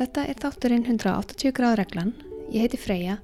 [0.00, 2.14] Þetta er þátturinn 180 gráð reglan.
[2.48, 3.18] Ég heiti Freyja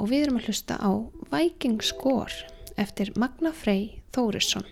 [0.00, 0.90] og við erum að hlusta á
[1.28, 2.32] Viking Score
[2.80, 4.64] eftir Magna Frey Þórisson.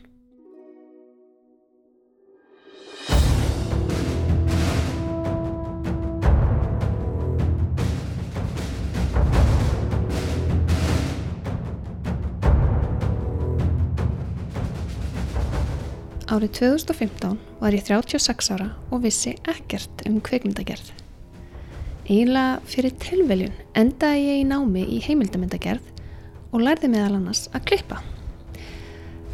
[16.25, 21.04] Árið 2015 var ég 36 ára og vissi ekkert um kveikmyndagerð.
[22.05, 25.87] Eiginlega fyrir tilveljun endaði ég í námi í heimildamyndagerð
[26.53, 28.01] og lærði meðal annars að klippa.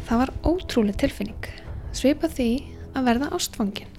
[0.07, 1.49] Það var ótrúlega tilfinning,
[1.91, 2.45] svipað því
[2.95, 3.89] að verða ástfangin.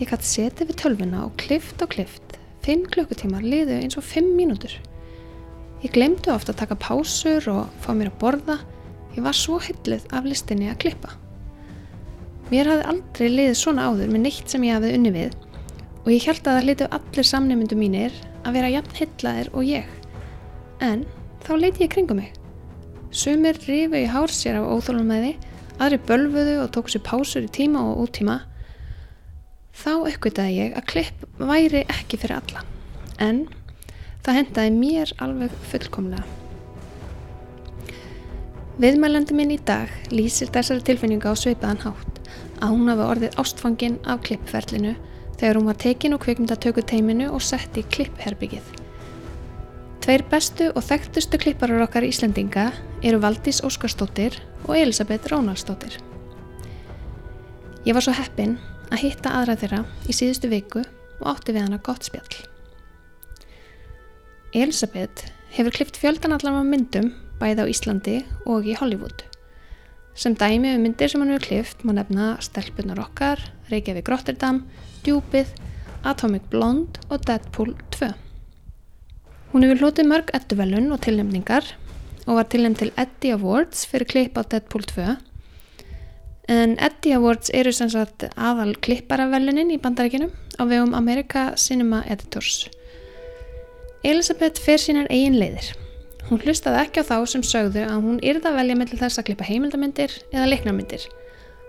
[0.00, 4.30] Ég gæti setið við tölvuna og klift og klift, fimm klukkutímar liðu eins og fimm
[4.38, 4.72] mínútur.
[5.84, 8.56] Ég glemdu ofta að taka pásur og fá mér að borða,
[9.18, 11.12] ég var svo hyllið af listinni að klippa.
[12.48, 15.36] Mér hafði aldrei liðið svona áður með neitt sem ég hafði unni við
[16.04, 19.88] og ég held að það hlitið allir samnefndu mínir að vera jafn hillaðir og ég.
[20.84, 21.04] En
[21.44, 22.32] þá leiti ég kringum mig.
[23.10, 25.34] Sumir rifu í hár sér af óþólumæði,
[25.80, 28.40] aðri bölfuðu og tóku sér pásur í tíma og úttíma.
[29.78, 32.64] Þá uppgötaði ég að klipp væri ekki fyrir alla.
[33.22, 33.46] En
[34.26, 36.26] það hendaði mér alveg fullkomlega.
[38.78, 42.20] Viðmælandi minn í dag lýsir þessari tilfinninga á sveipaðan hátt
[42.62, 44.92] að hún hafi orðið ástfangin af klippferlinu
[45.38, 48.74] þegar hún var tekin og kvikmyndatöku teiminu og sett í klippherbyggið.
[50.02, 52.70] Tveir bestu og þekktustu klipparar okkar Íslendinga
[53.04, 55.98] eru Valdís Óskarsdóttir og Elisabeth Rónaldsdóttir.
[57.84, 58.56] Ég var svo heppin
[58.88, 60.82] að hitta aðra þeirra í síðustu viku
[61.20, 62.40] og átti við hana gott spjall.
[64.56, 68.16] Elisabeth hefur klippt fjöldan allan af myndum bæði á Íslandi
[68.48, 69.22] og í Hollywood.
[70.18, 74.64] Sem dæmi um myndir sem hann hefur klift má nefna Stelpunar okkar, Reykjavík Rotterdam,
[75.08, 75.54] Djúpið,
[76.04, 78.10] Atomic Blonde og Deadpool 2.
[79.54, 81.64] Hún hefur hlotið mörg edduvelun og tilnefningar
[82.26, 85.14] og var tilnefnd til Eddie Awards fyrir klipp á Deadpool 2.
[86.52, 92.66] En Eddie Awards eru sem sagt aðal klipparavelunin í bandarækjunum á vegum America Cinema Editors.
[94.04, 95.72] Elisabeth fer sínar eigin leiðir.
[96.28, 99.48] Hún hlustaði ekki á þá sem sögðu að hún yrða velja mellir þess að klippa
[99.48, 101.08] heimildamindir eða leiknarmyndir.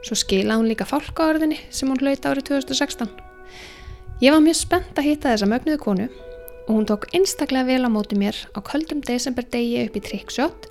[0.04, 3.29] Svo skila hún líka fálkaorðinni sem hún hlauti árið 2016.
[4.20, 7.90] Ég var mjög spennt að hitta þessa mögnuðu konu og hún tók einstaklega vel á
[7.90, 10.66] móti mér á köldum desember degi upp í Trickshot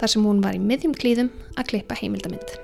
[0.00, 1.28] þar sem hún var í miðjum klíðum
[1.60, 2.54] að klippa heimildamind.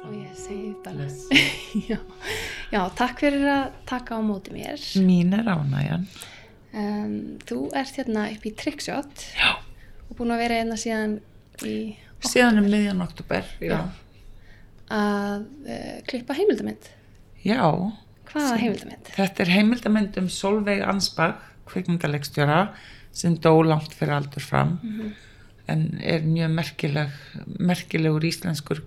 [0.00, 1.10] Og ég segi bara...
[1.90, 1.98] já,
[2.72, 4.80] já, takk fyrir að taka á móti mér.
[5.04, 6.06] Mín er ánægjan.
[6.72, 7.12] Um,
[7.44, 9.60] þú ert hérna upp í Trickshot Já.
[10.08, 11.18] og búin að vera hérna síðan
[11.68, 11.76] í
[12.24, 13.52] Síðan er miðjan oktober.
[13.60, 13.76] Já.
[14.92, 16.88] Að uh, klippa heimildamind.
[17.44, 17.64] Já.
[18.30, 19.12] Hvaða heimildamind?
[19.16, 22.66] Þetta er heimildamönd um Solveig Ansbach, kvikmyndalegstjóra,
[23.14, 24.76] sem dó langt fyrir aldur fram.
[25.70, 27.14] En er mjög merkileg,
[27.56, 28.82] merkilegur íslenskur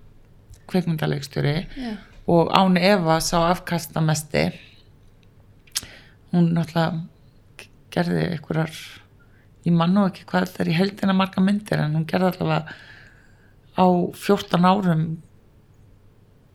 [0.68, 1.58] kvikmyndalegstjóri.
[1.80, 1.96] Já,
[2.28, 4.50] Og Án Eva sá afkastamesti.
[6.34, 7.06] Hún náttúrulega
[7.96, 8.74] gerði einhverjar,
[9.64, 12.76] ég man nú ekki hvað þetta er í heldina marga myndir, en hún gerði allavega
[13.80, 15.06] á 14 árum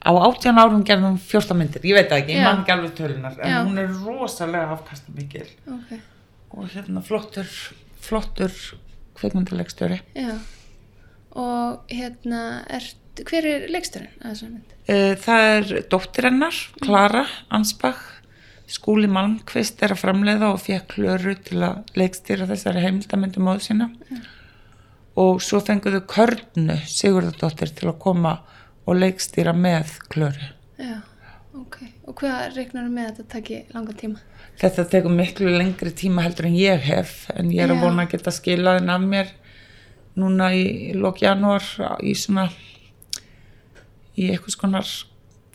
[0.02, 2.48] á 18 árum hún 14 myndir, ég veit ekki, ég Já.
[2.48, 3.58] man ekki alveg tölunar en Já.
[3.64, 5.92] hún er rosalega afkastamikil ok.
[6.50, 7.48] og hérna flottur
[8.02, 8.52] flottur
[9.20, 10.34] kveikmyndalegstjóri Já.
[11.32, 14.74] Og hérna, ert, hver er þessari mynd?
[14.84, 18.02] Eh, það er dóttir hennar, Klara Ansbach
[18.72, 23.88] Skúli Malmqvist er að framleiða og fekk klöru til að leikstýra þessari heimildamöndu móðu sína
[25.20, 28.38] og svo fenguðu Körnu Sigurðardóttir til að koma
[28.86, 30.48] og leikstýra með klöru
[30.82, 30.96] Já,
[31.54, 31.76] ok.
[32.10, 34.18] Og hvað reiknar með að þetta taki langa tíma?
[34.62, 37.76] Þetta tekur miklu lengri tíma heldur en ég hef en ég er Já.
[37.76, 39.30] að vona að geta skilað henn af mér
[40.18, 41.64] núna í lók janúar
[42.04, 42.48] í svona
[44.18, 44.90] í eitthvað skonar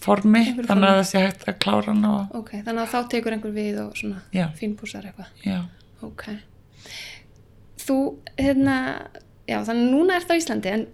[0.02, 3.36] formi Einhverju þannig að það sé hægt að klára hana Ok, þannig að þá tekur
[3.36, 4.48] einhver við og svona Já.
[4.58, 5.30] fínpúsar eitthvað.
[5.46, 5.60] já,
[6.06, 6.24] Ok.
[7.88, 7.96] Þú,
[8.38, 8.76] hérna,
[9.48, 10.86] já, þannig að núna ert á Íslandi, en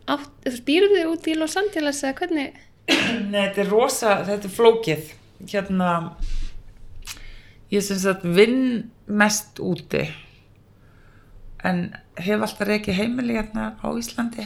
[0.67, 2.61] býrðu þig út í Los Angeles eða hvernig?
[2.87, 5.11] Nei, þetta er rosa, þetta er flókið.
[5.49, 5.89] Hérna
[7.73, 10.05] ég sem sagt vinn mest úti
[11.65, 11.77] en
[12.21, 14.45] hef alltaf reikið heimili hérna á Íslandi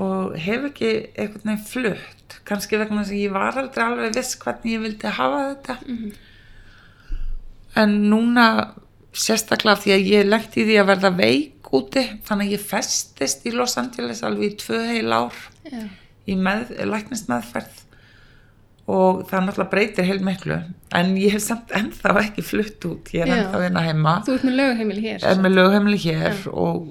[0.00, 2.36] og hef ekki einhvern veginn flutt.
[2.48, 5.74] Kannski vegna þess að ég var aldrei alveg viss hvernig ég vildi hafa þetta.
[7.82, 8.46] En núna
[9.12, 13.44] sérstaklega því að ég lendi í því að verða veik úti þannig að ég festist
[13.46, 15.36] í Los Angeles alveg í tvö heil ár
[15.70, 15.84] Já,
[16.30, 17.78] í með, læknismeðferð
[18.90, 20.56] og það náttúrulega breytir heil miklu
[20.98, 23.36] en ég hef samt ennþá ekki flutt út ég er Já.
[23.44, 25.26] ennþá hérna heima Þú ert með lögheimili hér.
[25.30, 26.88] er með lögheimli hér og,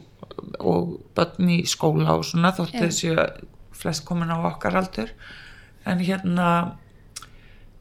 [0.64, 2.86] og börn í skóla og svona þóttu Já.
[2.88, 3.16] þessu
[3.80, 5.12] flest komin á okkar aldur
[5.88, 6.48] en hérna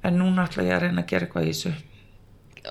[0.07, 1.73] en núna ætla ég að reyna að gera eitthvað í þessu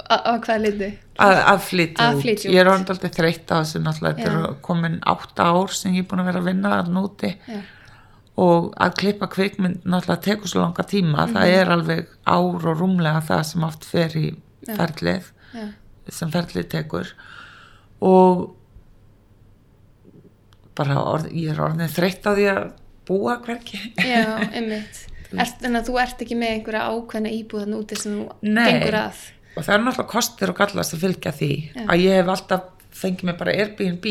[0.10, 0.90] Á hvaða litu?
[1.20, 2.72] að, að flytja Að út flytja ég er út.
[2.74, 6.22] orðin alltaf þreytt á þessu náttúrulega þetta er komin átta ár sem ég er búin
[6.24, 7.60] að vera að vinna að núti Já.
[8.38, 11.34] og að klippa kvikmynd náttúrulega tekur svo langa tíma Mhm.
[11.36, 14.28] það er alveg ár og rúmlega það sem oft fer í
[14.68, 15.66] ferlið Já.
[16.10, 17.14] sem ferlið tekur
[18.02, 18.54] og
[20.78, 22.66] bara orð, ég er orðin þreytt á því að
[23.08, 25.06] búa hverki Já, einmitt.
[25.34, 28.68] Ert, en að þú ert ekki með einhverja ákveðna íbúðan úti sem þú Nei.
[28.70, 29.24] gengur að.
[29.58, 31.84] Og það er náttúrulega kostir og gallast að fylgja því Já.
[31.88, 34.08] að ég hef alltaf fengið mig bara Airbnb.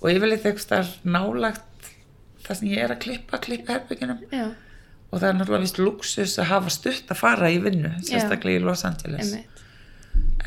[0.00, 1.88] Og yfirleitt eitthvað nálagt
[2.46, 3.80] það sem ég er að klippa, klippa
[4.32, 4.46] Já,
[5.10, 8.64] og það er náttúrulega vist luxus að hafa stutt að fara í vinnu, sérstaklega í
[8.64, 9.34] Los Angeles.
[9.34, 9.56] Einmitt.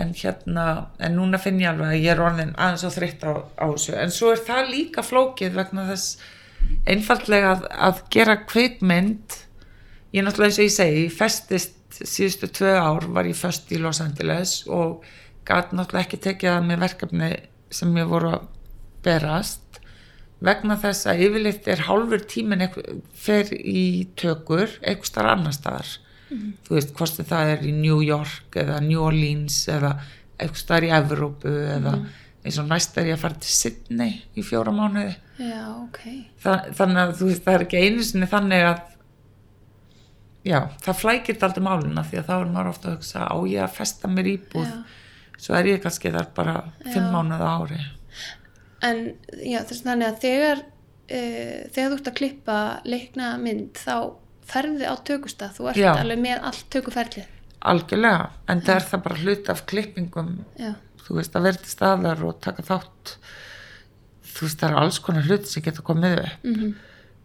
[0.01, 0.63] en hérna,
[0.97, 3.31] en núna finn ég alveg að ég er orðin aðeins og þreytt á,
[3.61, 3.93] á þessu.
[4.01, 6.17] En svo er það líka flókið vegna þess
[6.89, 9.37] einfaldlega að, að gera kveikmynd
[10.13, 11.13] ég náttúrulega eins og ég segi, ég
[11.93, 15.03] festist síðustu tvö ár var ég föst í Los Angeles og
[15.45, 17.29] gæti náttúrulega ekki tekið að mér verkefni
[17.73, 18.47] sem ég voru að
[19.03, 19.59] berast.
[20.43, 25.97] Vegna þess að yfirleitt er hálfur eitthvað- fer í tökur eitthvað starf annar staðar.
[26.65, 29.99] Þú veist, hvort það er í New York eða New Orleans eða
[30.39, 32.09] eitthvað staðar í Evrópu eða
[32.43, 35.15] eins og næst er ég að fara til Sydney í fjóra mánuði.
[35.39, 35.99] Já, ok.
[36.43, 38.81] Þa, þannig að þú veist, það er ekki einu sinni þannig að
[40.47, 43.63] já, það flækir aldrei máluna því að þá er maður ofta að hugsa á ég
[43.63, 44.69] að festa mér íbúð?
[44.69, 45.01] Já.
[45.43, 46.55] svo er ég kannski þar bara
[46.93, 47.79] fimm á ári.
[48.83, 49.01] En
[49.39, 53.95] já, þess þannig að þegar, uh, þegar þú ert að klippa leikna mynd þá
[54.47, 55.55] ferði á tökustað.
[55.57, 55.91] Þú ert Já.
[55.95, 57.29] alveg með allt tökuferlið.
[57.63, 60.31] algjörlega, en það er það bara hlut af klippingum.
[60.59, 60.73] Já,
[61.05, 63.13] þú veist að vera til staðar og taka þátt.
[64.33, 66.43] Þú veist það eru alls konar hluti sem geta komið upp.
[66.43, 66.73] Mm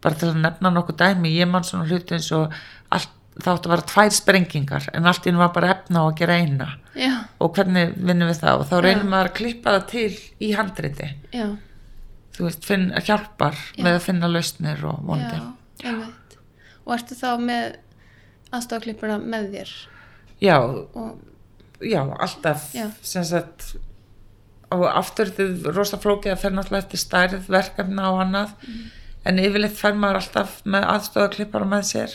[0.03, 2.55] bara til að nefna nokkuð dæmi ég man svona hluti eins og
[2.95, 6.17] allt, það átti að vera tvær sprengingar en allt í einu var bara efna að
[6.21, 6.69] gera eina.
[6.99, 10.13] Já, og hvernig vinnum við það og þá reynum maður að klippa það til
[10.43, 11.11] í handriti.
[11.35, 11.47] Já,
[12.37, 13.83] þú veist, finn, hjálpar Já.
[13.85, 15.43] með að finna lausnir og vondi.
[16.89, 17.77] Og ertu þá með
[18.57, 19.73] aðstofaklippuna með þér?
[20.41, 21.19] Já, og,
[21.85, 22.71] já, alltaf
[23.03, 23.75] sem sagt
[24.75, 28.55] og aftur er rosa flókið að fer náttúrulega eftir stærð verkefna og annað.
[28.67, 28.95] Mhm.
[29.29, 32.13] en yfirleitt fer maður alltaf með aðstofaklippara með sér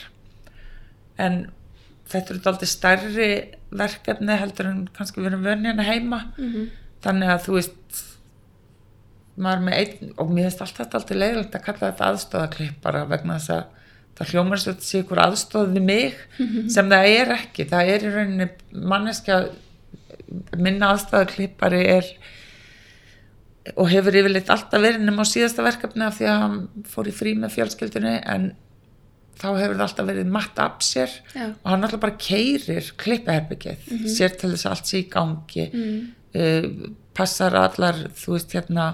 [1.22, 1.44] en
[2.10, 3.28] þetta eru aldrei stærri
[3.74, 6.26] verkefni heldur en kannski við erum vönni hérna heima.
[6.38, 6.72] Mm
[7.04, 8.02] þannig að þú veist
[9.34, 13.40] maður með einn og mér finnst alltaf þetta alltaf leiðilegt að kalla þetta aðstofaklippara vegna
[13.40, 13.64] þess að
[14.14, 16.20] það hljómar svo þetta sé ykkur aðstoð við mig
[16.76, 18.48] sem það er ekki, það er í rauninni
[18.94, 19.40] manneskja
[20.62, 22.12] minna aðstofaklippari er
[23.80, 27.16] og hefur yfirleitt alltaf verið nema á síðasta verkefni af því að hann fór í
[27.16, 28.52] frí með fjölskyldunni en
[29.40, 33.88] þá hefur það alltaf verið matt up sér já, og hann alltaf bara keirir klippaherbyggið,
[34.14, 35.66] sér til þess að allt sé í gangi.
[35.74, 35.98] Mm,
[36.36, 38.86] uh, passar allar þú veist hérna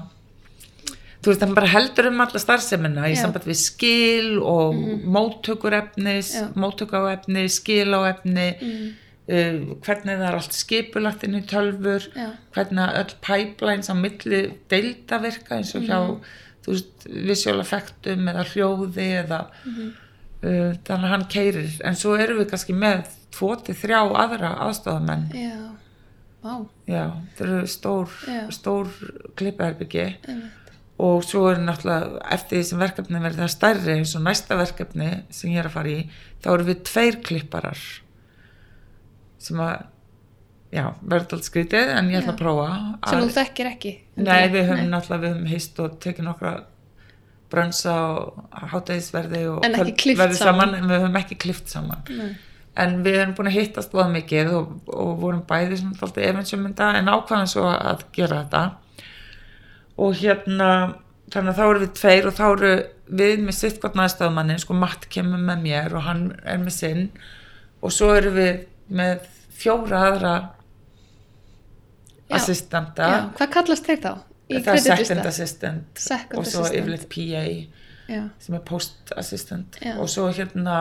[1.20, 5.74] þú veist hann bara heldur um alla starfsemina í samband við skil og mm móttökur
[5.74, 6.48] efnis Já.
[6.56, 8.90] móttöku á efni, skil á efni mm,
[9.30, 14.42] uh, hvernig það er allt skipulagt inn í tölfur já, hvernig öll pipelines á milli
[14.72, 15.98] deilda virka eins og hjá
[16.66, 19.90] þú veist, visual effectum eða hljóði eða Mhm.
[20.44, 24.54] Uh, þannig að hann keirir en svo erum við kannski með tvo til þrjá aðra
[24.68, 25.58] aðstofamenn já,
[26.46, 26.54] vá,
[26.90, 27.04] Já,
[27.38, 28.16] það eru stór,
[28.56, 28.90] stór
[29.40, 34.26] klippaherbyggi einmitt, og svo er náttúrulega eftir því sem verkefni verður það stærri eins og
[34.26, 36.02] næsta verkefni sem ég er að fara í
[36.44, 37.86] þá eru við tveir klipparar
[39.40, 39.78] sem að
[40.74, 42.68] já, verður alltaf skrítið en ég ætla að prófa
[43.08, 43.94] sem þú þekkir ekki.
[44.20, 46.52] Nei, við höfum náttúrulega við höfum hist og tekið nokkra
[47.50, 50.76] brönsa og hátæðisverði og verði saman.
[50.78, 52.36] en við höfum ekki klift saman Nei.
[52.80, 56.68] en við erum búin að hittast voða mikið og, og vorum bæði sem alltaf efinsum
[56.68, 58.64] þetta en ákvaðan svo að gera þetta
[60.00, 60.70] og hérna
[61.34, 62.72] þannig að þá eru við tveir og þá eru
[63.20, 67.04] við með sitt gott næstafmannin sko Matt kemur með mér og hann er með sinn
[67.82, 68.64] og svo eru við
[68.94, 69.28] með
[69.60, 70.34] fjóra aðra
[72.38, 74.12] assistenta hvað kallast þeir þá?
[74.50, 77.44] Það er second assistant Second og svo yfirleitt PA
[78.10, 79.78] Já, sem er post assistant.
[79.84, 79.94] Já.
[80.02, 80.78] og svo hérna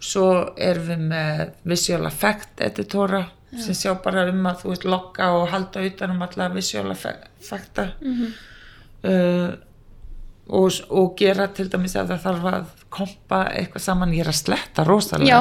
[0.00, 5.28] svo erum við með visual effect editora sem sjá bara um að þú veist lokka
[5.36, 7.90] og halda utan um alla visual effecta.
[8.00, 8.32] Mhm.
[9.04, 9.35] uh,
[10.66, 14.38] og, og gera til dæmis ef það þarf að kompa eitthvað saman, ég er að
[14.42, 15.40] sletta rosalega,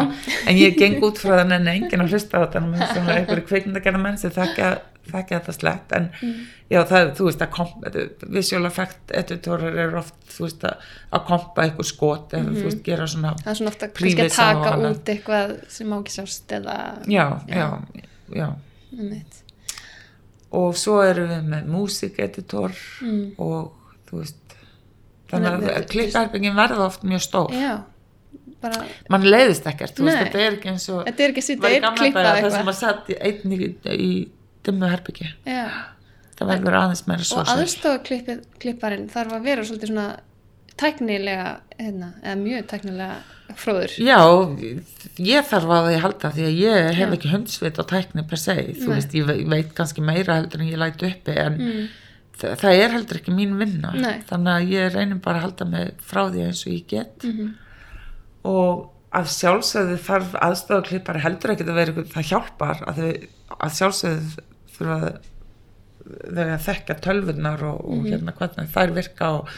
[0.50, 4.18] en ég geng út frá þannig en enginn að hlusta á sem einhverju kveikmyndagerða menn
[4.22, 4.74] sem þekkja
[5.06, 6.34] þekkja þetta slett, en Mm.
[6.74, 7.92] já það, þú veist að kompa,
[8.34, 12.82] visual effect editorer eru oft, þú veist að að kompa eitthvað skot eða þú veist
[12.88, 14.96] gera svona það er svona ofta kannski að taka annað.
[14.96, 17.68] út eitthvað sem má ekki sást eða já, já,
[18.34, 18.48] já
[18.98, 19.38] einmitt.
[20.56, 23.32] og svo erum við með músikeditor Mm.
[23.38, 23.72] og
[24.10, 24.45] þú veist
[25.36, 27.74] þannig að að- klippherbyggin verða oft mjög stór já,
[28.62, 31.66] bara mann leiðist ekkert, þú veist, þetta er ekki eins og þetta er ekki að
[31.66, 34.12] var í einn klippað daga það sem eitthvað að satt í einn í, í
[34.66, 35.66] dimmu herbyggi já.
[36.40, 40.08] það verður aðeins meira svo og aðstofa klipparinn þarf að vera svolítið svona
[40.76, 41.50] tæknilega
[41.80, 43.16] hérna, eða mjög tæknilega
[43.56, 44.18] fróður já,
[45.22, 47.16] ég þarf að því halda því að ég hef Já.
[47.18, 48.96] ekki hundsvit á tækni per se, þú Nei.
[48.96, 51.86] veist, ég ve- veit kannski meira heldur en ég læt uppi en mm.
[52.42, 53.92] Þa það er heldur ekki mín vinna.
[53.96, 54.18] Nei.
[54.30, 57.24] þannig að ég reynir bara að halda mig frá því eins og ég get.
[57.30, 57.54] Mm
[58.46, 63.72] og að sjálfsögðu þarf aðstofaklippari heldur ekki að vera eitthvað, það hjálpar að, þau, að
[63.80, 64.44] sjálfsögðu
[64.76, 64.98] þurfa
[66.36, 69.50] þau að þekka tölvurnar og, og hérna hvernig þær virka og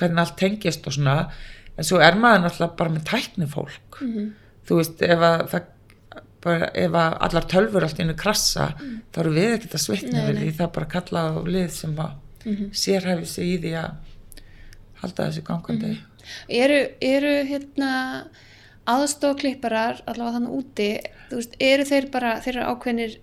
[0.00, 1.14] hvernig allt tengist og svona.
[1.78, 4.26] En svo er maður náttúrulega bara með tækni fólk Mhm.
[4.66, 5.70] þú veist ef að það
[6.42, 8.72] bara, ef að allar tölfur allt einu krassa
[9.12, 10.34] þá eru við ekkert að svitna nei.
[10.40, 10.50] því.
[10.58, 12.70] Það bara að kalla á lið sem að Mhm.
[12.72, 13.90] sérhæfi sig í því að
[15.02, 15.98] halda þessu gangandi
[16.48, 17.90] eru, eru hérna
[18.86, 20.88] aðstofa klipparar allavega þannig úti
[21.32, 23.18] veist, eru þeir bara, þeir eru ákveðnir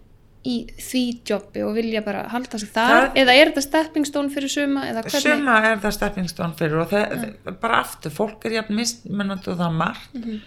[0.48, 4.30] í því jobbi og vilja bara halda sig þar, Það- eða er þetta stepping stone
[4.32, 8.52] fyrir suma, eða hvernig Suma er það steppingstón fyrir og það, bara aftur, fólk er
[8.62, 10.40] jafn mismunandi og það margt Mhm.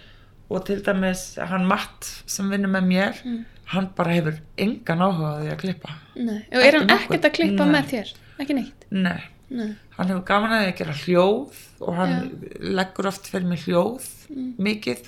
[0.49, 3.45] og til dæmis hann Matt sem vinnur með mér Mm.
[3.65, 6.45] hann bara hefur engan áhuga á því að klippa Nei.
[6.51, 7.81] og er hann ekkert að klippa Nei.
[7.81, 9.75] með þér ekki neitt Nei, Nei.
[9.97, 12.15] hann hefur gaman að að gera hljóð og hann
[12.59, 14.53] leggur oft fyrir mig hljóð Mm.
[14.57, 15.01] mikið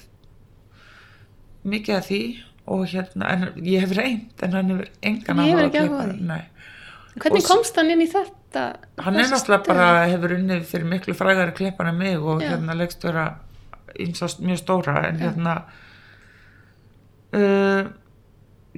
[1.66, 2.20] mikið af því
[2.68, 6.04] og hérna, en ég hef reynd en hann hefur engan að áhuga á klippa
[7.16, 8.64] hvernig Og komst hann inn í þetta
[9.02, 12.50] hann er náttúrulega bara hefur unnið fyrir miklu frægari klippar en mig og Já.
[12.54, 13.26] hérna leikstöra
[13.98, 15.30] mjög stóra en Já.
[15.30, 15.56] hérna
[17.34, 17.88] uh,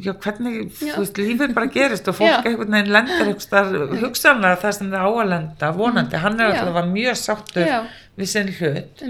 [0.05, 0.93] já hvernig Já.
[0.95, 5.05] þú veist lífið bara gerist og fólk einhvern veginn lendir einhvers hugsanlega það sem það
[5.07, 7.71] á að lenda vonandi, hann er alltaf mjög sáttur
[8.17, 9.03] við sinn hlut.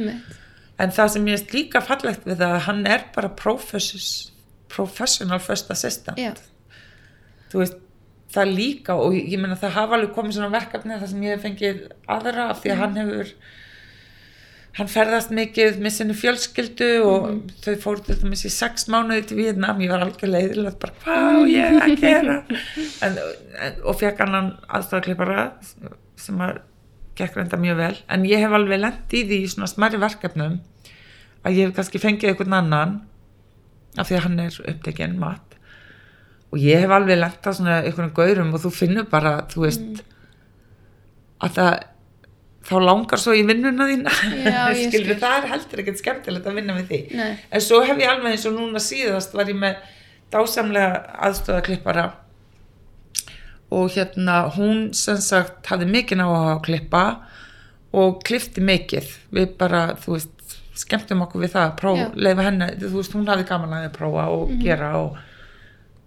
[0.77, 3.29] En það sem ég er líka fallegt við það að hann er bara
[4.69, 6.17] professional first assistant.
[6.21, 6.33] Já.
[7.51, 7.77] þú veist
[8.33, 11.45] það líka og ég meina það hafa alveg komið svona verkefni þar sem ég hef
[11.45, 11.77] fengið
[12.11, 13.29] aðra af því að hann hefur
[14.77, 19.39] hann ferðast mikið með sinni fjölskyldu og þau fóru til dæmis í sex mánuði til
[19.39, 22.37] Vietnam, ég var algjör leiðilegt bara hvað á ég að gera?
[23.05, 23.17] En,
[23.65, 25.47] en, og fekk annan aðstofaklippara
[26.21, 26.61] sem að
[27.17, 30.59] gekk reynda mjög vel, en ég hef alveg lent í því í svona smæri verkefnum
[31.41, 32.95] að ég hef kannski fengið einhvern annan
[33.97, 35.55] af því að hann er upptekinn mat.
[36.53, 40.03] Og ég hef alveg lent á svona einhvern gaurum og þú finnur bara, þú veist
[41.43, 41.73] að það
[42.67, 44.13] þá langar svo í vinnuna þína.
[44.77, 45.19] Skilur skil.
[45.21, 47.29] það er heldur ekkert skemmtilegt að vinna með því Nei.
[47.49, 49.77] en svo hef ég alveg eins og núna síðast var ég með
[50.33, 52.07] dásamlega aðstöðaklippara
[53.77, 57.03] og hérna hún sem sagt hafði mikið ná að klippa
[57.97, 59.07] og klifti mikið.
[59.35, 63.31] Við bara, þú veist, skemmtum okkur við það að prófa, leifa henni, þú veist, hún
[63.31, 65.17] hafði gaman að prófa og gera og,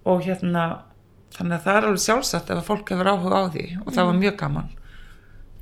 [0.08, 0.66] og hérna
[1.36, 4.08] þannig að það er alveg sjálfsagt ef að fólk hefur áhuga á því og það
[4.08, 4.70] var mjög gaman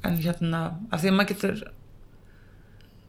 [0.06, 0.62] en hérna,
[0.92, 1.66] af því að maður getur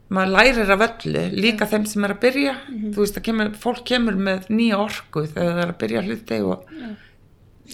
[0.09, 2.55] maður lærir af öllu líka þeim sem er að byrja.
[2.69, 6.39] Þú veist, að kemur, fólk kemur með nýja orku þegar það er að byrja hluti
[6.49, 6.69] og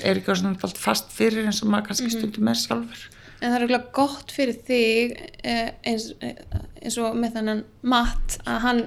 [0.03, 3.05] er ekki svona allt fast fyrir eins og maður kannski stundum er sjálfur.
[3.39, 6.41] En það er eiginlega gott fyrir þig eh, eins, eh,
[6.81, 8.83] eins og með þannan Matt að hann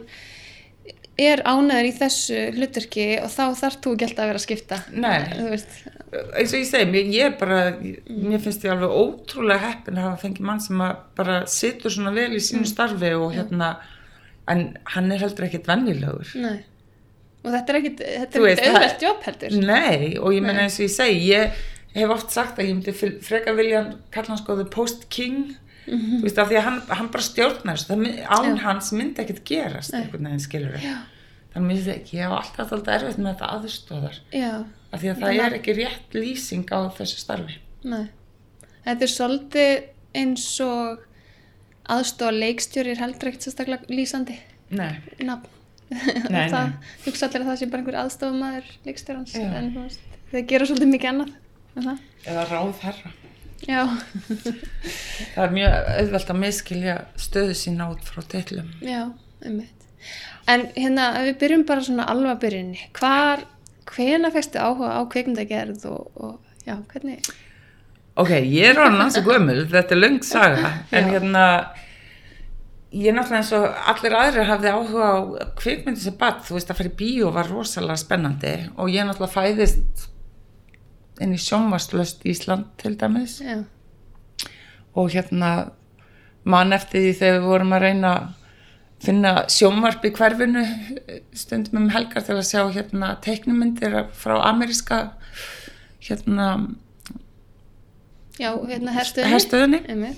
[1.19, 4.79] er ánæður í þessu hlutverki og þá þarf þú ekki alltaf að vera að skipta.
[4.95, 5.17] Nei.
[6.39, 10.49] Eins og ég segi, ég bara mér finnst ég alveg ótrúlega heppin að hafa fengið
[10.49, 10.83] mann sem
[11.19, 13.75] bara situr svona vel í sínu starfi og hérna
[14.49, 16.63] en hann er heldur ekkit venjulegur nei.
[17.45, 19.59] Og þetta er ekkit, þetta er ekkit auðvelt jobb heldur.
[19.69, 21.61] Nei, og ég menna eins og ég segi, ég
[21.95, 22.95] hef oft sagt að ég myndi
[23.25, 23.85] frekar vilja
[24.15, 25.53] kalla hann sko the post king
[25.88, 28.49] þú veist af því að hann, hann bara stjórnar það án.
[28.50, 28.57] Já.
[28.64, 30.00] hans myndi ekkert gerast Nei.
[30.02, 30.97] einhvern veginn skilur Já.
[31.54, 34.18] þannig að ég hef alltaf alltaf erfitt með þetta aðstóðar
[34.92, 38.09] af því að það er ekki rétt lýsing á þessu starfi nei.
[38.85, 39.73] Þetta er svolítið
[40.18, 41.02] eins og
[41.88, 44.37] aðstofa leikstjóri er heldur ekkert sérstaklega lýsandi
[44.68, 45.49] Nei, nafn.
[46.28, 46.75] Nei, það
[47.07, 49.47] hugsa allir að það sé bara einhver aðstofamaður leikstjórans Já.
[49.57, 49.71] en
[50.33, 51.30] þeir gera svolítið mikið annað.
[51.78, 52.00] Það?
[52.28, 53.12] eða ráð herra
[53.67, 53.83] Já,
[55.35, 59.09] það er mjög auðvelt að miskilja stöðu sína út frá tillum já,
[59.43, 59.87] einmitt.
[60.49, 63.43] En hérna, ef við byrjum bara svona alveg að byrjunni, hvar,
[63.91, 67.27] hvena fæstu áhuga á kveikmyndagerð og, og já, hvernig?
[68.19, 71.45] Ok, ég er hann hansi gömul, þetta er löng saga, en hérna,
[72.95, 75.17] ég náttúrulega eins og allir aðrir hafði áhuga á
[75.59, 79.35] kvikmyndi sem bad, þú veist að fara í bíó var rosalega spennandi og ég náttúrulega
[79.35, 80.09] fæðist
[81.23, 83.41] inn í sjónvarslöst Ísland til dæmis.
[83.43, 83.63] Já,
[84.99, 85.71] og hérna
[86.49, 88.29] mann eftir því þegar við vorum að reyna að
[89.05, 90.65] finna sjónvarp í hverfinu
[91.37, 95.13] stundum um helgar til að sjá hérna teiknumyndir frá ameríska
[96.03, 96.49] hérna
[98.39, 99.35] já, hérna herstöðinni.
[99.35, 100.17] herstöðinni.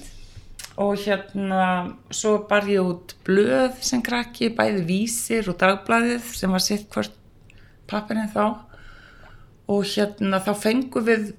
[0.81, 1.63] Og hérna
[2.15, 7.13] svo bar ég út blöð sem krakki, bæði vísir og dagblæðið sem var sitt hvort
[7.91, 8.70] pappirinn þá
[9.71, 11.31] og hérna þá fengum við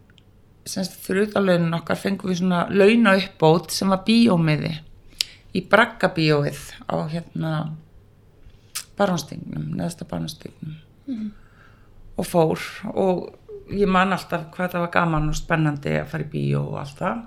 [0.68, 4.76] semst fyrir utan launin okkar fengum við svona launa uppbót sem var bíómiði
[5.58, 7.54] í Bragga bíóið á hérna
[9.00, 11.32] barónstingnum, neðsta barónstingnum
[12.20, 13.30] og fór og
[13.72, 17.00] ég man alltaf hvað það var gaman og spennandi að fara í bíó og allt
[17.00, 17.22] það.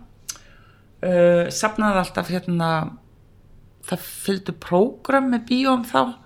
[1.05, 2.69] Uh, sapnaði alltaf hérna
[3.85, 6.17] það fylgdu prógram með bíóm þá.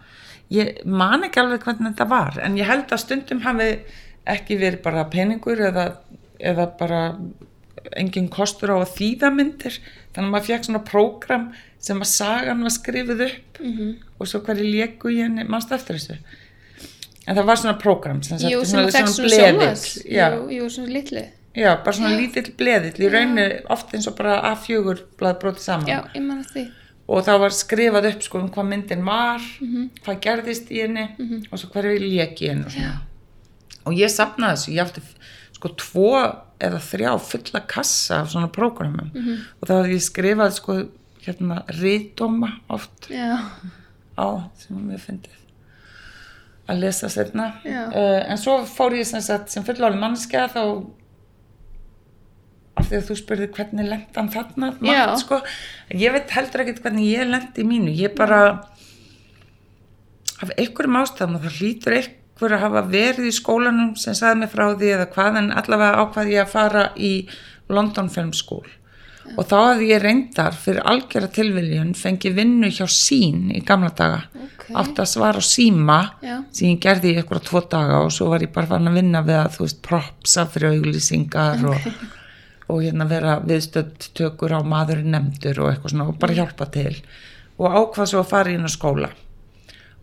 [0.54, 3.72] Ég man ekki alveg hvernig þetta var en ég held að stundum hafi
[4.28, 5.86] ekki verið bara peningur eða,
[6.40, 7.02] eða bara
[7.96, 9.78] engin kostur á að þýða myndir.
[10.12, 11.46] Þannig að maður fekk svona prógram
[11.78, 13.94] sem að sagan var skrifið upp Mhm.
[14.20, 16.18] og svo hverju léku í henni mannst eftir þessu?
[17.26, 20.12] En það var svona prógram sem, sagt, Jú, sem að fekk svona bleðill.
[20.12, 21.24] já, Jú, jú, svona litlu.
[21.56, 25.86] Já, bara svona lítill bleðill í rauninu oft eins og bara A4 blað brotið saman.
[25.86, 26.70] Já, ég man að því.
[27.08, 29.38] og það var skrifað upp sko um hvað myndin var
[30.04, 31.06] hvað gerðist í henni
[31.50, 33.00] og svo hverju lék í henni og svona
[33.88, 35.02] og ég sapnaði þessu, ég átti
[35.58, 36.12] sko tvo
[36.62, 40.78] eða þrjá fulla kassa af svona prógramum og þá hafði ég skrifað sko
[41.24, 43.38] hérna ríðdóma oft Já,
[44.18, 44.26] á
[44.60, 45.34] sem mér fyndið
[46.68, 47.88] að lesa setna Já.
[47.88, 50.62] uh, en svo fór ég sem sem fullorðin mannskja þá
[52.78, 54.82] af því að þú spurði hvernig lent hann þarna Já.
[54.86, 55.40] margt, sko.
[55.94, 58.42] ég veit heldur ekkert hvernig ég lent í mínu ég bara
[60.38, 64.50] af einhverjum ástæðum og það hlýtur einhver að hafa verið í skólanum sem sagði mig
[64.52, 67.12] frá því eða hvað en allavega ákvað ég að fara í
[67.68, 68.66] London Film School.
[69.36, 74.22] Og þá hafði ég reyndar fyrir algjörða tilviljun fengið vinnu hjá sín í gamla daga.
[74.38, 74.64] Ok.
[74.80, 76.36] átti að svara á síma Já.
[76.52, 79.22] sem ég gerði í eitthvað tvo daga og svo var ég bara farin að vinna
[79.24, 81.86] við að þú veist propsa fyrir auglýsingar og,
[82.68, 86.92] og hérna vera viðstödd tökur á maðurinn nefndur og eitthvað svona og bara hjálpa til.
[87.58, 89.12] Og ákvað svo að fara inn á skóla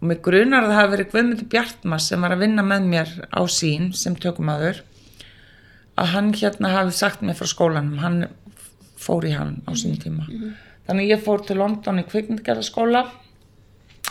[0.02, 3.12] og mig grunar að það hafi verið Guðmundur Bjartmar sem var að vinna með mér
[3.32, 4.82] á sín sem tökumadur
[5.98, 7.98] að hann hérna hafi sagt mér frá skólanum.
[8.04, 8.26] Hann
[9.00, 10.26] fór í hann á sín tíma.
[10.88, 13.06] Þannig ég fór til London í kvikmyndgerðaskóla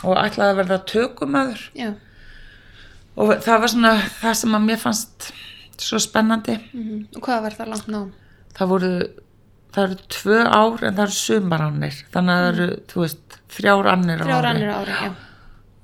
[0.03, 1.93] og ætlaði að verða tökumadur já,
[3.15, 5.29] og það var svona það sem að mér fannst
[5.79, 6.57] svo spennandi.
[6.73, 7.05] Mhm.
[7.15, 8.11] Og hvað var það langt nám?
[8.55, 8.89] það voru
[9.75, 11.95] það eru tvö ár en það eru sumarannir.
[12.13, 14.51] Þannig að það eru, þú veist, þrjár annir á Þrjár ári.
[14.55, 15.11] annir ári, já.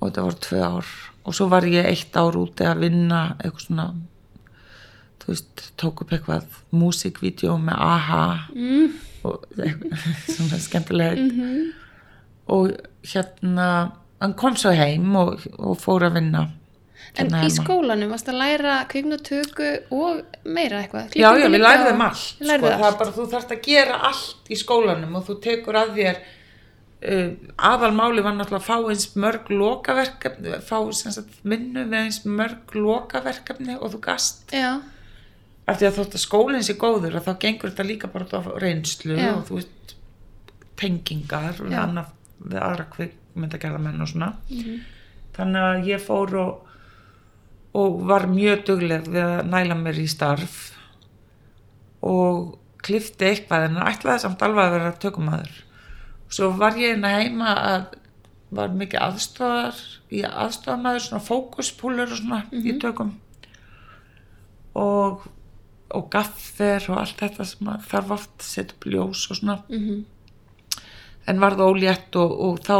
[0.01, 0.85] Og þetta voru tvö ár
[1.25, 3.85] og svo var ég eitt ár úti að vinna eitthvað svona
[5.21, 8.23] þú veist, tók upp eitthvað músikvídeó með AHA
[8.55, 8.93] Mm.
[9.23, 9.45] og
[10.35, 11.71] svona skemmtilega Mm
[12.51, 12.71] og
[13.07, 16.41] hérna hann kom svo heim og, og fór að vinna
[17.15, 17.63] En hérna í heima.
[17.63, 21.13] skólanum varst að læra kvikmyndatöku og meira eitthvað?
[21.15, 22.99] Já, já, Klippingu við og- allt, sko, lærðuð það er allt.
[22.99, 26.19] bara, þú þarft að gera allt í skólanum og þú tekur að þér
[27.01, 32.75] uh, aðalmáli var náttúrulega að fá eins mörg lokaverkefni, fá sagt, minnu við eins mörg
[32.77, 34.79] lokaverkefni og þú gast, Já,
[35.67, 39.15] af því að þótt að skólinn sé góður þá gengur þetta líka bara á reynslu
[39.17, 39.35] Já.
[39.37, 39.95] og þú veist
[40.81, 41.83] tengingar og Já.
[41.85, 42.11] annað
[42.41, 44.79] við aðra kvikmyndagerðamenn og svona Mhm.
[45.37, 46.67] þannig að ég fór og
[47.73, 50.73] og var mjög dugleg við að næla mér í starf
[52.03, 55.53] og klifti eitthvað en ætlaði samt alveg að vera tökumæður
[56.31, 57.97] svo var ég hérna heima að
[58.51, 59.77] var mikið aðstofar
[60.11, 63.13] í aðstofamæður svona fókuspúlur og svona í tökum.
[64.75, 65.27] Og
[65.91, 69.57] og gaffer og allt þetta sem að þarf oft að setja upp ljós og svona.
[69.69, 70.03] Mhm,
[71.27, 72.77] en var það ólétt og, og þá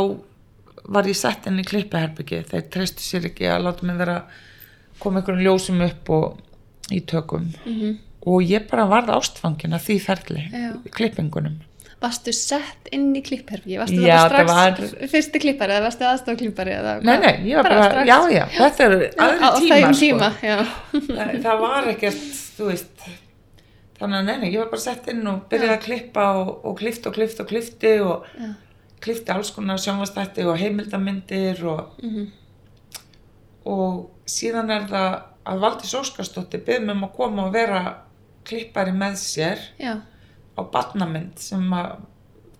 [0.91, 4.23] var ég sett inn í klippiherbyggi þeir treystu sér ekki að láta mig vera
[4.99, 6.39] koma einhverjum ljósum upp og
[6.91, 7.51] í tökum.
[7.65, 7.99] Mhm.
[8.21, 10.41] og ég bara varð ástfangin af því ferli
[10.93, 11.55] klippingunum
[12.01, 13.75] Varstu sett inn í klippherfi?
[13.77, 16.71] Varstu Já, það strax var- fyrsti klippari eða varstu aðstofklippari?
[16.79, 18.07] Eða nei, nei, ég var bara, strax?
[18.09, 19.99] já, já, þetta eru á, aðri sko.
[19.99, 20.55] tíma, já.
[20.91, 22.23] það, það var ekkert,
[22.57, 23.05] þú veist
[24.01, 27.05] þannig að neina, ég var bara sett inn og byrjaði að klippa og, og klifti
[27.11, 28.49] og klifti og klifti og Já.
[29.05, 32.25] klifti alls konar sjónvastætti og heimildamindir og, Mhm.
[33.65, 37.81] og síðan er það að Valdís Óskarsdóttir byrðum um að koma og vera
[38.45, 39.99] klippari með sér Já,
[40.57, 42.01] á barnamynd sem að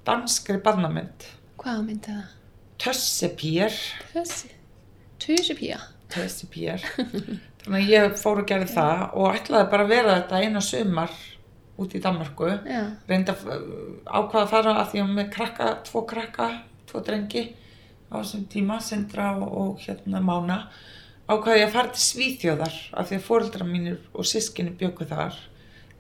[0.08, 1.28] danskri barnamynd.
[1.62, 2.38] Hvað myndi það?
[2.82, 3.76] Tössepýr
[4.12, 4.48] Þessi,
[5.22, 5.78] Tusipía.
[6.10, 6.82] Tössepýr
[7.62, 11.14] þannig að ég fór og gerði það og ætlaði bara að vera þetta eina sumar
[11.82, 16.50] út í Danmarku Já, reynda ákvaða að fara að því að með krakka, tvo krakka,
[16.90, 17.46] tvo drengi
[18.12, 20.64] á þessum tíma, Sindra og, og hérna Mána
[21.30, 25.38] ákvaði ég að fara til Svíþjóðar af því að fóreldra mínir og sískinni bjöku þar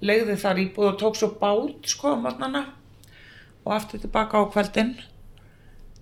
[0.01, 2.61] legði þar íbúð og tók svo bát sko á morgnana
[3.65, 4.95] og aftur tilbaka á kveldin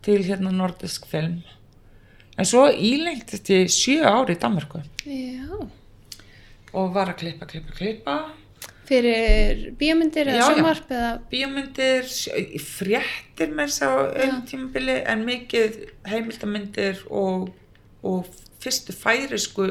[0.05, 1.41] til hérna nordisk film.
[2.39, 5.67] En svo ílengtist ég sjö ári í Danmarku já.
[6.73, 8.15] og var að klippa, klippa, klippa.
[8.89, 11.09] Fyrir bíómyndir eða sjónvarp eða...
[11.29, 15.75] bíómyndir, sjö- fréttir þess að einn tímabili en mikið
[16.09, 17.51] heimildamindir og,
[18.01, 18.25] og
[18.63, 19.67] fyrstu færisku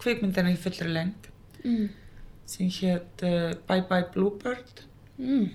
[0.00, 1.32] kvikmyndina í fullri lengt
[1.66, 1.88] Mm.
[2.46, 4.84] Sem hétt uh, Bye Bye Bluebird.
[5.18, 5.50] Mm.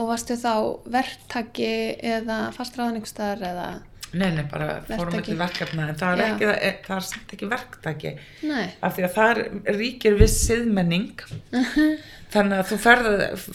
[0.00, 0.54] Og varstu þá
[0.90, 1.72] verktaki
[2.02, 3.66] eða fastræðan ykkur staðar eða...
[4.14, 7.32] Nei, nei, bara fórum við verkefna en það er, ekki, það er, það er samt
[7.34, 8.12] ekki verktaki.
[8.46, 8.66] Nei.
[8.86, 9.40] af því að það
[9.80, 11.24] ríkir viss siðmenning.
[12.34, 12.78] Þannig að þú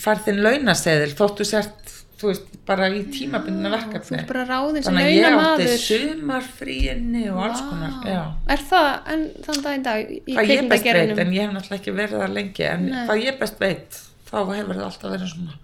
[0.04, 4.18] ferð þinn launaseðil þóttu sért, þú veist, bara í tímabundina Þú verkefni.
[4.20, 8.22] ert bara ráðin sem Þannig að ég átti sumarfríinni og alls konar, já.
[8.56, 11.80] Er það en þann daginn dag í Hvað ég best veit, en ég hef náttúrulega
[11.82, 13.02] ekki verið það lengi, en Nei.
[13.08, 15.58] hvað ég best veit, þá hefur það alltaf verið svona.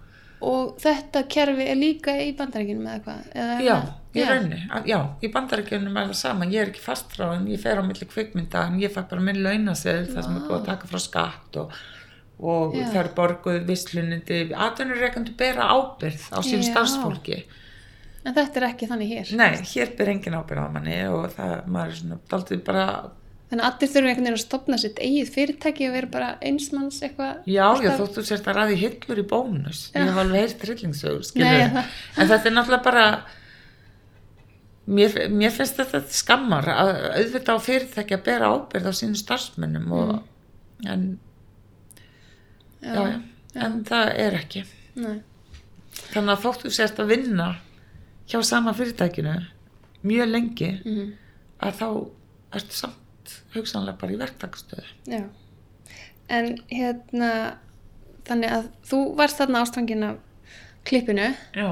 [0.46, 3.20] Og þetta kerfi er líka í bandaríkinum eða hvað?
[3.34, 3.76] Eða er Já,
[4.16, 7.80] í raunni, að- já, í bandaríkjunum er það sama, ég er ekki fastráðin, ég fer
[7.80, 10.86] á milli kvikmynda, en ég fæ bara minn launaseðil, það sem er búið að taka
[10.92, 11.72] frá skatt og,
[12.40, 12.86] og Já.
[12.92, 16.70] það er borguð visslunindi, atvinnureikandu bera ábyrð á sínu Já.
[16.72, 17.38] starfsfólki.
[18.26, 19.30] En þetta er ekki þannig hér.
[19.38, 22.86] Nei, hér ber engin ábyrð á manni og það, maður er svona, daldið bara
[23.46, 26.96] Þannig að allir þurfum einhvern veginn að stopna sitt eigið fyrirtæki og vera bara einsmanns
[27.06, 27.44] eitthvað.
[27.46, 29.82] Já, já, alltaf- þóttu sért að ræði hillur í bónus.
[29.92, 30.00] Já.
[30.00, 31.28] Ég hef alveg heyrt trillingsögur,
[32.18, 33.04] En þetta er náttúrulega bara,
[34.86, 39.92] mér, mér finnst þetta skammar að auðvitað á fyrirtæki að bera ábyrð á sínu starfsmönnum
[39.94, 40.12] og,
[40.86, 41.06] en,
[42.86, 43.20] já, já,
[43.66, 44.64] en það er ekki.
[44.96, 45.16] Nei.
[46.12, 47.48] Þannig að þóttu sért að vinna
[48.28, 49.34] hjá sama fyrirtækinu
[50.06, 51.12] mjög lengi Mhm.
[51.66, 51.88] að þá
[52.60, 55.26] ertu samt hugsanlega bara í verktakstöðu.
[56.28, 57.30] En hérna,
[58.26, 60.16] þannig að þú varst þarna ástfangin af
[60.84, 61.68] klippinu Já.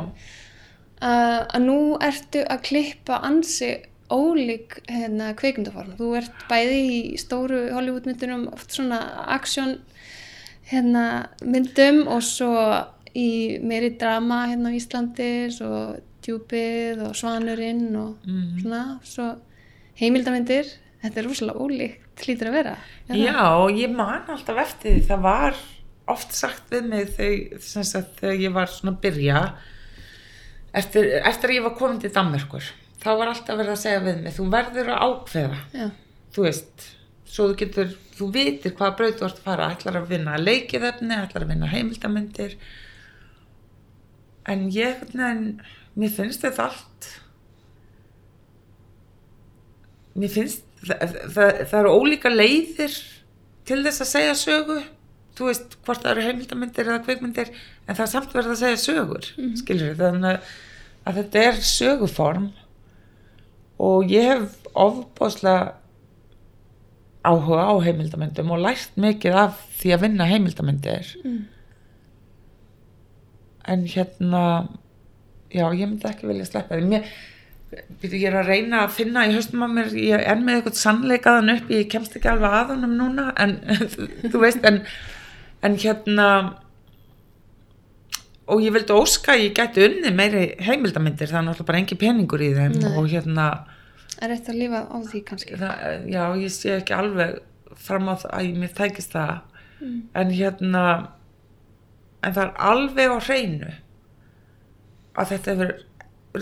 [1.02, 3.72] að, að nú ertu að klippa ansi
[4.14, 5.96] ólík hérna, kveikmyndaform.
[5.98, 9.00] Þú ert bæði í stóru Hollywoodmyndunum, oft svona
[9.34, 9.78] aksjón
[10.70, 12.52] hérna, myndum og svo
[13.14, 18.62] í meiri drama hérna á Íslandi, svo djúpið og svanurinn og Mhm.
[18.62, 19.36] svona, svo
[20.00, 20.64] heimildamindir.
[21.04, 22.76] Þetta er rosalega ólíkt, hlýtur að vera.
[23.10, 23.26] er það?
[23.26, 25.54] Já, ég man alltaf eftir því, það var
[26.08, 27.58] oft sagt við mig þegar,
[28.20, 29.52] þegar ég var svona að byrja,
[30.74, 32.64] eftir, eftir að ég var komin til Danmerkur,
[33.02, 35.90] þá var alltaf verið að segja við mig, þú verður að ákveða, Já.
[36.34, 36.88] þú veist,
[37.26, 41.16] svo þú getur, þú vitir hvaða braut þú ert að fara, ætlar að vinna leikiðefni,
[41.18, 42.56] ætlar að vinna heimildamindir,
[44.50, 45.44] en ég, en,
[45.98, 47.10] mér finnst þetta allt,
[50.14, 52.98] mér finnst það, það, það eru ólíka leiðir
[53.68, 54.80] til þess að segja sögu.
[55.34, 58.82] Þú veist hvort það eru heimildamindir eða kveikmyndir en það er samt verið að segja
[58.84, 59.54] sögur mm.
[59.58, 60.52] skilur þannig að,
[61.02, 62.44] að þetta er söguform.
[63.82, 65.72] Og ég hef ofbáslega
[67.24, 71.42] áhuga á heimildamindum og lært mikið af því að vinna heimildamindir Mm.
[73.66, 74.42] en hérna
[75.54, 77.06] já, ég myndi ekki vilja sleppa því mér,
[78.04, 81.54] ég er að reyna að finna í höstum á mér, ég er með eitthvað sannleikaðan
[81.56, 83.56] upp, ég kemst ekki alveg að honum núna en
[84.32, 84.82] þú veist en,
[85.64, 86.28] en hérna
[88.52, 91.96] og ég vildi óska að ég gæti unni meiri heimildamindir, það er náttúrulega bara engi
[92.02, 92.90] peningur í þeim Nei.
[93.00, 93.46] og hérna
[94.22, 95.56] Er eftir að lifa á því kannski?
[95.58, 97.38] það, já, ég sé ekki alveg
[97.76, 99.40] fram á það að ég mér tækist það
[99.82, 100.02] Mm.
[100.14, 100.82] en hérna
[102.22, 103.72] en það er alveg á hreinu
[105.18, 105.72] að þetta hefur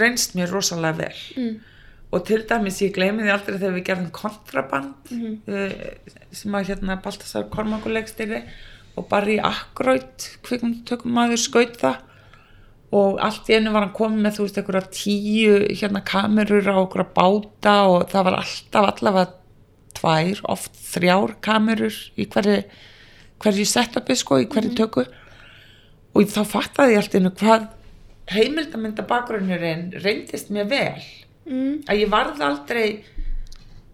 [0.02, 1.56] reynst mér rosalega vel Mm.
[2.12, 5.38] og til dæmis ég gleymi því aldrei þegar við gerðum kontraband Mhm.
[5.48, 8.42] uh, sem að hérna Baltasar Kormakuleikstýri
[8.96, 11.96] og Barry Ackroyd kvikmyndutökum maður skaut það
[12.92, 16.76] og allt í einu var hann komið með þú veist einhverja tíu hérna kamerur á
[16.76, 19.30] einhverja báta og það var alltaf allavega
[19.96, 22.58] tvær, oft þrjár kamerur í hverju
[23.42, 25.06] hverju setupi sko, í hverju tökku
[26.12, 27.70] og þá fattaði ég allt í einu hvað
[28.32, 31.02] heimildamynda bakgrunnurinn reyndist mér vel.
[31.48, 32.84] Mm, að ég varð aldrei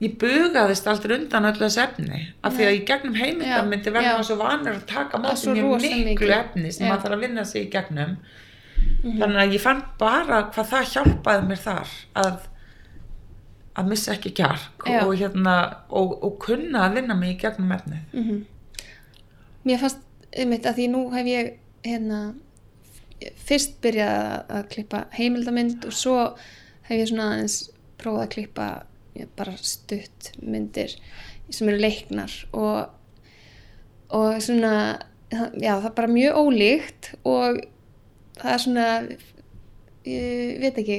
[0.03, 4.11] ég bugaðist aldrei undan öllu þessu efni af því að í gegnum heimildamyndi Já, verður
[4.11, 7.71] maður svo vanur að taka mjög miklu efni sem maður þarf að vinna sig í
[7.73, 8.13] gegnum
[9.03, 9.19] Mhm.
[9.21, 12.39] þannig að ég fann bara hvað það hjálpaði mér þar að
[13.79, 15.05] að missa ekki kjark Já.
[15.05, 15.55] og, hérna,
[15.95, 18.45] og, og kunna að vinna mig í gegnum efni mhm.
[19.69, 19.99] Mér fannst
[20.33, 21.53] einmitt að því nú hef ég
[21.85, 22.35] hérna
[23.49, 26.19] fyrst byrjað að- klippa heimildamynd og svo
[26.89, 28.69] hef ég svona aðeins prófað að klippa
[29.37, 30.93] bara stutt myndir
[31.51, 32.91] sem eru leiknar og,
[34.15, 37.59] og svona já það er bara mjög ólíkt og
[38.43, 38.91] það er svona
[40.09, 40.99] ég veit ekki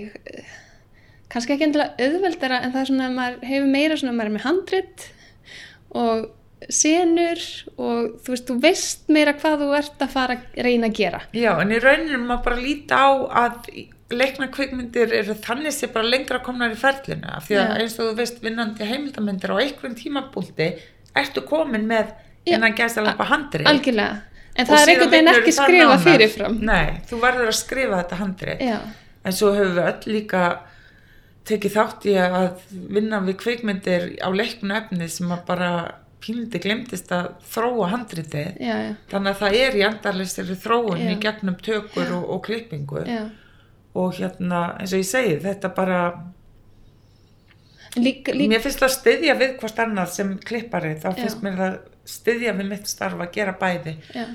[1.30, 4.36] kannski ekki endilega auðveldara en það er svona að maður hefur meira svona maður er
[4.38, 5.08] með handrit
[6.00, 6.28] og
[6.68, 7.40] senur
[7.80, 11.22] og þú veist, þú veist meira hvað þú ert að fara að reyna að gera.
[11.32, 13.10] Já, en í rauninu maður bara líta á
[13.46, 13.70] að
[14.10, 17.76] leikna kvikmyndir eru þannig sem bara lengra komnar í ferlinu af því að Já.
[17.84, 20.70] eins og þú veist vinnandi heimildamindir á einhverjum tímabúlti
[21.20, 22.16] ertu komin með
[22.50, 24.24] innan gæst alveg handri algjörlega,
[24.60, 26.58] en það er einhvern veginn ekki skrifað fyrirfram.
[26.70, 28.76] Nei, þú verður að skrifa þetta handri já,
[29.24, 30.44] en svo höfum við öll líka
[31.50, 35.72] tekið þátt í að vinna við kvikmyndir á leiknu efni sem að bara
[36.24, 38.58] pínliti glemtist að þróa handritið.
[38.60, 41.12] Já, já, þannig að það er í endarleistri þróun Já.
[41.14, 43.06] í gegnum tökur og, og klippingu.
[43.08, 43.24] Já.
[44.00, 46.02] og hérna eins og ég segi þetta bara
[47.98, 50.92] Líka, líka, mér finnst það styðja við hvort annað sem klippari.
[51.02, 51.16] Þá Já.
[51.24, 51.78] finnst mér það
[52.10, 53.96] styðja við mitt starf að gera bæði.
[54.14, 54.28] Já,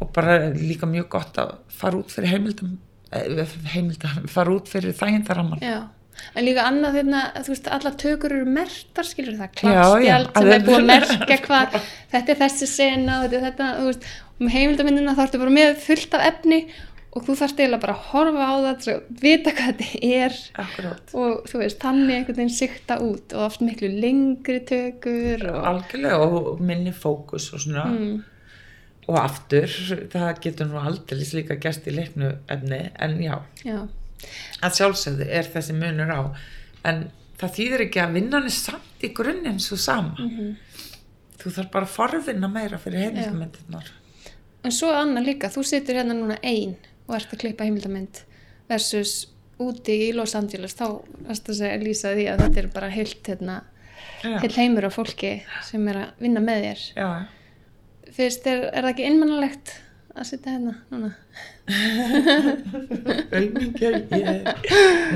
[0.00, 2.76] og bara líka mjög gott að fara út fyrir heimildum
[3.12, 5.64] eh, heimildum, fara út fyrir þægindaramman
[6.36, 10.66] en líka annað þeirna, þú veist, alla tökur eru mertar, skilur það, klappspjald sem er
[10.66, 11.78] búið að merka hvað,
[12.12, 14.10] þetta er þessi sena þetta er þetta, veist,
[14.40, 16.60] með heimildamindina þá ertu bara með fullt af efni
[17.10, 20.36] og þú þarft eiginlega bara að horfa á það vita hvað þetta er.
[20.62, 21.14] Akkurát.
[21.18, 26.20] Og þú veist, þannig einhvern veginn sikta út og oft miklu lengri tökur og, algjörlega
[26.28, 27.88] og minni fókus og svona.
[27.90, 28.20] Mm,
[29.10, 29.70] og aftur,
[30.12, 33.78] það getur nú aldrei líka gæst í leiknu efni en já, já,
[34.62, 36.20] að sjálfsögðu er þessi munur á
[36.86, 37.08] en
[37.40, 40.14] það þýðir ekki að vinnan er samt í grunninn svo sama.
[40.18, 40.56] Mhm.
[41.40, 43.86] þú þarf bara að forvinna meira fyrir heimildamindirnar
[44.64, 46.76] en svo annað líka, þú situr hérna núna ein
[47.08, 48.22] og ert að klippa heimildamind
[48.68, 49.26] versus
[49.60, 50.86] úti í Los Angeles þá
[51.26, 53.56] varst að segja lýsa því að þetta er bara heilt hérna,
[54.22, 55.32] heil heimur af fólki
[55.66, 56.84] sem er að vinna með þér.
[56.96, 57.08] Já,
[58.16, 59.66] fyrst er, er það ekki innmannalegt
[60.16, 61.10] að sitja hérna núna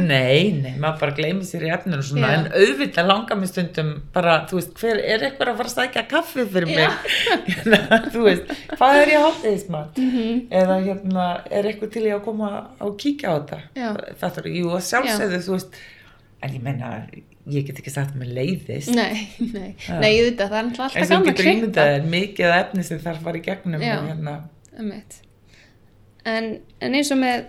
[0.05, 2.35] Nei, nei, maður bara gleymi sér í efninu og svona, Já.
[2.39, 6.03] en auðvitað langar mér stundum bara, þú veist, hver er eitthvað að fara að stækja
[6.11, 6.79] kaffi fyrir mig
[7.49, 7.79] Hérna,
[8.15, 10.29] þú veist, hvað er ég hátegismat Mhm.
[10.63, 12.49] eða hérna, er eitthvað til ég að koma
[12.81, 13.91] og kíkja á þetta Já.
[14.23, 15.73] þetta er, jú, að sjálfsögðu, þú veist
[16.45, 16.89] en ég meina,
[17.51, 18.95] ég get ekki sagt að mér leiðist.
[18.95, 19.99] Nei, nei, Já.
[20.01, 22.47] nei, ég veit að það er en alltaf gaman að getur ímyndað klippa þér mikið
[22.51, 23.97] af efni sem þarf að fara í gegnum Já.
[23.99, 24.37] og hérna,
[26.25, 26.49] en,
[26.81, 27.45] en eins og með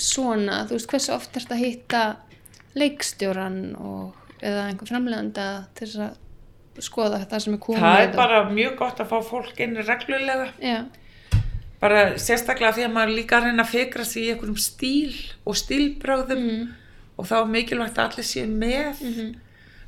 [0.00, 2.02] svona, þú veist, hversu oft ert að hitta
[2.78, 8.08] leikstjóran og, eða einhver framleganda til þess að skoða það sem er komið það er
[8.08, 10.46] og- bara mjög gott að fá fólk inn reglulega.
[10.62, 10.78] Já,
[11.80, 15.14] bara sérstaklega því að maður líka að reyna að fikra sig í einhverjum stíl
[15.44, 16.68] og stílbröðum mm,
[17.20, 19.04] og þá er mikilvægt að allir séu með.
[19.04, 19.30] Mm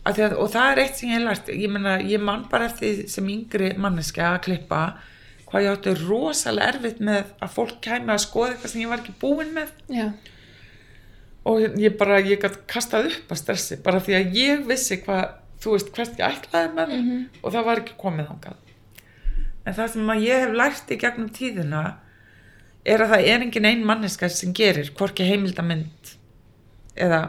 [0.02, 1.48] því að, og það er eitt sem ég hef lært.
[1.62, 4.80] Ég meina, ég man bara eftir sem yngri manneska að klippa
[5.46, 8.98] hvað ég átti rosalega erfitt með að fólk kæmi að skoða eitthvað sem ég var
[9.04, 9.70] ekki búin með.
[9.94, 10.08] Já,
[11.46, 15.36] og ég bara, ég gætt kastað upp að stressi bara því að ég vissi hvað
[15.62, 17.20] þú veist hvert ég ætlaði með mm Mhm.
[17.42, 18.56] og það var ekki komið þangað.
[19.66, 21.82] En það sem að ég hef lært í gegnum tíðina
[22.84, 26.16] er að það er engin ein manneska sem gerir hvorki heimildamind
[26.96, 27.22] eða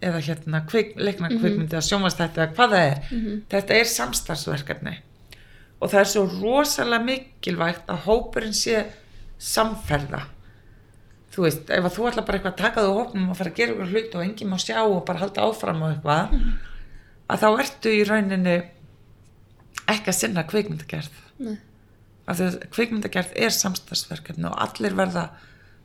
[0.00, 3.00] eða hérna kvik, leikna kvikmyndi eða sjónvastætti eða hvað það er.
[3.10, 3.40] Mhm.
[3.52, 4.96] þetta er samstarfsverkefni.
[5.80, 8.86] Og það er svo rosalega mikilvægt að hópurinn sé
[9.38, 10.22] samferða.
[11.30, 13.72] Þú veist, ef þú ætla bara eitthvað að taka þú hópnum og fara að gera
[13.72, 16.34] ykkur hlut og enginn má sjá og bara halda áfram og eitthvað
[17.30, 18.56] að þá ertu í rauninni
[19.86, 21.12] ekki að sinna kvikmyndagerð.
[21.38, 21.58] Nei,
[22.26, 25.28] af því að kvikmyndagerð er samstarfsverkefni og allir verða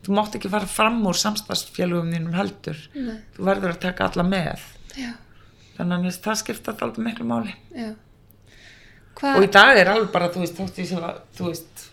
[0.05, 2.81] þú mátt ekki fara fram úr samstarfsfélugum þínum heldur.
[2.95, 4.65] Nei, þú verður að taka alla með.
[4.95, 5.11] Já,
[5.77, 7.55] þannig að það skipta alltaf miklu máli.
[9.15, 10.59] Og í dag er alveg bara, þú veist,
[10.99, 11.85] að, þú veist,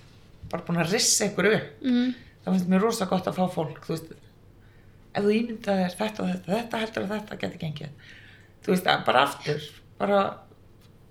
[0.53, 2.09] bara búin að rissa ykkur upp mm,
[2.43, 4.11] það finnst mér rosa gott að fá fólk þú veist,
[5.13, 8.11] ef þú ímyndað er þetta og þetta, þetta heldur að þetta geti gengið.
[8.63, 9.69] Þú veist, bara aftur
[10.03, 10.21] bara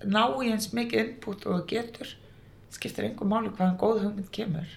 [0.04, 2.14] ná í eins mikið input og getur
[2.72, 4.76] skiptir einhver máli hvaðan góð hugmynd kemur.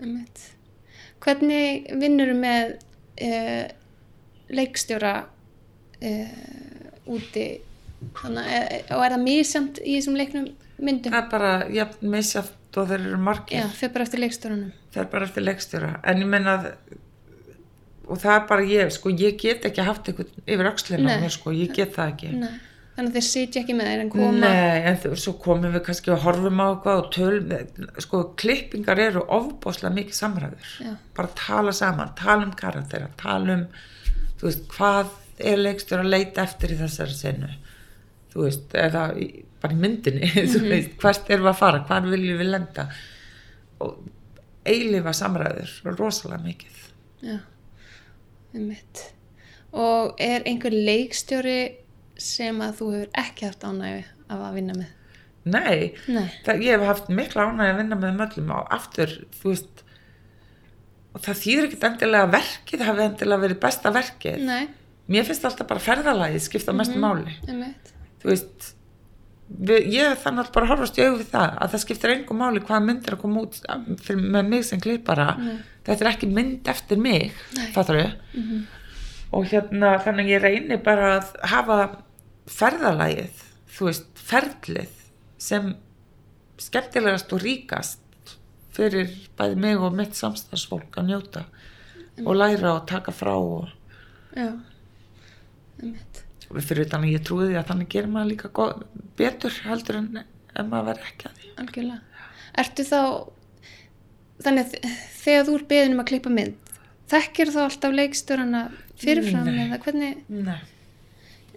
[0.00, 0.55] Einmitt
[1.26, 2.76] hvernig vinnur með
[3.26, 3.64] uh,
[4.56, 5.14] leikstjóra
[6.02, 6.36] uh,
[7.16, 7.46] úti?
[8.20, 10.46] Þannig, uh, og er það mísamt í þessum leiknum
[10.78, 11.12] myndum?
[11.14, 13.62] það er bara jafn misjátt og þeir eru margir.
[13.62, 14.72] Já, þau bara eftir leikstjóranum.
[14.92, 15.90] Það er bara eftir leikstjóra.
[16.04, 16.96] En ég meina að-
[18.06, 20.66] og það er bara ég, sko, ég get ekki haft eitthvað yfir
[21.06, 22.32] mér, sko, ég get það ekki.
[22.42, 22.52] Nei.
[22.96, 24.30] Þannig að þeir sitja ekki með þeir en koma.
[24.40, 28.98] Nei, en þú- svo komum við kannski og horfum á eitthvað og tölum, sko, klippingar
[28.98, 30.72] eru ofbóðslega mikið samræður.
[30.80, 30.96] Já.
[31.14, 33.66] bara tala saman, tala um karaktera tala um,
[34.40, 35.06] þú veist, hvað
[35.40, 37.48] er leikstur að leita eftir í þessari senu?
[38.32, 39.04] Þú veist, eða
[39.62, 40.68] bara í myndinni, þú Mhm.
[40.72, 42.88] veist, hvert erum við að fara hvað viljum við lenda?
[43.80, 43.96] Og
[44.66, 46.82] eilifa samræður rosalega mikið.
[47.22, 47.38] Já,
[48.54, 48.70] um
[49.76, 51.76] Og er einhver leikstjóri
[52.22, 54.92] sem að þú hefur ekki haft ánægju af að vinna með?
[55.46, 56.28] Nei, Nei.
[56.46, 59.82] það, ég hef haft mikla ánægja að vinna með þeim öllum og aftur, þú veist
[61.16, 64.40] og það þýður ekkert endilega verkið hafi endilega verið besta verkið.
[64.44, 64.64] Nei,
[65.12, 67.36] mér finnst alltaf bara ferðalagið skipta mestu máli.
[67.48, 67.62] Um
[68.20, 68.72] þú veist
[69.46, 72.62] við, ég þannig að bara horfast í augu við það að það skiptir engum máli
[72.66, 73.60] hvað myndir að koma út
[74.02, 75.28] fyrir, með mig sem klippara.
[75.86, 77.68] Þetta er ekki mynd eftir mig Nei.
[77.76, 78.66] fattar við
[79.36, 81.78] og hérna þannig ég reyni bara að hafa
[82.50, 83.42] ferðalagið
[83.76, 84.92] þú veist, ferlið
[85.42, 85.74] sem
[86.62, 88.36] skemmtilegast og ríkast
[88.76, 91.44] fyrir bæði mig og mitt samstagsfólk að njóta
[92.24, 93.72] og læra og taka frá og
[94.36, 94.50] Já,
[95.80, 95.94] um
[96.60, 98.84] fyrir utan að ég trúi því að þannig gerir maður líka góð,
[99.18, 102.28] betur heldur en ef maður verður ekki að því algjörlega.
[102.62, 103.00] Ertu þá,
[104.44, 106.72] þannig að þegar þú ert beðin um að klippa mynd,
[107.12, 108.62] þekkir þá alltaf leikstjórana
[109.00, 109.58] fyrirfram Nei.
[109.66, 110.58] eða hvernig, Nei.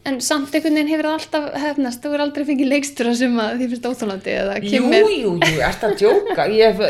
[0.09, 3.55] En samt einhvern veginn hefur það alltaf hefnast, þú er aldrei fengið leikstjóra sem að
[3.61, 5.09] því finnst óþólandi eða kemur.
[5.13, 6.83] jú, jú, ert að djóka ég,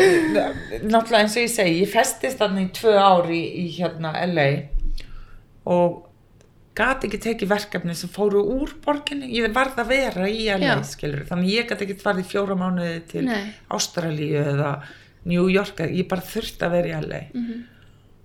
[0.89, 4.47] náttúrulega eins og ég segi ég festist þannig í tvö ári í, í hérna LA
[5.69, 6.05] og
[6.79, 11.25] gati ekki tekið verkefni sem fóru úr borginni, ég varð að vera í LA, skilur,
[11.27, 13.49] þannig ég gati ekki farið fjóra mánuði til Nei.
[13.75, 14.69] Ástralíu eða
[15.27, 17.57] New York ég bara þurfti að vera í LA Mhm.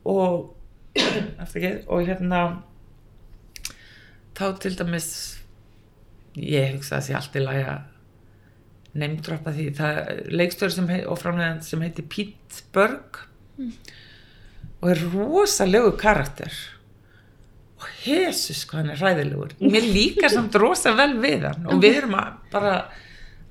[0.04, 0.54] og
[1.42, 2.40] afsakið, og hérna
[4.34, 5.08] þá til dæmis
[6.34, 7.90] ég hugsa að sé allt í lagi að
[8.98, 9.66] neymdroppa því.
[9.78, 13.24] Það er heit, og framlegand sem heitir Pete Berg
[14.84, 16.52] og er rosalegu karakter.
[17.80, 19.54] Og Jesus hvað hann er hræðilegur.
[19.60, 21.66] Mér líkar samt rosa vel við hann.
[21.70, 22.16] Og við erum
[22.52, 22.74] bara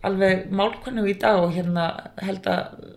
[0.03, 1.87] alveg málkunnu í dag og hérna
[2.21, 2.93] held að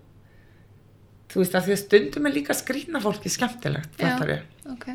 [1.37, 4.07] þú veist að því að stundum er líka skrýna fólki skemmtilegt Já.
[4.07, 4.39] fattarðu?
[4.73, 4.87] Ok,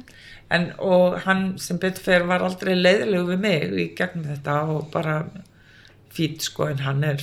[0.58, 5.20] en og hann sem betur var aldrei leiðilegu við mig í gegnum þetta og bara
[6.12, 7.22] fýt sko en hann er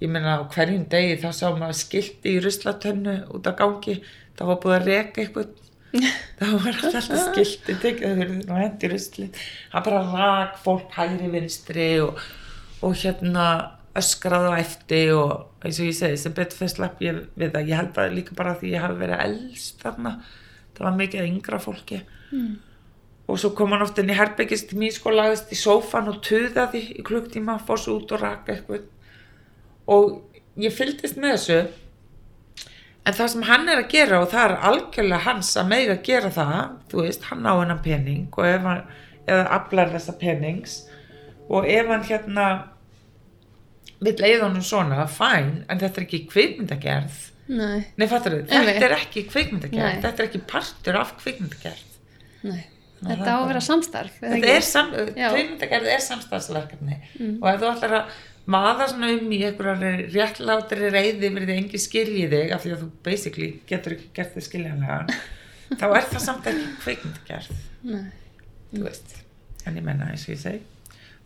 [0.00, 4.00] ég meina á hverjum degi þá sá maður skilti í ruslatönnu út á gangi
[4.36, 5.54] það var búið að reka eitthvað
[6.40, 9.30] það var alltaf skilti tekið og hendi rusli
[9.72, 12.24] hann bara rak fólk hægri vinstri og,
[12.80, 13.46] og hérna
[14.00, 17.70] öskraði á eftir og eins og ég segi sem betur fyrir slapp ég við það.
[17.70, 20.14] Ég held bara líka bara því ég hafi verið elst þarna
[20.76, 22.02] það var mikið yngra fólki.
[23.26, 26.20] Og svo kom hann oft inn í herbyggist til mín sko lagðist í sófan og
[26.22, 28.84] tuðaði í klukktíma, fór svo út og raka eitthvað.
[29.90, 30.20] Og
[30.60, 31.58] ég fylgdist með þessu
[33.06, 36.30] en það sem hann er að gera og það er algjörlega hans að mega gera
[36.34, 38.80] það þú veist, hann á hennan pening og ef hann,
[39.26, 40.78] eða aflar þessa penings
[41.46, 42.46] og ef hann hérna
[44.04, 48.86] vill leiða honum svona, fæn en þetta er ekki kvikmyndagerð nei, Nei, fattar þau, þetta
[48.90, 50.00] er ekki kvikmyndagerð Nei.
[50.02, 52.00] þetta er ekki partur af kvikmyndagerð
[52.50, 52.64] nei.
[52.96, 54.14] Nei, Þetta á að vera samstarf.
[54.22, 55.28] þetta er sam, Já.
[55.34, 56.96] kvikmyndagerð er samstagsverkefni
[57.42, 58.14] og ef þú ætlar að
[58.56, 62.88] maða svona um í einhverjar réttlátri reyði verið engi skilji þig af því að þú
[63.08, 64.98] basically getur ekki gert þig skiljanlega
[65.80, 68.06] þá er það samt ekki kvikmyndagerð Nei.
[68.72, 69.16] þú veist
[69.66, 70.62] en ég menna eins og ég segi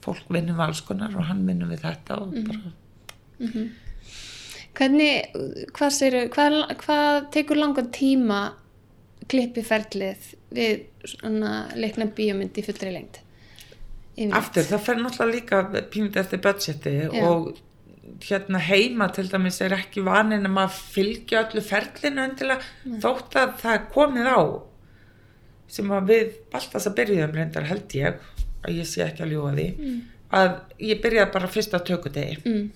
[0.04, 2.74] fólk vinnum alls konar og hann vinnum við þetta og bara
[4.80, 5.32] Hvernig,
[5.74, 8.40] hvað, séru, hvað, hvað tekur langan tíma
[9.30, 10.84] klippiferlið við
[11.16, 12.92] svona leikna bíómynd í fullri?
[12.92, 13.18] Yfirleitt?
[14.36, 17.24] Aftur, það fer náttúrulega líka pínuð eftir budgeti Já.
[17.26, 17.50] og
[18.24, 23.54] hérna heima til dæmis er ekki vanin um að fylgja öllu ferlinu endilega þótt að
[23.62, 24.40] það er komið á
[25.70, 28.18] sem að við alltaf að byrjuðum reyndar held ég
[28.64, 29.66] að ég sé ekki að ljúga því
[30.32, 32.70] að ég byrjaði bara fyrst á tökudegi Mm.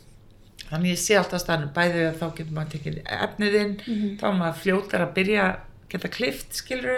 [0.70, 3.74] þannig ég sé alltaf staðnum bæði að þá getur maður tekið efniðinn
[4.18, 5.48] þá er maður fljótar að byrja
[5.90, 6.96] geta klift skiluru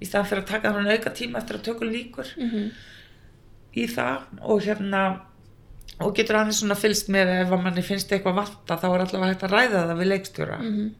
[0.00, 2.70] í staðan fyrir að taka hann auka tíma eftir að tökul líkur Mhm.
[3.76, 5.20] í það og hérna
[6.00, 9.42] og getur aðeins svona fylst með ef manni finnst eitthvað vanta þá er allavega hægt
[9.48, 10.94] að ræða það við leikstjóra Mhm.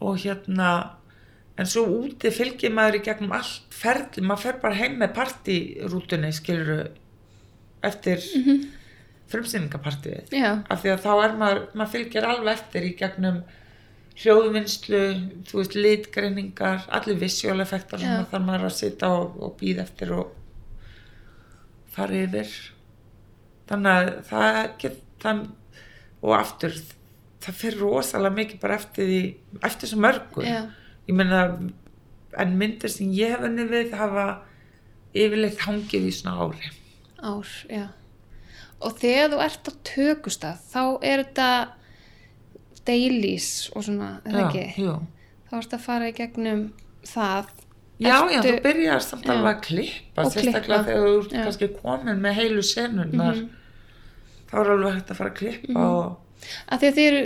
[0.00, 0.90] og hérna
[1.58, 6.32] en svo úti fylgir maður í gegnum allt ferli, maður fer bara heim með partírútunni
[6.32, 6.86] skilur
[7.82, 8.68] eftir mm -hmm.
[9.32, 13.42] frumsýningapartíið já, af því að þá er maður, maður fylgir alveg eftir í gegnum
[14.20, 15.02] hljóðvinnslu,
[15.48, 18.26] þú veist, litgreiningar, allir visuáleffektar sem Já.
[18.28, 20.34] maður maður að sitja og, og býða eftir og
[21.92, 22.52] fara yfir.
[23.70, 25.42] Þannig að það get, það,
[26.20, 26.78] og aftur,
[27.42, 29.22] það fyrir rosalega mikið bara eftir því,
[29.70, 30.46] eftir svo mörgu.
[31.06, 31.58] Já, Ég meina,
[32.38, 34.26] en myndir sem ég hef unni við hafa
[35.14, 36.70] yfirleitt hangið í svona ári.
[37.22, 37.88] ár, já.
[38.82, 41.48] Og þegar þú ert á tökustað, þá er þetta
[42.86, 44.82] dailies og svona, er það ekki?
[44.82, 44.94] jú.
[45.50, 46.62] Þá ertu að fara í gegnum
[47.06, 47.50] það.
[48.02, 49.30] Já, já, Ertu- þú byrjar samt Já.
[49.32, 51.42] alveg að klippa, sérstaklega þegar þú ert já.
[51.44, 53.36] kannski komin með heilu senurnar,
[54.50, 56.16] þá er alveg hægt að fara að klippa og,
[56.68, 57.20] Af því að þið eru,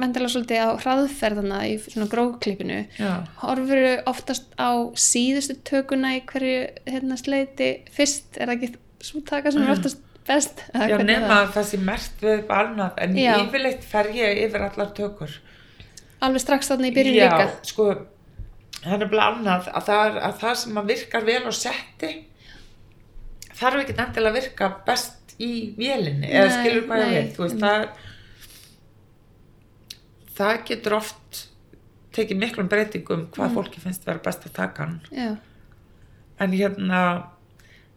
[0.00, 2.78] vendilega svolítið á hraðferðana í svona gróklippinu.
[2.98, 3.10] já,
[3.42, 9.50] Horfur oftast á síðustu tökuna í hverju hérna sleiti fyrst, er það ekki svo taka
[9.52, 9.98] sem er oftast
[10.28, 10.62] best?
[10.72, 10.88] Mm.
[10.92, 13.32] já, nema það sé mert við upp annað, en Já.
[13.42, 15.32] yfirleitt fer ég yfir allar tökur.
[15.34, 15.48] það?
[16.22, 17.48] Alveg strax þarna í byrjun já, líka.
[17.66, 17.86] sko,
[18.84, 22.12] það er bara annað að það, að það sem að virkar vel á setti,
[23.58, 27.58] þarf ekki endilega að virka best í vélinni, eða skilur hvað ég veit, þú veist,
[27.62, 27.88] það er,
[30.36, 31.42] það getur oft
[32.12, 33.54] tekið miklum breytingum hvað Mm.
[33.56, 35.00] fólki finnst vera best að taka hann.
[35.12, 35.36] Já,
[36.40, 37.02] en hérna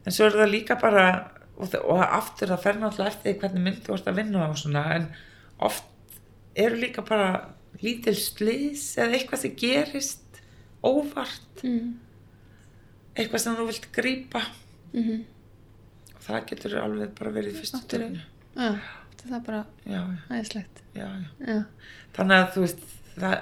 [0.05, 3.39] en svo er það líka bara og, þa- og aftur það fer náttúrulega eftir því
[3.41, 5.07] hvernig mynd þú ert að vinna á svona en
[5.59, 5.83] oft
[6.55, 7.29] eru líka bara
[7.83, 10.41] lítil slís eða eitthvað sem gerist
[10.83, 11.63] óvart.
[11.63, 11.95] Mm,
[13.15, 14.41] eitthvað sem þú vilt grípa.
[14.93, 15.25] Mm
[16.15, 18.21] og það getur alveg bara verið fyrstu törnu
[19.25, 19.61] já, það bara.
[20.95, 21.59] Já,
[22.15, 23.37] þannig að þú veist það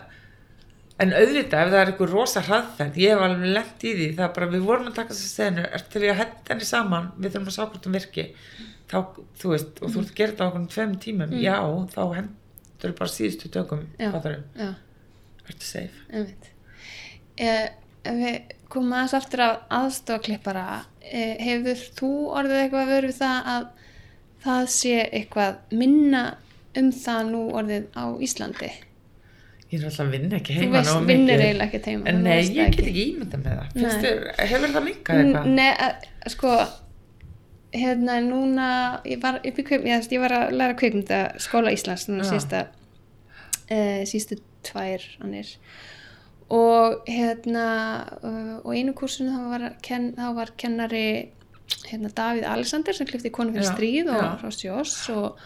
[1.01, 4.25] En auðvitað, ef það er einhver rosa hraðferð, ég hef alveg lent í því, það
[4.27, 7.07] er bara, við vorum að taka þessa senu, er til ég að henda henni saman,
[7.17, 8.25] við þurfum að sá hvort hún virki,
[8.91, 8.97] þá,
[9.41, 11.55] þú veist, og þú ert að gera þetta á okkur tveim tímum, já,
[11.95, 14.69] þá hendur bara síðustu það já,
[15.49, 16.05] ertu safe.
[16.13, 16.49] einmitt.
[17.41, 17.65] Eh,
[18.05, 20.67] við komum aðeins aftur af aðstofaklippara,
[21.09, 23.67] eh, hefur þú orðið eitthvað að vera við það að
[24.43, 26.23] það sé eitthvað minna
[26.79, 28.71] um það nú orðið á Íslandi?
[29.73, 32.05] Ég er alltaf að vinna ekki Þú heima veist, nógu vinnur eiginlega ekki heima.
[32.05, 33.99] En þú nei, veist ég get ekki ímynda með það.
[34.03, 35.51] Þér, hefur það minkað eitthvað?
[35.57, 36.53] Nei, sko
[37.73, 38.69] hérna núna
[39.07, 45.03] ég var kveik, ég, ég var að læra kveikmynda skóla Íslands sísta uh, sístu tvær
[45.23, 45.49] annir
[46.53, 47.65] og hérna
[48.21, 51.07] uh, og einu kursinu þá var, ken, þá var kennari
[51.89, 54.31] hérna Davíð Alexander sem klifti konu fyrir Já, stríð og já.
[54.41, 55.43] frá sjós og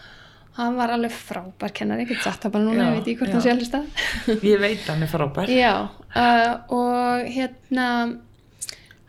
[0.58, 3.18] hann var alveg frábær kennari, ég get sagt það bara núna, Já, ég veit ekki
[3.20, 3.34] hvort já.
[3.36, 5.52] hann sé alveg stað Ég veit hann er frábær.
[5.52, 5.74] Já,
[6.18, 7.86] uh, og hérna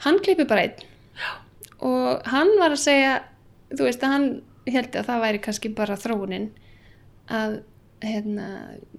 [0.05, 0.86] hann klippi bara einn
[1.80, 3.11] og hann var að segja
[3.72, 4.28] þú veist að hann
[4.70, 6.49] held að það væri kannski bara þróunin
[7.32, 7.59] að
[8.04, 8.45] hérna,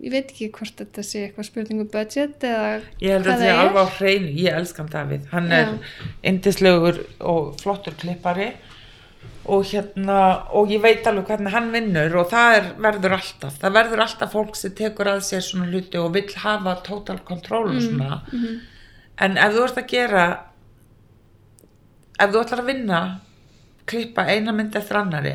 [0.00, 3.48] ég veit ekki hvort þetta sé eitthvað spurningu budget eða Ég held að það sé
[3.52, 3.60] er.
[3.62, 5.70] alveg á hreinu, ég elskan Davíð, hann er
[6.32, 8.50] indislegur og flottur klippari.
[9.50, 10.18] Og hérna,
[10.52, 14.34] og ég veit alveg hvernig hann vinnur og það er, verður alltaf, það verður alltaf
[14.36, 18.20] fólk sem tekur að sér svona hluti og vill hafa total control og svona,
[19.24, 20.26] en ef þú ert að gera,
[22.20, 23.00] ef þú ætlar að vinna,
[23.90, 25.34] klippa eina mynd eftir annari,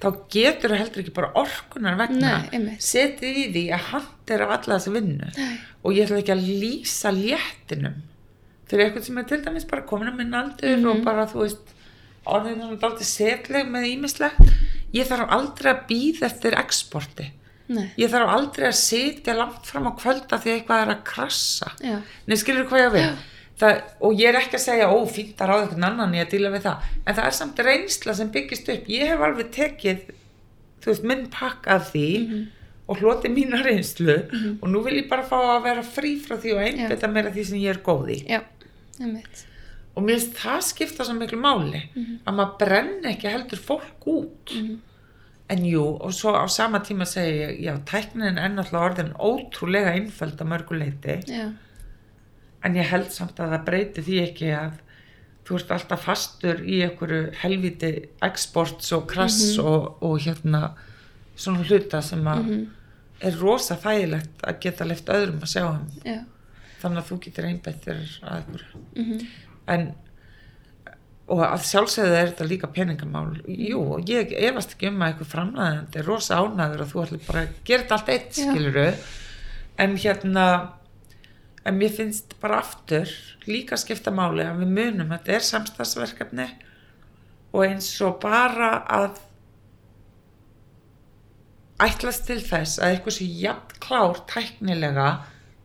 [0.00, 2.32] þá getur þú heldur ekki bara orkunar vegna.
[2.52, 5.30] Nei, setið í því að hann er af alla þessi vinnu.
[5.84, 7.96] Og ég ætla ekki að lýsa léttinum.
[8.66, 10.86] Fyrir eitthvað sem er til dæmis bara komin að minn aldur Mhm.
[10.90, 11.72] og bara þú veist
[12.26, 14.40] orðin þannig dálítið setleg með ímislegt
[14.92, 17.30] ég þarf aldrei að býða eftir exporti.
[17.68, 21.70] Nei, ég þarf aldrei að sitja langt fram á kvölda því eitthvað er að krassa.
[21.82, 23.16] Já, Nei, skilur hvað ég á við?
[23.56, 26.30] Það, og ég er ekki að segja, ó, fínt að ráða einhvern annan í að
[26.34, 28.90] díla við það, en það er samt reynsla sem byggist upp.
[28.92, 30.02] Ég hef alveg tekið,
[30.84, 32.08] þú veist, minn pakk af því
[32.86, 34.14] og hloti mína reynslu
[34.60, 37.38] og nú vil ég bara fá að vera frí frá því og einbeta mér að
[37.40, 38.18] því sem ég er góð í.
[38.28, 38.42] já,
[39.00, 39.40] einmitt.
[39.96, 41.80] Og mér finnst það skipta svo miklu máli,
[42.28, 44.52] að maður brenni ekki heldur fólk út.
[45.48, 49.92] En jú, og svo á sama tíma segi ég, já, tæknin er náttúrulega orðin ótrúlega
[49.94, 51.46] einföld að mörguleiti Já,
[52.66, 54.80] en ég held samt að það breyti því ekki að
[55.46, 57.90] þú ert alltaf fastur í einhverju helviti
[58.26, 60.72] exports og krass og, og hérna
[61.38, 62.48] svona hluta sem að
[63.26, 65.86] er rosa þægilegt að geta leift öðrum að sjá hann.
[66.04, 66.18] Já,
[66.82, 69.20] þannig að þú getur einbættir að einhverju.
[69.76, 69.86] En
[71.26, 73.30] og að sjálfsögðu er þetta líka peningamál.
[73.50, 77.22] Jú, og ég efast ekki um að einhver framlæðandi er rosa ánæður að þú ætlir
[77.26, 78.86] bara að gera þetta allt eitt skiluru
[79.82, 80.44] en hérna
[81.66, 83.10] en mér finnst bara aftur
[83.50, 85.12] líka skipta máli að við munum.
[85.12, 86.48] Að þetta er samstagsverkefni
[87.52, 89.22] og eins og bara að
[91.82, 95.08] ætlast til þess að eitthvað sé jafn klár tæknilega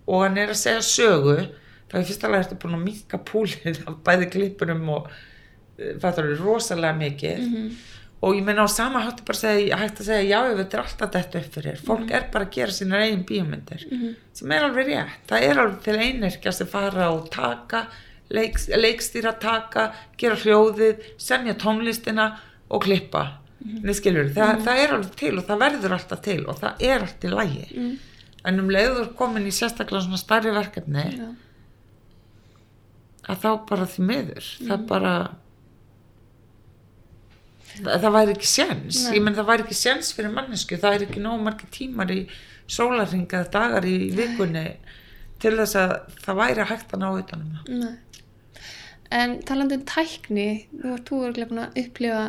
[0.07, 1.37] og hann er að segja sögu
[1.91, 5.11] þá er fyrst alveg eftir búin að minka púlið af bæði klippunum og
[5.77, 7.45] þetta eru rosalega mikið
[8.22, 10.84] og ég meina á sama hættu bara að segja, hægt að segja já, þetta er
[10.84, 13.86] alltaf þetta upp fyrir fólk er bara að gera sína eigin bíómyndir
[14.38, 17.86] sem er alveg rétt, það er alveg til einirkja sem fara og taka
[18.32, 19.91] leiks, leikstýra taka
[20.22, 22.32] gera hljóðið, semja tónlistina
[22.72, 23.26] og klippa.
[23.61, 27.03] Mm skilur, það, það er alveg til og það verður alltaf til og það er
[27.05, 27.65] allt í lægi
[28.49, 31.28] en um leiður komin í sérstaklega svona stærri verkefni Já.
[33.30, 35.13] að þá bara því miður það bara
[37.80, 41.05] það, það væri ekki séns ég menn það væri ekki séns fyrir mannesku það er
[41.07, 42.22] ekki nógu margir tímar í
[42.72, 44.65] sólarringa dagar í vikunni
[45.41, 45.93] til þess að
[46.26, 47.97] það væri hægt að ná utanum það Nei.
[49.11, 50.49] En talandi um tækni,
[50.80, 51.17] nú ert þú
[51.49, 52.22] búin að upplifa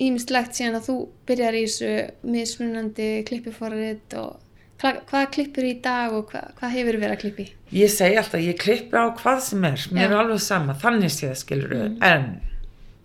[0.00, 0.94] ímislegt síðan að þú
[1.28, 1.90] byrjar í þessu
[2.24, 4.38] mismunandi klippiforrið og
[4.80, 7.46] hvað, hvað klippur í dag og hvað, hvað hefur verið að klippi?
[7.76, 10.08] ég segi alltaf, ég klippi á hvað sem er mér Já.
[10.08, 11.98] er alveg sama, þannig sé það skilur Mm.
[12.00, 12.24] en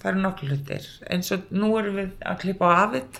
[0.06, 3.20] það eru nokkuð hlutir eins og nú erum við að klippa á afið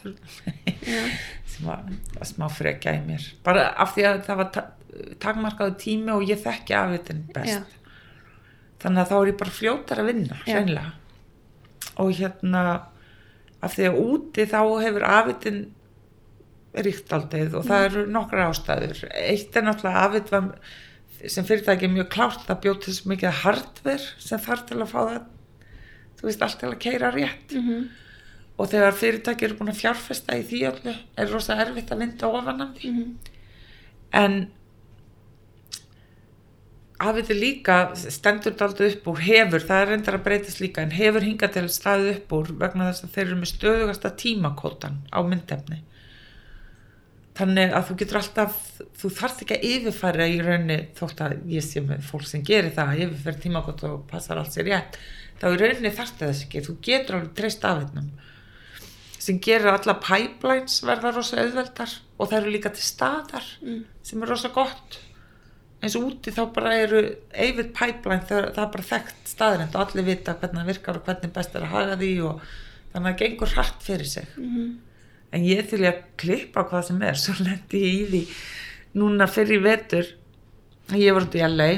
[0.86, 1.02] Já.
[1.56, 3.26] sem var smá frekja í mér.
[3.46, 4.66] Bara af því að það var ta
[5.20, 7.50] takmarkaðu tími og ég þekki afitin best.
[7.52, 7.82] Já.
[8.80, 10.94] þannig að þá er ég bara fljótar að vinna hreinlega.
[12.04, 12.62] Og hérna
[13.66, 15.62] af því að úti þá hefur afitin
[16.86, 19.06] ríkt aldrei og það eru nokkra ástæður.
[19.16, 20.34] Eitt er náttúrulega afit
[21.32, 25.00] sem fyrirtæki er mjög klárt bjóð til svo mikið hardver sem þarf til að fá
[25.00, 25.22] það
[26.26, 27.54] þú veist allt til að keira rétt.
[27.54, 27.86] Mm
[28.56, 32.30] og þegar fyrirtæki eru búin að fjárfesta í því öllu er rosa erfitt að vinda
[32.32, 32.92] ofan af því.
[34.16, 34.38] En
[37.04, 40.96] hafið þið líka stendur aldrei upp úr hefur, það er reyndar að breytast líka en
[40.96, 45.20] hefur hingað til staðið upp úr vegna þess að þeir eru með stöðugasta tímakótan á
[45.28, 45.82] myndefni?
[47.36, 48.60] Þannig að þú getur alltaf
[48.96, 52.72] þú þarft ekki að yfirfæra í raunni þótt að ég sé með fólk sem gerir
[52.78, 54.96] það yfirfæra tímakót og passar allt sér rétt
[55.42, 56.62] þá í rauninni þarft þess ekki.
[56.68, 58.12] Þú getur alveg treyst afitnum
[59.26, 63.80] sem gerir alla pipelines verða rosa auðveldar og það eru líka til staðar Mm.
[64.04, 65.00] sem er rosa gott.
[65.82, 67.00] Eins og úti þá bara eru
[67.34, 71.06] yfir pipeline, það, það er bara þekkt staðrind og allir vita hvernig það virkar og
[71.10, 72.42] hvernig best er að haga því og
[72.94, 74.28] þannig að það gengur hratt fyrir sig.
[74.38, 74.78] Mhm.
[75.36, 78.22] en ég til að klippa hvað sem er svo lendi ég í því
[78.96, 80.06] núna fyrir vetur.
[80.94, 81.72] Ég var út í LA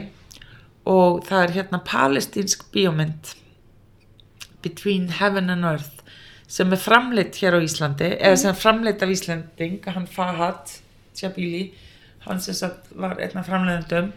[0.85, 3.33] og það er hérna palestínsk bíómynd
[4.67, 6.03] Between Heaven and Earth
[6.47, 10.77] sem er framleitt hér á Íslandi eða sem er framleitt af Íslanding hann Fahad
[11.17, 11.65] Jabili
[12.27, 14.13] hann sem sagt var einn af framleiðendum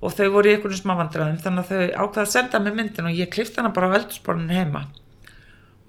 [0.00, 3.08] og þau voru í einhvern smá vandræðum þannig að þau ákvaða að senda mig myndin
[3.10, 4.86] og ég klifti hana bara á eldursporinu heima.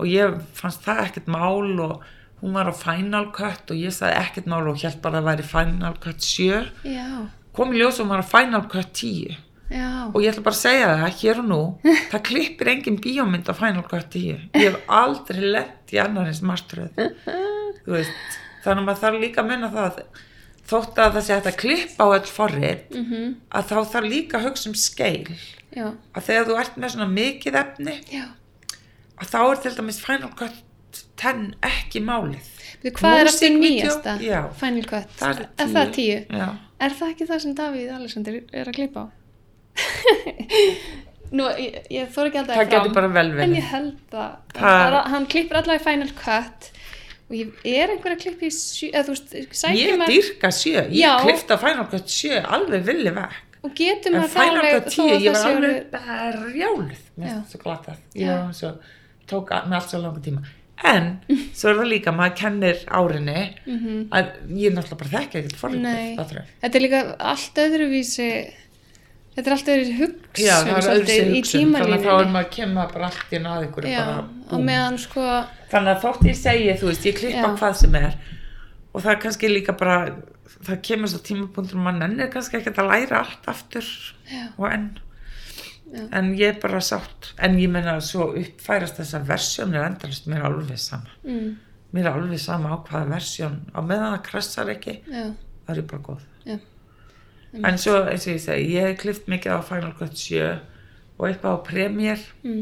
[0.02, 2.02] Og ég fannst það ekkert mál og
[2.42, 5.30] hún var á Final Cut og ég sagði ekkert mál og held bara að það
[5.30, 7.08] væri Final Cut 7 Já,
[7.56, 9.38] kom í ljós og hún var á Final Cut 10
[9.72, 9.90] já.
[10.12, 11.62] og ég ætla bara að segja það hér og nú
[12.12, 16.92] það klippir engin bíómynd á Final Cut 10 ég hef aldrei lett í annarins martröð
[17.86, 20.02] þú veist þannig að maður þarf líka að munna það
[20.72, 24.46] þótt að það sé að klippa á öll forrið Mm að þá þarf líka að
[24.50, 25.36] hugsa um skeil
[25.72, 28.26] Já, að þegar þú ert með svona mikið efni já.
[29.22, 30.60] að þá er til dæmis Final Cut
[31.22, 32.48] 10 ekki málið
[32.82, 33.62] Við, hvað er eftir Músíkvídeó?
[33.62, 34.14] nýjasta?
[34.60, 35.12] Final Cut.
[35.20, 36.18] það er, Er það tíu?
[36.28, 36.48] Já.
[36.82, 39.06] Er það ekki það sem Davíð Alexander er að klippa á?
[41.32, 44.32] Nú, ég, ég þór ekki alltaf það getur bara vel En verið ég held að,
[44.58, 46.68] Það- að hann klippir allavega í Final Cut
[47.32, 50.82] og ég er einhver að klippa í sjö, eða þú veist, sækir ég dýrka sjö,
[50.92, 51.12] ég Já.
[51.24, 53.38] klifta Final Cut 7 alveg villi vekk.
[53.64, 55.86] Og getur en maður það Final alveg Cut þó 10 að ég það var alveg
[55.96, 58.02] berjálið mér finnst svo glatað.
[58.20, 58.72] Ég svo,
[59.32, 60.44] tók með allt svo langa tíma.
[60.92, 61.08] En
[61.62, 63.40] svo er það líka, maður kennir árinni
[63.72, 64.02] Mhm.
[64.12, 64.34] að
[64.66, 67.02] ég náttúrulega bara þekki ekkert það Þetta er líka
[67.32, 68.30] allt öðruvísi
[69.32, 72.42] Þetta er allt öðruvísi hugsun Já, það er öðru hugsun, þannig að þá er maður
[72.42, 73.40] að kemma bara allt í
[75.00, 75.28] sko
[75.72, 78.18] þannig að þótt ég segi, þú veist, ég klippa hvað sem er
[78.92, 79.96] og það er kannski líka bara
[80.66, 83.88] það kemur svo tímapunktur mann ennir kannski ekkert að læra allt aftur
[84.28, 84.90] Já, og enn.
[85.92, 86.04] Já.
[86.20, 87.34] en ég er bara sátt.
[87.44, 91.12] En ég menna að svo uppfærast þessar versjónir endalist, mér er alveg sama.
[91.28, 91.56] Mm,
[91.96, 96.06] mér er alveg sama á hvaða versjón á meðan það kressar ekki, það er bara
[96.08, 96.28] góð
[97.54, 100.42] já en svo eins og ég segi, ég hef klift mikið á Final Cut 7
[101.20, 102.24] og eitthvað á Premiere.
[102.44, 102.62] Mm.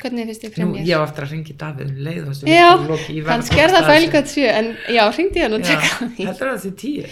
[0.00, 0.84] Hvernig finnst þið Nú, fremjir?
[0.88, 2.68] ég á eftir að ringi Davíð um leið Já,
[3.12, 3.90] ég hann skerða þessu.
[3.90, 6.24] fælgat sjö en já, hringdi hann og tjekka því.
[6.30, 7.10] heldur það þessi tíu?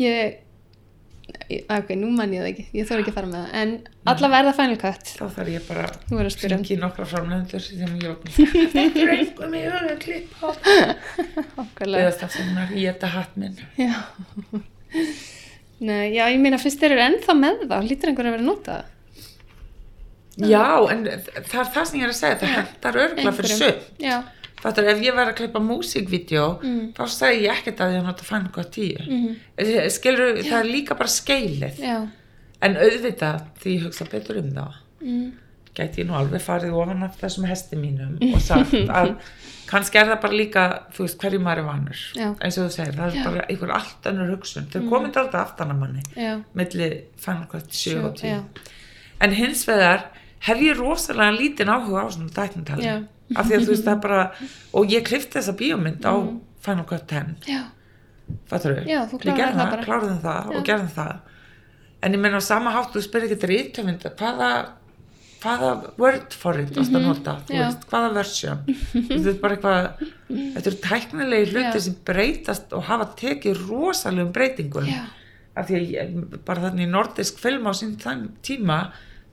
[0.00, 0.38] Ég
[1.50, 3.52] ég- ok, nú mann ég það ekki, ég þóra ekki að fara með það.
[3.60, 3.74] En
[4.14, 5.12] allavega er það Final Cut.
[5.20, 8.16] Þá þarf ég bara að í nokkra framlendur sem ég var
[8.72, 10.48] þetta er einhver með höfum klipp á.
[11.66, 12.06] Okkarlega.
[12.08, 13.60] eða stafsumnar í þetta hatt minn.
[13.76, 13.92] Já.
[15.80, 18.48] Nei, já, ég meina fyrst þeir eru ennþá með það, lítur einhver að vera að
[18.50, 18.84] nota það.
[20.50, 23.56] já, en það er það sem ég er að segja það hendar örgla fyrir
[24.00, 24.18] Já,
[24.60, 26.92] Fattur, ef ég væri að klippa músikvídeó, Mm.
[26.92, 28.98] þá segi ég ekkert að ég nota Cut 10.
[29.08, 29.36] Mhm.
[29.56, 31.78] Mm Skilur, það er líka bara skeilið.
[31.80, 32.08] já.
[32.62, 35.32] En auðvitað, því ég hugsa betur um það, Mm.
[35.76, 39.14] Gæti ég nú alveg farið ofan af þessum hesti mínum og sagt að
[39.70, 40.64] kannski er það bara líka,
[40.94, 42.02] þú veist, hverju maður er vanur.
[42.18, 42.26] Já.
[42.42, 43.24] Eins og þú segir, það er Já.
[43.28, 44.66] bara einhver allt önnur hugsun.
[44.72, 44.90] Þau mm.
[44.90, 46.90] komið alltaf aftan að manni, Já, milli
[47.22, 48.32] Final Cut 7 og 10.
[48.32, 48.70] já,
[49.20, 50.06] En hins vegar
[50.46, 52.86] hef ég rosalega lítinn áhuga á svona tæknintali.
[52.86, 52.96] Já.
[53.36, 54.22] Af því að þú veist það er bara,
[54.80, 56.14] og ég klifti þessa bíómynd á
[56.60, 57.62] Cut 10, já,
[58.50, 58.88] fattur þau?
[58.90, 60.64] Ég gerði það kláraði það og Já.
[60.66, 61.14] gerði það.
[62.00, 64.04] En ég meina á sama hátt, þú spyrir ekki rítöfund,
[65.42, 65.70] hvaða,
[66.00, 68.62] word for it varst að nota, veist, hvaða version.
[69.10, 71.84] þetta er bara eitthvað, þetta eru tæknilegi hluti Já.
[71.86, 75.02] sem breytast og hafa tekið rosalegum breytingum já,
[75.58, 76.16] af því að
[76.46, 77.96] bara þannig nordisk film á sín
[78.46, 78.80] tíma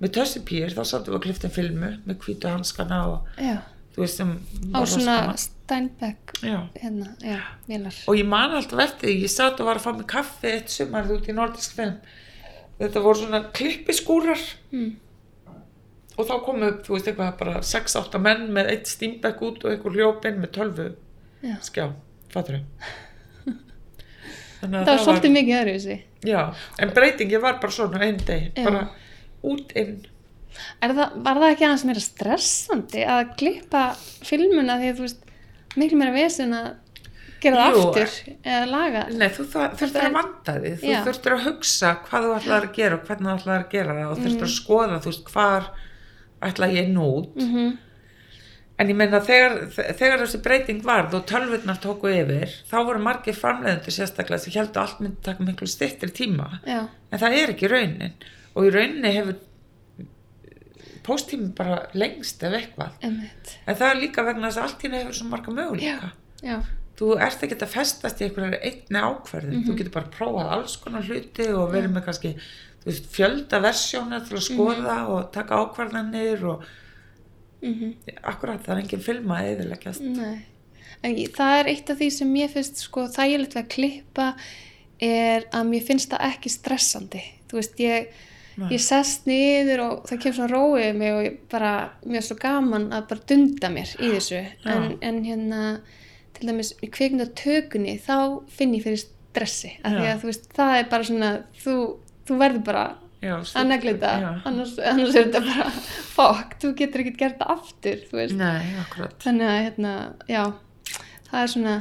[0.01, 3.57] með tössipýr þá sáttum við að klifta filmu með hvítu hanskana og já.
[3.95, 4.31] þú veist sem
[4.73, 5.17] Á svona.
[5.41, 6.37] Steinbeck,
[6.79, 7.09] hérna,
[8.07, 11.17] og ég man alltaf eftir ég satt og var að fá mig kaffi eitt sumarið
[11.17, 11.97] út í nordisk film
[12.77, 14.39] þetta voru svona klippiskúrar
[14.71, 14.95] Mm.
[16.17, 19.97] Og þá komu þú veist eitthvað bara 6-8 menn með eitt stínbekk út og einhver
[19.97, 20.87] hljópin með 12
[21.45, 21.55] Já.
[21.61, 21.85] skjá,
[22.33, 23.55] fattur þau
[24.57, 25.95] Það var svolítið mikið öðruvísi.
[26.25, 26.39] já,
[26.81, 28.87] en breytingi var bara svona einn deg, bara
[29.45, 29.99] út inn
[30.81, 33.83] það, var það ekki aðeins meira stressandi að klippa
[34.25, 35.21] filmuna því að þú veist,
[35.77, 36.71] miklu meira vesen að
[37.43, 38.15] gera það aftur
[38.49, 39.03] eða laga?
[39.13, 40.99] Nei, þú er- að vanda því, þú Já.
[41.05, 44.09] þurftir að hugsa hvað þú ætlaðir að gera og hvernig þú ætlaðir að gera það
[44.15, 45.69] og þurftir að skoða, þú veist, hvar
[46.45, 47.35] ætla ég nú út.
[47.35, 47.75] Mm
[48.77, 53.33] En ég meina, þegar, þegar þessi breyting varð og tölvurnar tóku yfir, þá voru margir
[53.33, 56.59] framleiðendur sérstaklega sem heldur allt myndi taka miklu styttri tíma.
[56.61, 58.13] Já, En það er ekki raunin.
[58.53, 59.39] Og í rauninni hefur
[61.07, 62.93] pósttími bara lengst ef eitthvað.
[63.01, 63.55] emmitt.
[63.65, 66.11] En það er líka vegna þess að allt hérna hefur svo marga möguleika.
[66.43, 66.57] Já,
[66.99, 71.05] þú ert ekki að festast í einhverjar einni ákverðin, þú getur bara prófað alls konar
[71.07, 72.35] hluti og verið með kannski
[72.87, 76.63] fjölda versjóna til að skoða og taka ákvarðanir og
[77.61, 77.93] mhm.
[78.23, 79.51] akkurat það er engin film að
[81.21, 84.31] ég- það er eitt af því sem mér finnst sko þægilegt að klippa
[85.01, 87.21] er að mér finnst það ekki stressandi.
[87.47, 88.07] Þú veist, ég,
[88.57, 88.69] Nei.
[88.73, 91.73] ég sest niður og það kemur svona róið mig og ég bara,
[92.05, 94.41] mér er svo gaman að bara dunda mér í þessu.
[94.65, 95.61] En, en hérna,
[96.37, 98.17] til dæmis í kveikmyndatökunni, þá
[98.49, 101.31] finn ég fyrir stressi, af því að þú veist það er bara svona,
[101.61, 101.77] þú,
[102.27, 102.85] þú verður bara
[103.17, 105.69] Já, að negla þetta, annars, annars er þetta bara
[106.13, 108.03] fokk, þú getur ekkert gert það aftur,
[108.37, 109.15] Nei, akkurat.
[109.23, 109.93] Þannig að hérna,
[110.29, 110.41] já
[111.31, 111.77] það er svona,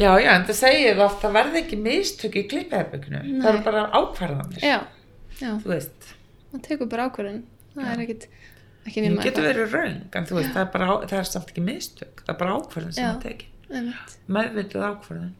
[0.00, 3.38] Já, já, en það segir það oft að verði ekki mistök í klippiherbygginu Nei.
[3.44, 4.64] það eru bara ákvarðanir.
[4.64, 4.78] Já,
[5.38, 5.52] já.
[5.62, 7.42] Það tekur bara ákvörðin
[7.76, 7.92] það Já.
[7.92, 8.26] er ekkit
[8.82, 11.52] ekki það nema getur verið raung en þú veist, það er, bara, það er samt
[11.52, 12.24] ekki mistök.
[12.24, 15.30] Það er bara ákvarðan sem það Einmitt, meðvitið ákvarðan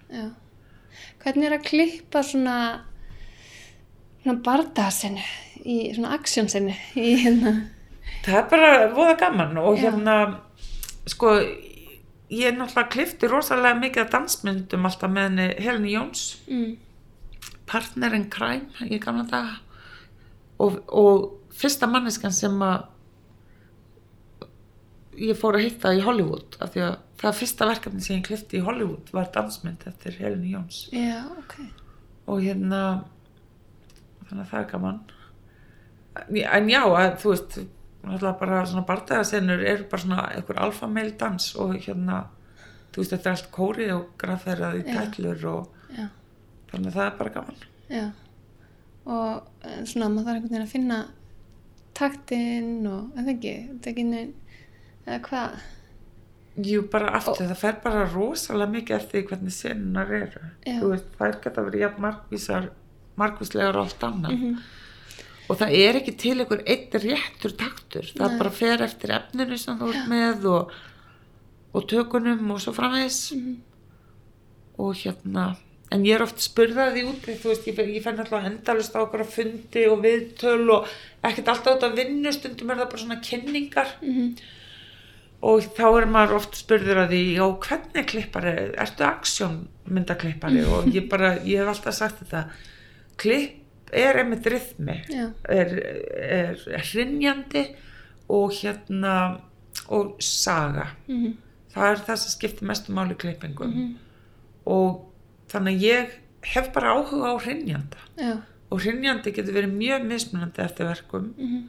[1.23, 2.57] hvernig er að klippa svona
[4.23, 5.25] svona bardaðsinu
[5.63, 7.53] í svona aksjónsinu í hérna.
[8.23, 9.89] Það er bara voða gaman og Já.
[9.89, 10.17] hérna,
[11.11, 11.35] sko,
[12.31, 16.73] ég er náttúrulega klifti rosalega mikið af dansmyndum alltaf með henni Heleni Jóns, mm,
[17.71, 19.61] partner in crime í gamla daga.
[20.63, 22.87] Og, og fyrsta manneskan sem að
[25.19, 28.59] ég fór að hitta í Hollywood af því að það fyrsta verkefni sem ég klifti
[28.59, 30.85] í Hollywood var dansmynd eftir Heleni Jóns.
[30.95, 31.59] Já, ok.
[32.31, 32.83] Og hérna
[34.33, 35.01] þannig að það er gaman.
[36.57, 37.59] En já, að, þú veist
[38.03, 42.25] bara svona bardagasennur eru bara svona einhver alfameil dans og hérna
[42.93, 44.95] þú veist, þetta er allt kóri og grafðerað í Já.
[44.97, 46.09] tætlur og já,
[46.73, 47.63] þannig að það er bara gaman.
[47.93, 48.07] Já.
[49.03, 50.99] Og eh, svona maður þarf einhvern veginn að finna
[51.97, 54.35] taktinn og það ekki, þetta er ekki neinn
[55.07, 55.57] eða hvað?
[56.69, 60.43] Jú, bara aftur, það fer bara rosalega mikið eftir hvernig sennunar eru.
[60.67, 60.77] Já.
[60.83, 62.71] þú veist, það er geta verið jafn markvísar
[63.19, 64.59] markvíslegar og allt annað Mhm.
[65.51, 68.39] og það er ekki til einhver eitt réttur taktur, það Nei.
[68.39, 70.71] bara fer eftir efninu sem þú ert með og,
[71.75, 73.57] og tökunum og svo framvegis Mhm.
[74.79, 75.57] og hérna
[75.93, 79.21] en ég er oft spurðaði úti þú veist, ég, ég fenn alltaf endalust á okkur
[79.21, 80.87] að fundi og viðtöl og
[81.23, 84.37] ekkert alltaf þetta vinnu, stundum er það bara svona kynningar Mhm.
[85.43, 90.85] og þá er maður oft spurður að því já, hvernig klippari, ertu aksjón myndaklippari og
[90.95, 92.49] ég bara, ég hef alltaf sagt þetta
[93.23, 94.99] klipp er einmitt rithmi.
[95.49, 95.73] Er,
[96.27, 97.65] er hrinjandi
[98.33, 99.17] og hérna
[99.89, 100.87] og saga.
[101.09, 101.37] Mhm.
[101.73, 103.71] það er það sem skiptir mestu máli í klippingum.
[104.69, 105.07] Og
[105.49, 106.11] þannig að ég
[106.53, 108.35] hef bara áhuga á hrinjanda Já.
[108.71, 111.63] og hrinjandi getur verið mjög mismunandi eftir verkum Mhm.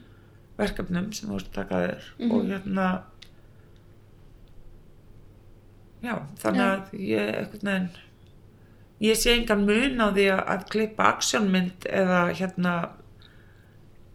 [0.58, 2.32] verkefnum sem þú ert að taka þér.
[2.32, 2.88] Og hérna
[6.04, 7.90] já, þannig að ég einhvern veginn
[9.02, 12.74] ég sé engan mun á því að, að klippa aksjónmynd eða hérna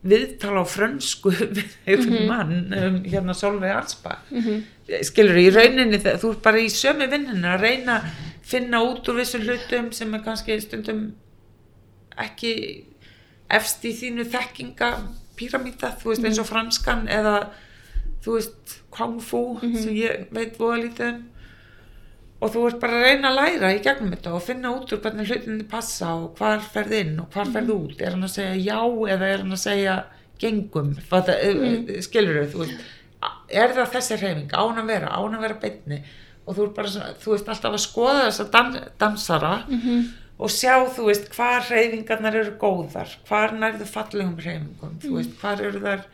[0.08, 4.60] viðtala á frönsku við einhvern mann um hérna Solveig Arnsbach Mhm.
[5.04, 8.12] skilur í rauninni þegar þú ert bara í sömu vinninu að reyna að
[8.48, 11.02] finna út úr vissu hlutum sem er kannski stundum
[12.18, 12.52] ekki
[13.50, 14.88] efst í þínu þekkinga
[15.38, 17.34] píramíta, þú veist eins og franskan eða
[18.24, 21.20] þú veist kung fu sem ég veit voða lítið um
[22.39, 25.01] og þú ert bara að reyna að læra í gegnum þetta og finna út úr
[25.03, 27.99] hvernig hlutinni passa og hvar ferð inn og hvar ferð út.
[27.99, 28.78] Er hann að segja já
[29.14, 29.97] eða er hann að segja
[30.39, 31.91] gengum, Fata, mm.
[32.07, 32.68] skilur þau,
[33.51, 36.01] er það þessi hreyfing, án að vera, án að vera beinni?
[36.47, 39.53] Og þú ert bara þú veist alltaf að skoða þessa dan dansara
[40.39, 45.61] og sjá, þú veist, hvar hreyfingarnar eru góðar, hvar nærðu fallegum hreyfingum, þú veist, hvar
[45.66, 46.07] eru þær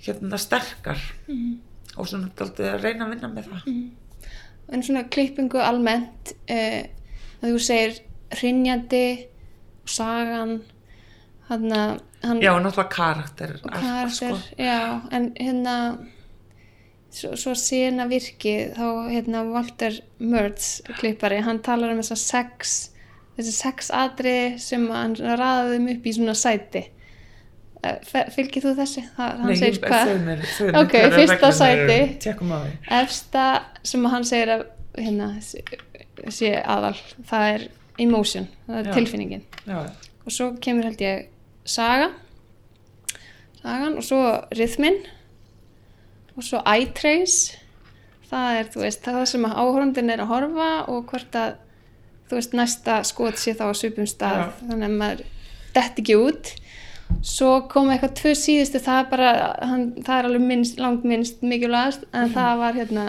[0.00, 1.02] hérna sterkar.
[1.98, 3.66] Og svona daldið að reyna að vinna með það
[4.70, 6.82] en svona klippingu almennt uh,
[7.40, 7.98] að þú segir
[8.40, 9.06] hrinjandi
[9.82, 10.54] og sagan
[11.50, 14.38] hann að hann Já, og náttúrulega karakter og allt, karakter, sko.
[14.60, 15.76] já, en hérna
[17.10, 22.78] svo, svo sena virki þá hérna Walter Mertz klippari, hann talar um þessa sex
[23.38, 26.84] þessi sex atriði sem hann þeim upp í svona sæti
[28.34, 29.04] fylgir þú þessi?
[29.16, 30.10] Hann Nei, segir hvað?
[30.82, 32.00] Ok, fyrsta sæti.
[33.00, 33.44] efsta
[33.82, 34.66] sem hann segir að
[34.98, 36.96] hérna, sé, aðal
[37.30, 37.68] það er
[38.00, 38.92] emotion, það er Já.
[38.96, 39.78] tilfinningin Já,
[40.26, 41.28] og svo kemur held ég
[41.64, 42.10] saga
[43.60, 44.20] sagan og svo
[44.56, 45.00] rhythmin
[46.36, 47.58] og svo eye trace
[48.30, 51.58] það er þú veist það sem að áhörundin er að horfa og hvort að
[52.30, 54.48] þú veist næsta skot sé þá á svipum stað Já.
[54.62, 55.24] þannig að maður
[55.74, 56.52] detti ekki út
[57.22, 59.32] svo kom eitthvað tvö síðustu það er bara,
[59.62, 63.06] hann, það er alveg minnst, langt minnst mikilvægast en það var hérna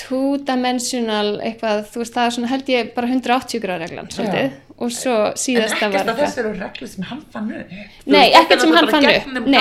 [0.00, 4.60] two-dimensional eitthvað, þú veist það er svona held ég bara 180 gráð reglan svolítið.
[4.74, 7.74] Og svo en síðasta var ekkert af eitthvað þessu eru reglur sem hann fann upp.
[8.10, 9.28] Nei, ekkert sem hann fann upp.
[9.54, 9.60] Nei,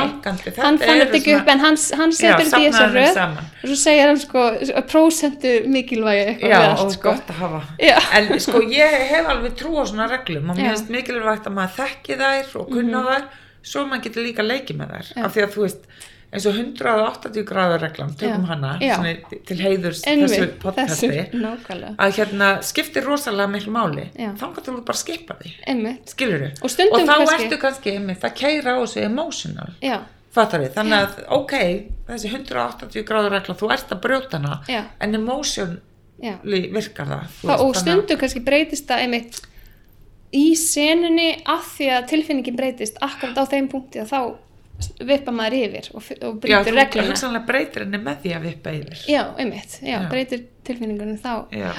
[0.63, 4.09] hann fann þetta ekki upp en hann, setur þetta í þeim röð og svo segir
[4.09, 7.11] hann sko að prósentu mikilvægi eitthvað Já, og allt sko.
[7.11, 7.61] gott að hafa.
[7.77, 7.93] Já.
[8.17, 11.77] en sko ég hef alveg trú á svona reglum og mér finnst mikilvægt að maður
[11.77, 13.29] þekki þær og kunna þær
[13.61, 15.13] svo maður getur líka leikið með þær.
[15.27, 15.85] Af því að þú veist
[16.33, 19.13] eins og 180 gráður reglan, tökum hana svona,
[19.45, 21.93] til heiðurs Einmitt, þessu þessu, podcasti nákvæmlega.
[22.01, 24.07] að hérna skiptir rosalega miklu máli.
[24.17, 24.31] Já.
[24.33, 25.51] þá kannski þú bara skipa því.
[25.67, 29.73] Einmitt, skilur Og stundum þá kannski- ertu kannski einmitt að keira á þessu emotional.
[30.33, 31.51] Fattar við, þannig að ok
[32.09, 34.83] þessi 180 gráður regla, þú ert að brjóta hana Já.
[34.99, 35.75] en emotion
[36.19, 36.33] já.
[36.43, 39.41] virkar það Þa, og að- stundum kannski breytist það einmitt
[40.33, 44.35] í senunni af því að tilfinningin breytist akkurat á þeim punkti að þá
[45.09, 48.47] vippa maður yfir og, og Já, breytir þú regluna hugsanlega breytir henni með því að
[48.47, 49.03] vippa yfir.
[49.13, 50.09] já, einmitt, já, Já.
[50.11, 51.71] breytir tilfinningunum þá Já.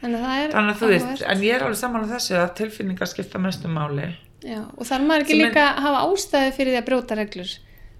[0.00, 2.38] þannig að það er Þannig að þú veist, en ég er alveg saman á þessu
[2.42, 4.08] að tilfinningar skipta mestu máli.
[4.46, 7.54] Já, og þarf maður ekki Sem líka að hafa ástæði fyrir því að brjóta reglur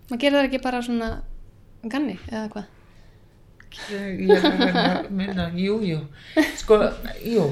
[0.08, 1.08] maður gerir það ekki bara svona
[1.90, 2.74] ganni eða hvað
[3.92, 5.98] Ég, er að minna, jú, jú.
[6.56, 6.78] Sko,
[7.24, 7.44] jú,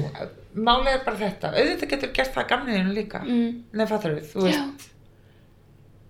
[0.57, 1.51] máli er bara þetta.
[1.53, 3.21] Auðvitað getur gert það gamniðinu líka.
[3.21, 3.51] mm.
[3.77, 4.87] Nei, fattar við, þú veist, Já,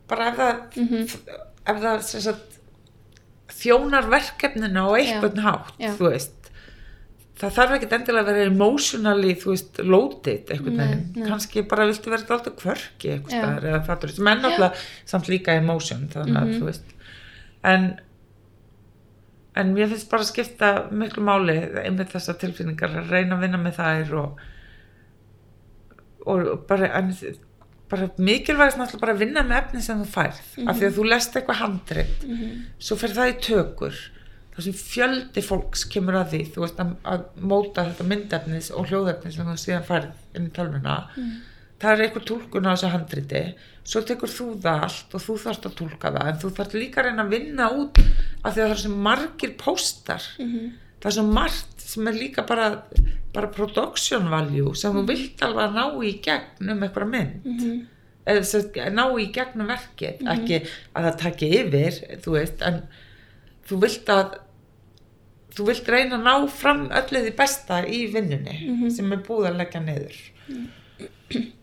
[0.08, 1.04] bara ef það, Mhm.
[1.68, 2.58] ef það sagt,
[3.58, 5.92] þjónar verkefninu á einhvern hátt, Já.
[5.98, 6.34] þú veist.
[7.38, 11.28] Það þarf ekkert endilega að vera emotionally, þú veist, loaded nei.
[11.28, 13.20] Kannski bara viltu vera alltaf kvörki Já.
[13.30, 16.60] staðar eða sem er náttúrulega samt líka emotion, þannig að Mhm.
[16.60, 16.82] þú veist.
[17.64, 18.00] En,
[19.56, 23.58] en mér finnst bara að skipta miklu máli einmitt þessar tilfinningar að reyna að vinna
[23.58, 24.40] með þær og,
[26.26, 27.14] og bara, en,
[27.90, 30.40] bara mikilvægast náttúrulega bara að vinna með efni sem þú færð.
[30.68, 32.26] Af því að þú lest eitthvað handrit
[32.80, 34.00] svo fer það í tökur
[34.58, 36.42] þar sem fjöldi fólks kemur að því.
[36.56, 40.54] Þú veist að, að móta þetta myndefnis og hljóðefnis sem þú síðan færð inn í
[40.56, 40.96] tölvuna.
[41.78, 43.42] Það er eitthvað túlkun á þessu handriti
[43.88, 47.00] svo tekur þú það allt og þú þarfst að túlka það en þú þarfst líka
[47.00, 50.24] að reyna að vinna út af því að það er svo margir póstar.
[50.98, 52.72] Það er svo margt sem er líka bara,
[53.36, 57.46] bara production value sem þú vilt alveg að ná í gegn um eitthvað mynd.
[58.28, 62.82] Eða sem sagt, ná í gegnum verkið ekki að það taki yfir þú veist, en
[63.70, 64.36] þú vilt að
[65.58, 69.62] þú vilt reyna að ná fram öllu því besta í vinnunni sem er búið að
[69.62, 70.20] leggja niður.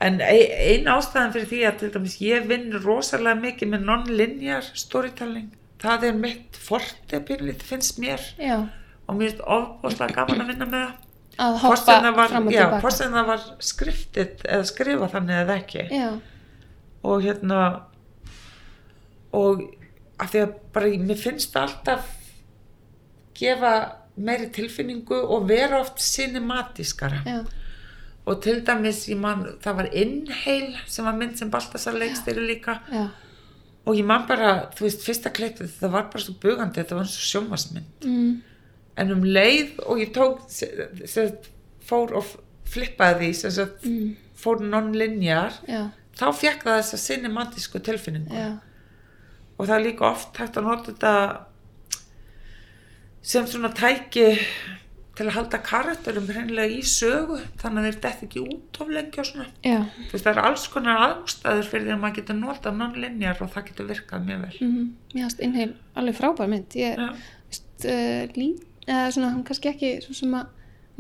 [0.05, 5.53] En ein ein ástæðan fyrir því að dæmis ég vinn rosalega mikið með non-linear storytelling
[5.85, 8.23] það er mitt forte byrlið finnst mér.
[8.41, 8.57] Já,
[9.07, 10.93] og mér finnst ofbúslega gaman að vinna með
[11.45, 15.57] að hoppa var, fram og tilbaka hvort sem það var skriftið eða skrifa þannig eða
[15.63, 15.87] ekki.
[15.91, 16.11] Já,
[17.05, 17.65] og hérna
[19.35, 19.65] og
[20.23, 22.07] af því að bara mér finnst alltaf
[23.35, 23.75] gefa
[24.15, 27.41] meiri tilfinningu og vera oft cinematískara já,
[28.25, 32.79] og til dæmis man, það var Inhale sem var mynd sem Baltasar leikstýri líka.
[32.95, 33.09] Já,
[33.85, 37.05] og ég man bara, þú veist, fyrsta klippið það var bara svo bugandi, þetta var
[37.05, 38.31] eins og sjómasmynd mm,
[38.97, 40.89] en um leið og ég tók se-
[41.85, 42.25] fór og
[42.75, 44.13] flippaði því sagt, mm,
[44.45, 45.83] fór non-linear já,
[46.17, 48.35] þá fekk það þessa cinematísku tilfinningu.
[48.35, 48.59] Já,
[49.59, 51.15] og það er líka oft hægt að nota þetta
[53.25, 54.27] sem svona tæki
[55.15, 58.89] til að halda karakterum hreinlega í sögu þannig að þeir dett ekki út of
[60.11, 63.69] veist það er alls konar aðstæður fyrir því að maður getur notað non-linear og það
[63.71, 64.59] getur virkað mjög vel.
[64.67, 65.71] Mm, mér finnst innheil
[66.03, 66.77] alveg frábær mynd.
[66.83, 66.99] Ég,
[67.47, 68.49] veist, uh, lí,
[68.87, 70.47] eða svona, hann kannski ekki svo sem að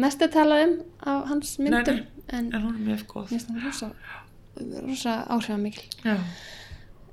[0.04, 0.74] mest er talað um
[1.06, 2.06] af hans Nei, myndum nei.
[2.32, 3.28] en en hún er mjög góð.
[3.30, 3.90] Finnst hann rosa,
[4.88, 5.86] rosa áhrifamikil.
[6.04, 6.16] Já,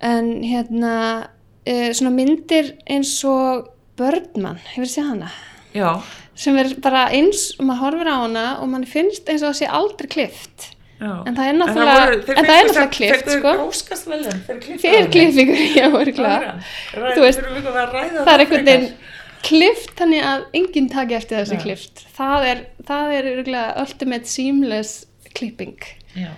[0.02, 0.96] en hérna
[1.68, 3.68] uh, svona myndir eins og
[4.00, 5.32] Birdman, hefur þið séð hana?
[5.76, 5.90] Já,
[6.36, 9.60] sem er bara eins og maður horfir á hana og mann finnst eins og það
[9.62, 10.72] sé aldrei klift.
[11.02, 11.12] Já.
[11.26, 13.52] En það er náttúrulega- en það er náttúrulega klippt, sko.
[14.82, 15.10] Þeir þeir
[17.16, 18.92] Þú veist, Þurfum við að ræða það er einhvern veginn?
[19.46, 21.64] Klift þannig að enginn taki eftir þessi Nei.
[21.66, 23.30] klift það er, það er
[23.82, 25.06] ultimate seamless
[25.38, 25.78] klipping
[26.18, 26.34] Já,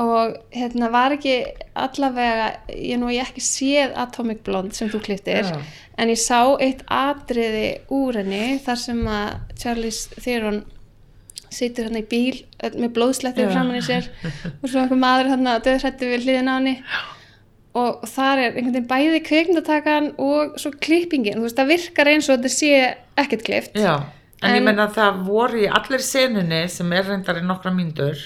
[0.00, 1.38] og hérna var ekki
[1.78, 5.58] allavega, ég nú ég ekki séð Atomic Blonde sem þú kliftir Já.
[5.96, 10.62] en ég sá eitt atriði úr henni þar sem að Charlize Theron
[11.54, 12.44] situr hann í bíl
[12.74, 13.52] með blóðslettir Já.
[13.54, 14.08] framan í sér
[14.60, 17.23] og svo einhver maður hann að döðsætti við hliðin á henni og
[18.06, 22.38] þar er einhvern veginn bæði kveikmyndatakan og svo klippingin, þú veist það virkar eins og
[22.38, 22.74] þetta sé
[23.24, 23.96] ekkert klift já
[24.44, 27.72] En, ég En- menna að það voru í allir senunni sem er reyndar í nokkra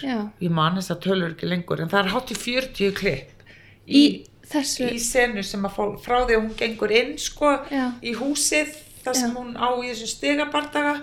[0.03, 0.16] Já.
[0.42, 3.44] ég man þess að tölur ekki lengur en það er hátt í 40 klipp
[3.86, 7.53] í, í, þessu í senu sem að fá, frá því að hún gengur inn sko
[7.70, 7.92] Já.
[8.03, 8.74] í húsið
[9.05, 9.36] þar sem Já.
[9.38, 10.94] hún á í þessu stigabardaga.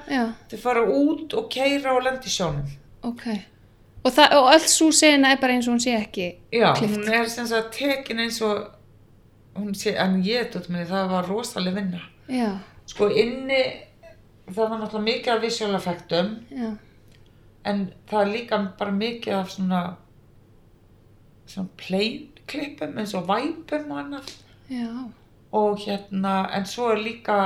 [0.51, 2.67] Þau fara út og keira og lendi sjónum.
[3.03, 3.23] Ok
[4.06, 6.93] og, það, og öll svo sena er bara eins og hún sé ekki já, Klippt.
[6.95, 8.68] hún er sem sagt tekin eins og
[9.56, 12.01] hún sé, en ég tótt mig það var rosaleg vinna.
[12.30, 13.62] Já, sko inni
[14.47, 16.72] það var náttúrulega mikið af visual effektum já,
[17.66, 19.84] en það er líka bara mikið af svona
[21.47, 24.34] svona plain klippum eins og væpum og annað.
[24.70, 24.89] Já.
[25.56, 27.38] Og hérna, en svo er líka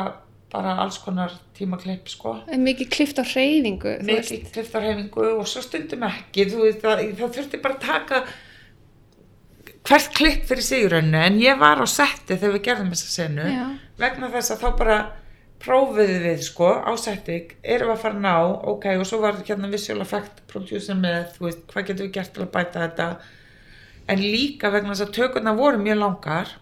[0.49, 2.35] bara alls konar tímaklipp sko.
[2.49, 4.31] Er mikið klift á hreyfingu þú veist.
[4.33, 8.21] mikið kliftarhefingu og svo stundum ekki veist, það, það þurfti bara að taka
[9.89, 13.45] hvert klipp fyrir sigurönnu en ég var á setti þegar við gerðum þessa senu.
[13.49, 13.65] Já.
[14.01, 14.99] vegna þess að þá bara
[15.59, 18.35] prófiði við sko á setti erum við að fara ná,
[18.71, 22.45] ok og svo var hérna visual effect producer með veist, hvað getum við gert til
[22.45, 23.09] að bæta þetta?
[24.09, 26.55] En líka vegna þess að tökurna voru mjög langar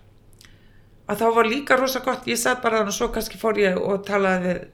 [1.08, 3.78] að þá var líka rosa gott, ég satt bara þannig og svo kannski fór ég
[3.80, 4.66] og talaði við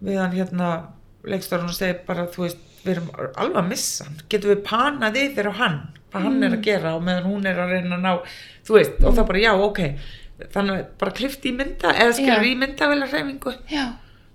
[0.00, 0.68] við hann hérna
[1.28, 5.18] leikstórun og segi bara, þú veist, við erum alveg að missa hann, getum við panað
[5.20, 5.80] yfir á hann,
[6.12, 8.12] hvað hann er að gera og meðan hún er að reyna að ná,
[8.64, 9.80] þú veist, og það bara, já, ok,
[10.54, 12.48] þannig bara klift í mynda, eða skilur Já.
[12.48, 13.84] í myndavelar hreyfingu, já,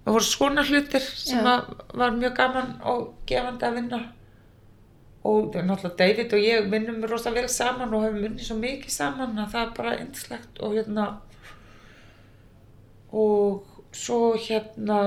[0.05, 4.01] það voru svona hlutir sem var mjög gaman og gefandi að vinna
[5.25, 9.39] og náttúrulega David og ég vinnum rosa vel saman og hefum unnið svo mikið saman
[9.41, 11.05] að það er bara yndislegt og hérna
[13.15, 14.99] og svo hérna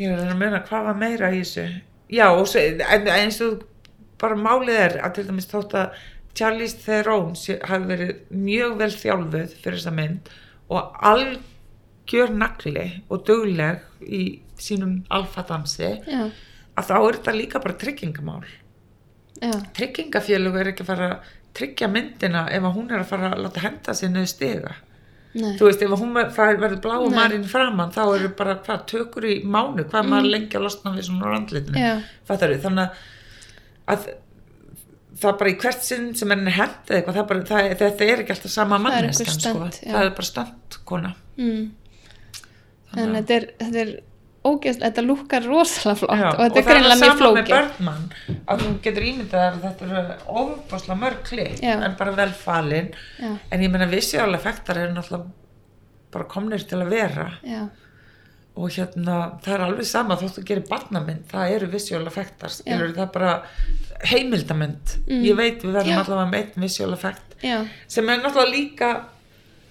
[0.00, 1.66] ég er að meina hvað var meira í þessu?
[2.12, 3.66] Já og svo, en, eins og
[4.20, 6.02] bara málið er að til dæmis þótt að
[6.38, 7.34] Charlize Theron
[7.68, 10.30] hafi verið mjög vel þjálfuð fyrir þessa mynd
[10.72, 14.22] og algjör nagli og dugleg í
[14.62, 16.22] sínum alfadansi já,
[16.76, 18.44] að þá er þetta líka bara tryggingamál.
[19.42, 23.32] Já, tryggingafélög er ekki að fara að tryggja myndina ef að hún er að fara
[23.34, 24.74] að láta henda sér niður stiga.
[25.34, 27.14] Nei, þú veist ef hún verður bláu Nei.
[27.16, 31.06] marinn framann þá eru bara hvað tökur í mánu hvað maður lengi að losna við
[31.08, 31.84] svona randlitinu
[32.28, 32.98] þannig
[33.88, 34.04] að
[35.22, 38.34] það bara í hvert sinn sem henni hendi eitthvað það bara, það, þetta er ekki
[38.36, 39.66] alltaf sama Það einhver sko.
[39.80, 41.14] það er bara stönd kona.
[41.38, 41.64] Mm.
[42.92, 43.92] Þannig að- þetta er, þetta er
[44.42, 47.52] ógeðslega, þetta lúkar rosalega flott Já, og þetta er það greinilega mjög sama með flókið.
[47.52, 52.90] Birdman að þú getur ímyndað að þetta eru ofbásla mörg klip en bara vel falin.
[53.22, 55.30] Já, en ég menna visual effektar eru náttúrulega
[56.12, 57.28] bara komnir til að vera.
[57.46, 57.62] Já,
[58.52, 62.90] og hérna, það er alveg sama þótt þú gerir barnamynd, það eru visual effektar skilur,
[62.92, 63.30] það er bara
[64.10, 64.96] heimildamynd.
[65.08, 68.90] Ég veit við verðum allavega með einn visual effekt já, sem er náttúrulega líka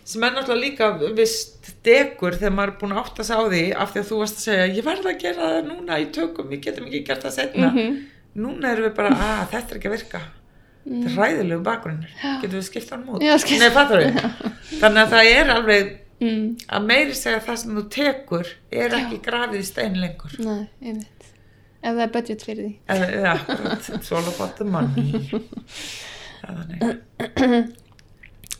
[0.04, 3.62] sem er náttúrulega líka vist degur þegar maður er búin að átta sig á því
[3.76, 6.50] af því að þú varst að segja, ég verð að gera það núna í tökum,
[6.52, 7.98] við getum ekki gert það setna Mhm.
[8.36, 10.22] núna erum við bara, að þetta er ekki að virka.
[10.82, 13.22] Þetta er ræðilegu bakgrunnir getum við skipt hann út?
[13.22, 13.70] Já, Nei,
[14.82, 15.92] þannig að það er alveg
[16.22, 20.34] mm, að meiri segja að það sem þú tekur er ekki grafið í stein lengur.
[20.40, 21.28] Nei, einmitt.
[21.82, 22.74] Ef það er budget fyrir því.
[22.94, 23.36] Eða, ja,
[23.96, 24.26] it's all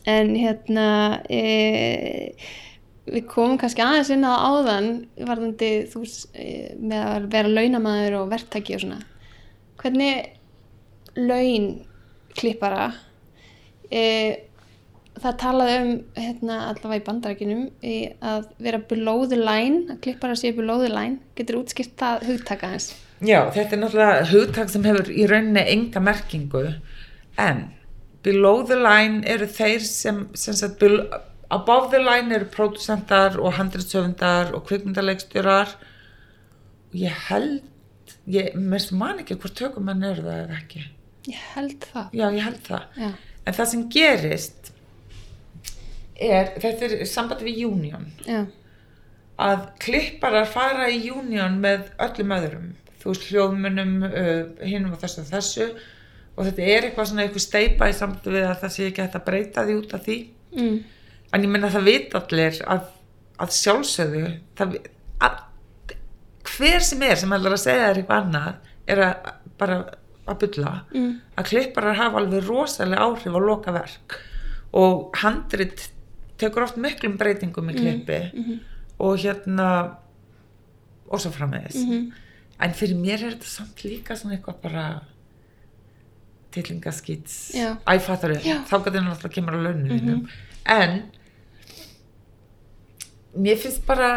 [0.10, 0.88] en hérna
[1.30, 2.36] e,
[3.10, 6.48] við komum kannski aðeins inn á áðan varðandi þú e,
[6.80, 9.02] með að vera launamaður og verktaki og svona.
[9.82, 11.68] Hvernig laun
[12.38, 12.92] klippara
[13.92, 14.04] e,
[15.22, 20.38] það talaði um hérna, allavega í bandarækinum í að vera below the line að klippara
[20.40, 21.20] sé below the line.
[21.38, 26.02] Getur útskipt það hugtaka hans Já, þetta er náttúrulega hugtak sem hefur í rauninni enga
[26.02, 26.64] merkingu
[27.42, 27.68] en
[28.24, 31.08] below the line eru þeir sem, sem sagt, bel-
[31.52, 35.74] above the line eru pródusentar og handriðsöfundar og kvikmyndaleikstjórar.
[36.92, 37.62] Og ég held
[38.32, 38.56] ég
[38.94, 40.84] man ekki hvort tökumenn eru það eða ekki.
[41.32, 42.10] Ég held það.
[42.18, 43.14] Já, ég held það.
[43.46, 44.72] En það sem gerist
[46.22, 48.06] er, þetta er sambandi við union.
[48.28, 48.44] Já,
[49.42, 52.68] að klipparar fara í union með öllum öðrum.
[53.02, 55.68] Þú veist hljóðmunum uh, hinnum og þessu og þessu
[56.38, 59.20] og þetta er eitthvað svona eitthvað steipa í sambandi við að það sé ekki hægt
[59.20, 60.18] að breyta því út af því.
[60.56, 60.76] Mm,
[61.32, 62.90] en ég menna það vit allir að,
[63.44, 64.26] að sjálfsögðu
[64.60, 64.76] það,
[65.28, 65.40] að,
[66.52, 69.78] hver sem er sem heldur að segja þér eitthvað annað er að bara
[70.32, 74.18] að bylla mm, að klipparar hafa alveg rosalega áhrif á loka verk
[74.78, 75.90] og handrit
[76.42, 78.20] tekur oft miklum breytingum í klippi.
[78.34, 78.60] Mhm,
[79.02, 79.68] og hérna
[81.12, 81.82] og svo framvegis.
[81.82, 82.12] Mhm,
[82.62, 84.86] en fyrir mér er þetta samt líka svona eitthvað bara
[86.56, 87.36] tillingaskýts
[87.96, 88.38] æfattaru,
[88.70, 90.22] þá gæti hann alltaf kemur á launum þínum
[90.66, 90.96] en
[93.42, 94.10] mér finnst bara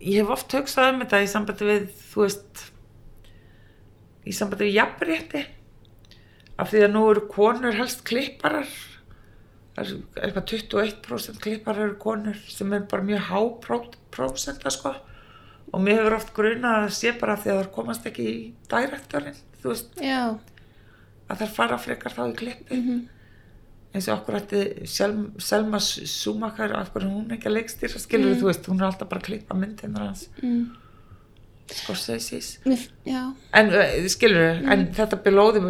[0.00, 2.60] ég hef oft hugsað um þetta í sambandi við þú veist
[4.28, 5.42] í sambandi við jafnrétti.
[6.58, 8.68] Af því að nú eru konur helst klipparar.
[9.78, 14.92] Það er eitthvað 21% klipparar eru konur sem er bara mjög há pró- prósenta sko.
[15.72, 18.36] Og mér hefur oft grunað að sé bara því að það komast ekki í
[18.72, 19.98] direktorinn þú veist.
[20.02, 20.20] Já
[21.28, 22.98] að þær fara frekar þá í klippi mhm,
[23.94, 28.34] eins og okkur ætti Sel- Selma Súmakar af hverju er hún ekki að leikstýra skilur
[28.40, 30.26] þú veist, hún er alltaf bara að klippa myndirnar hans.
[30.42, 30.66] Mm,
[33.04, 33.22] já.
[33.60, 35.60] En uh, skilur en þetta belóði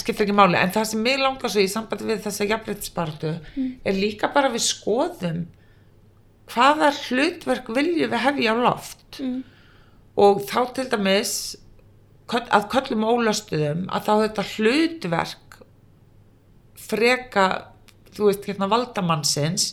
[0.00, 0.58] skiptir ekki máli.
[0.60, 3.30] En það sem mig langar svo í sambandi við þessa jafnréttisbartu
[3.84, 5.46] er líka bara við skoðum
[6.52, 9.20] hvaða hlutverk viljum við hefja á loft.
[9.20, 9.42] Mm,
[10.16, 11.32] og þá til dæmis
[12.28, 15.58] að köllum ólöstuðum að þá þetta hlutverk
[16.88, 17.46] freka
[18.16, 19.68] þú veist hérna valdamannsins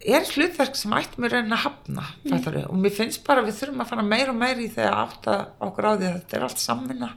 [0.00, 2.46] er hlutverk sem ættum við reyna að hafna mm.
[2.70, 5.88] og mér finnst bara við þurfum að fara meir og meir í þegar átta okkur
[5.88, 7.10] á því að þetta er allt samvinna.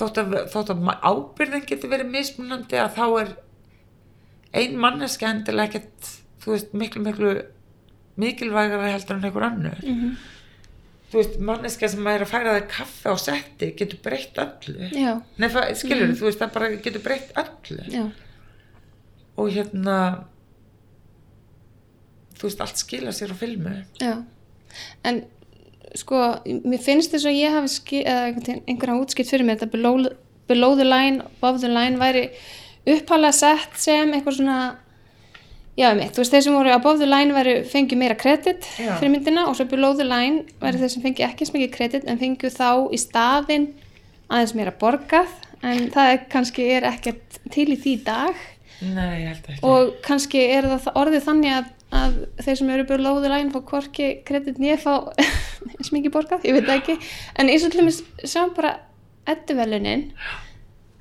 [0.00, 3.32] Þótt, að, þótt að ábyrðin getur verið mismunandi að þá er
[4.60, 6.12] ein manneski endilega ekkert
[6.42, 7.32] þú veist miklu miklu
[8.20, 10.14] mikilvægara heldur en einhver annur mhm,
[11.10, 14.90] þú veist, manneska sem er að færa þig kaffe á setti getur breytt öllu.
[15.40, 17.82] Það- skilur þú veist, það bara getur breytt öllu.
[17.90, 18.04] Já.
[19.38, 19.96] Og hérna
[22.38, 23.74] þú veist, allt skila sér á filmu.
[24.00, 24.14] Já,
[25.04, 25.22] en
[25.98, 29.44] sko, mér finnst þess að ég hafi ski, eða einhvern veginn- einhver hafa útskipt fyrir
[29.48, 30.06] mér þetta below,
[30.48, 32.30] below the line, above the line væri
[32.86, 34.58] upphalega sett sem eitthvað svona
[35.80, 38.94] já, mitt, þú veist, þeir sem voru above the line væri fengið meira kredit Já.
[39.00, 42.08] fyrir myndina og svo below the line væri þeir sem fengið ekki eins mikið kredit
[42.10, 43.66] en fengið þá í staðinn
[44.30, 45.32] aðeins meira borgað.
[45.66, 48.44] En það er, kannski er ekkert til í því dag.
[48.80, 49.60] Nei, ég held ekki.
[49.68, 54.12] Og kannski er það orðið þannig að, að þeir sem eru the line fá hvorki
[54.24, 54.94] kredit nýja fá
[55.76, 56.96] eins mikið borgað, ég veit ekki.
[57.36, 58.78] En eins og til dæmis sjáum bara
[59.28, 60.08] edduvelunin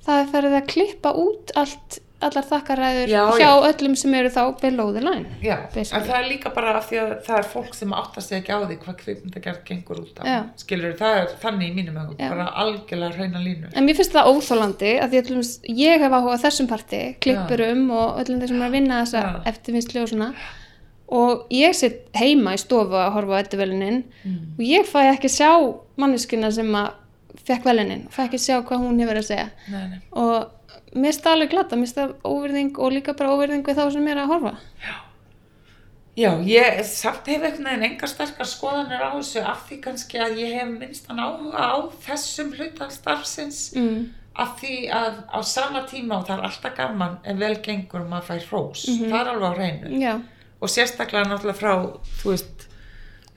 [0.05, 3.67] það er ferið að klippa út allt, allar þakkaræður Já, hjá já.
[3.69, 6.99] öllum sem eru þá below the line Já, en það er líka bara af því
[7.01, 10.39] að það er fólk sem áttar sig ekki á því hvað kvikmyndagerð gengur út Já.
[10.59, 14.31] skilur það er þannig í mínum ögum bara algjörlega hreina línu en mér finnst það
[14.33, 18.61] óþólandi að því dæmis ég hef áhuga á þessum parti, klippurum og öllum þeir sem
[18.61, 20.31] er að vinna þessa eftirvinnslu og svona
[21.09, 24.39] og ég sitt heima í stofu að horfa á edduvelunin mm.
[24.59, 25.55] og ég fæ ekki sjá
[25.99, 26.91] manneskuna sem að
[27.47, 29.99] fekk velunin, fæ ekki sjá hvað hún hefur að segja nei, nei.
[30.11, 30.58] og
[30.95, 34.07] mér það alveg glata, mér finnst það óvirðing og líka bara óvirðing við þá sem
[34.07, 34.53] er að horfa.
[36.19, 40.39] Já, ég samt hef einhvern veginn engar sterkar skoðanir á þessu af því kannski að
[40.41, 44.01] ég hef minnstan áhuga á þessum hluta starfsins mm.
[44.35, 48.27] af því að á sama tíma og það er alltaf gaman en vel gengur maður
[48.33, 49.05] fær hrós, Mhm.
[49.13, 50.13] það er alveg á reynu já,
[50.59, 51.73] og sérstaklega náttúrulega frá,
[52.19, 52.67] þú veist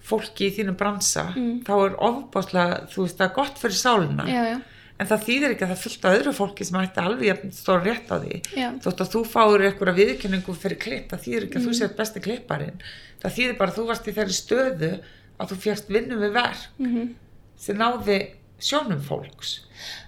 [0.03, 1.63] fólki í þínum bransa Mm.
[1.63, 4.25] þá er ofbáslega, þú veist, það er gott fyrir sálina.
[4.27, 4.61] Já, já,
[5.01, 8.13] en það þýðir ekki að það af öðru fólki sem ætti alveg jafn stóra rétt
[8.13, 11.63] á því já, þótt að þú fáir einhverja viðkynningu fyrir klipp, það þýðir ekki að
[11.63, 11.69] Mm.
[11.73, 12.79] þú sér besti klipparinn
[13.23, 14.93] það þýðir bara að þú varst í þeirri stöðu
[15.41, 17.13] að þú fjast vinnu við verk mhm,
[17.57, 18.19] sem náði
[18.63, 19.61] sjónum fólks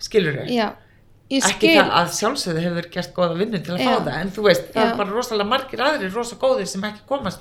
[0.04, 0.74] skilur þau?
[1.32, 3.86] Ég ekki skil, það að sjálfsögðu hefur gert góða vinnu til að Já.
[3.88, 4.90] fá það, en þú veist, það Já.
[4.90, 7.40] er bara rosalega margir aðrir rosa góðir sem ekki komast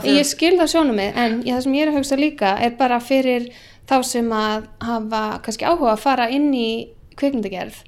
[0.00, 1.98] að- ég skil það sjónum mig, en það sem ég er að
[3.88, 6.68] þá sem að hafa kannski áhuga að fara inn í
[7.16, 7.82] kvikmyndagerð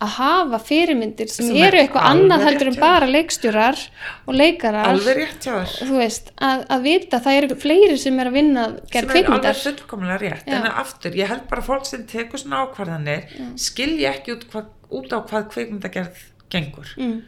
[0.00, 3.80] að hafa fyrirmyndir sem, Sem eru er eitthvað annað heldur en hjá bara leikstjórar
[4.24, 4.86] og leikarar.
[4.94, 5.74] Alveg rétt hjá þér.
[5.90, 8.94] Þú veist, að, að vita að það eru fleiri sem er að vinna að sem
[8.94, 10.48] gera er alveg fullkomlega rétt.
[10.48, 10.56] Já.
[10.56, 15.12] en aftur, ég held bara fólk sem tekur svona ákvarðanir skilja ekki út, hva, út
[15.12, 16.24] á hvað kvikmyndagerð
[16.56, 16.94] gengur.
[16.96, 17.18] Mm,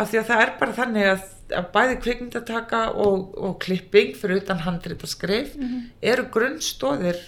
[0.00, 1.28] af því að það er bara þannig að,
[1.60, 5.90] að bæði kvikmyndataka og, og klipping fyrir utan handrit og skrif Mhm.
[6.00, 7.20] eru grunnstóðir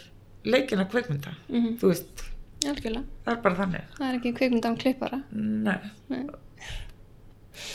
[0.45, 1.33] leikina kvikmynda.
[1.49, 2.23] Mm, þú veist,
[2.67, 3.91] algjörlega, það er bara þannig.
[3.99, 5.23] Það er ekki kvikmynda án klippara.
[5.33, 5.77] Nei.
[6.13, 6.23] Nei.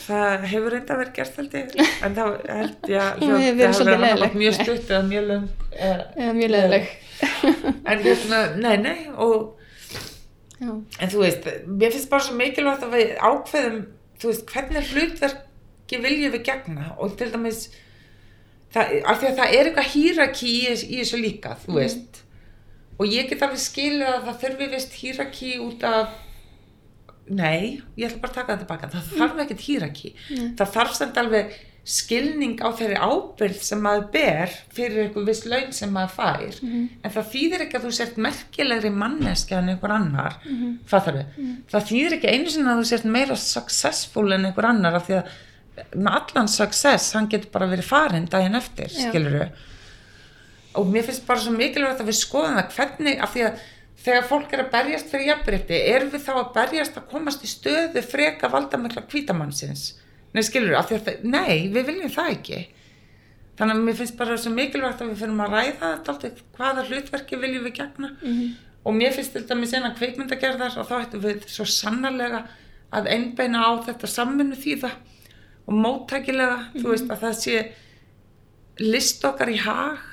[0.06, 1.74] Það hefur reynda verið gert held ég,
[2.06, 4.34] en það held ég að Hún hefur verið leiðinleg.
[4.40, 5.44] mjög stutt eða mjög löng.
[5.76, 6.88] eða mjög leðileg
[7.86, 9.54] En hérna, nei, nei, og,
[10.60, 13.78] en þú veist, mér finnst bara svo mikilvægt að við ákveðum,
[14.20, 16.90] þú veist, hvernig hlutverki viljum við gegna?
[17.00, 17.62] Og til dæmis,
[18.74, 22.20] það, af því að það er eitthvað hýraki í, í þessu líka, þú veist,
[22.96, 26.14] og ég get alveg skilið að það þurfi vist hýraki út af
[27.26, 28.90] nei, ég ætla bara að taka það tilbaka.
[28.92, 30.12] Það þarf ekkert hýraki
[30.58, 35.68] það þarf samt alveg skilning á þeirri ábyrgð sem maður ber fyrir einhver viss laun
[35.74, 36.56] sem maður fær.
[36.66, 40.40] En það þýðir ekki að þú sért merkilegri manneskja en einhver annar.
[40.42, 40.56] Mm.
[41.36, 41.52] -hmm.
[41.70, 45.20] það þýðir ekki einu sinni að þú sért meira successful en einhver annar af því
[45.20, 45.30] að
[45.94, 49.10] með allan success hann getur bara verið farinn daginn eftir Já.
[50.76, 53.60] Og mér finnst bara svo mikilvægt að við skoðum það hvernig, af því að
[54.06, 57.50] þegar fólk er að berjast fyrir jafnrétti, erum við þá að berjast að komast í
[57.50, 59.86] stöðu freka valdamikla kvítamannsins
[60.36, 62.58] nei skilur, af því að það, nei, við viljum það ekki.
[63.56, 67.38] Þannig að mér finnst bara svo mikilvægt að við fyrir að ræða þetta hvaða hlutverki
[67.40, 68.10] viljum við gegna?
[68.86, 72.42] Og mér finnst til dæmis eina kveikmyndagerðar og þá ættum við svo sannarlega
[72.92, 74.92] að einbeina á þetta samvinnu þýða
[75.66, 77.56] og móttækilega, þú veist að það sé
[78.84, 80.04] list okkar í hag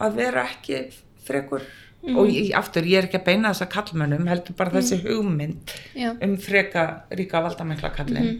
[0.00, 0.82] að vera ekki
[1.26, 1.64] frekur.
[2.00, 5.74] Og ég, aftur, ég er ekki að beina þess að kallmönnum heldur bara þessi hugmynd
[5.92, 8.38] já, um freka ríka valdamikla kallin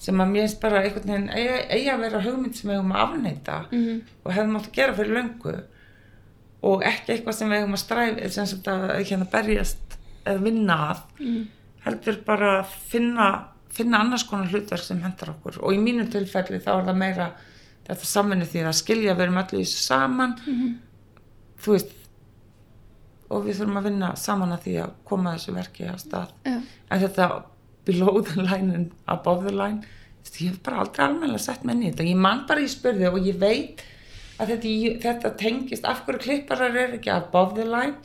[0.00, 3.02] sem að mér finnst bara einhvern veginn eigi að vera hugmynd sem við höfum að
[3.04, 5.54] afneita mhm, og hefðum átt að gera fyrir löngu.
[6.70, 10.78] Og ekki eitthvað sem við höfum að stræfi sem sagt að hérna berjast eða vinna
[10.88, 11.44] að mhm,
[11.84, 13.28] heldur bara að finna,
[13.76, 15.60] finna annars konar hlutverk sem hendar okkur.
[15.62, 17.30] Og í mínu tilfelli þá er það meira
[17.90, 20.36] þetta samvinni því að skilja við erum allir saman.
[20.46, 20.74] Mhm,
[21.60, 21.96] þú veist
[23.30, 26.34] og við þurfum að vinna saman að því að koma þessu verki á stað.
[26.44, 26.56] Já,
[26.90, 27.30] en þetta
[27.86, 29.84] below the line and above the line
[30.40, 32.06] ég hef bara aldrei almennilega sett menni þetta.
[32.06, 33.82] Ég man bara í spurði og ég veit
[34.40, 34.72] að þetta,
[35.04, 37.96] þetta tengist af hverju klipparar er ekki above the line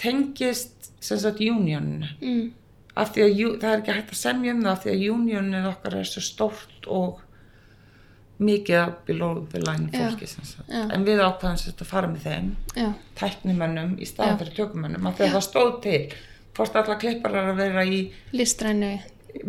[0.00, 2.08] tengist sem sagt unioninu.
[2.20, 2.52] Mm,
[3.00, 5.68] af því að það er ekki hægt að semja um það af því að unionið
[5.70, 7.20] okkar er svo stórt og
[8.40, 10.28] mikið af below the line fólki
[10.70, 12.88] en við ákvaðum sem sagt að fara með þeim já,
[13.20, 16.02] tæknimönnum í staðan fyrir tökumönnum af því að það stóð til.
[16.56, 18.00] Hvort alla klipparar að vera í,
[18.36, 18.90] listrænu.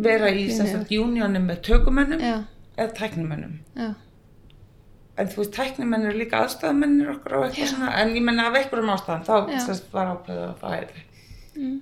[0.06, 2.36] vera í sagt unionið með tökumönnum já,
[2.76, 3.58] eða tæknimönnum.
[3.76, 3.90] Já,
[5.20, 8.58] en þú veist tæknimenn eru líka aðstæðamennir okkur og eitthvað svona en ég menna af
[8.58, 10.94] einhverjum ástæðan þá sagt, var ákveðið að það er
[11.56, 11.78] mm,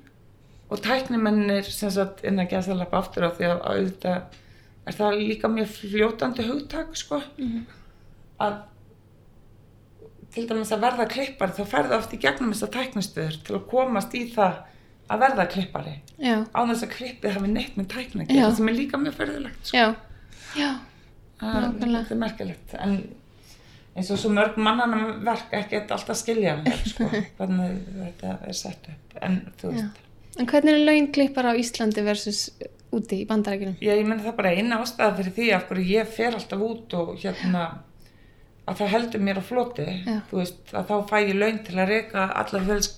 [0.70, 4.40] og tæknimennir sem sagt inn að gæsa lappa aftur á því að auðvitað
[4.86, 7.20] er það líka mjög fljótandi hugtak sko?
[7.38, 7.64] Mhm,
[8.40, 8.58] að
[10.34, 13.64] til dæmis að verða klippari þá ferði oft í gegnum þess að tæknistöður til að
[13.72, 14.60] komast í það
[15.10, 15.94] að verða klippari.
[16.22, 19.16] Já, á þess að klippið hafi neitt með tækni að gera sem er líka mjög
[19.18, 19.76] ferðilegt sko.
[19.76, 19.86] já,
[20.60, 20.68] já,
[21.40, 22.04] Það- nákvæmlega.
[22.04, 22.74] þetta er merkilegt.
[22.78, 22.94] En
[23.96, 26.54] eins og svo mörg mannana verk ekki alltaf skilja
[26.86, 27.08] sko,
[27.40, 29.18] hvernig þetta er sett upp.
[29.22, 29.98] En þú veist.
[30.38, 32.50] En hvernig er laun klippar á Íslandi versus
[32.96, 33.76] úti í bandarækjunum?
[33.82, 36.96] Já, ég menn það bara eina ástæða fyrir því af hverju ég fer alltaf út
[36.98, 37.64] og hérna
[38.70, 39.86] að það heldur mér á floti.
[40.06, 40.16] Já.
[40.30, 42.90] þú veist, að þá fæ ég laun til að reyka fjöls,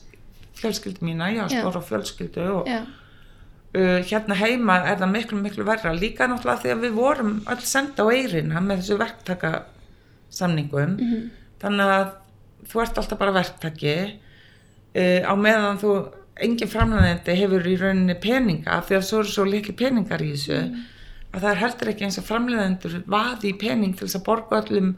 [0.61, 5.95] fjölskyldu mína já, stóra fjölskyldu og uh, hérna heima er það miklu, miklu verra.
[5.97, 9.53] Líka náttúrulega því að við vorum öll senda á eirina með þessu verktaka
[10.33, 10.99] samningum
[11.63, 12.11] þannig að
[12.71, 13.97] þú ert alltaf bara verktaki.
[14.93, 15.95] Uh, á meðan þú
[16.41, 20.61] engin framlæðandi hefur í rauninni peninga því að svo eru svo líki peningar í þessu
[21.33, 24.63] að það er heldur ekki eins að framlæðendur vaði í pening til þess að borga
[24.63, 24.95] öllum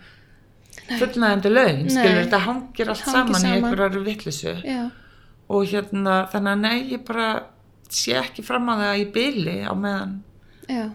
[0.99, 3.57] fullnæðandi laun skilur þetta hangir allt Hangir saman, í saman.
[3.59, 4.55] einhverjar vittlisu
[5.55, 7.29] og hérna þannig að nei ég bara
[7.91, 10.15] sé ekki fram á það í byli á meðan
[10.71, 10.87] já,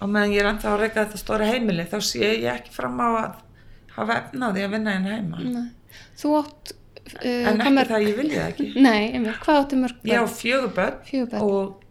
[0.00, 2.98] á meðan ég er ennþá að reyka þetta stóra heimili þá sé ég ekki fram
[3.02, 3.42] á að
[3.96, 5.38] hafa efna á því að vinna hérna heima.
[5.40, 5.68] Nei.
[6.20, 6.72] Þú átt
[7.14, 10.28] uh, en ekki mörg- það ég vilja ekki Nei, einmitt, hvað áttu mörg á börn?
[10.40, 11.82] fjögur börn Fjögur og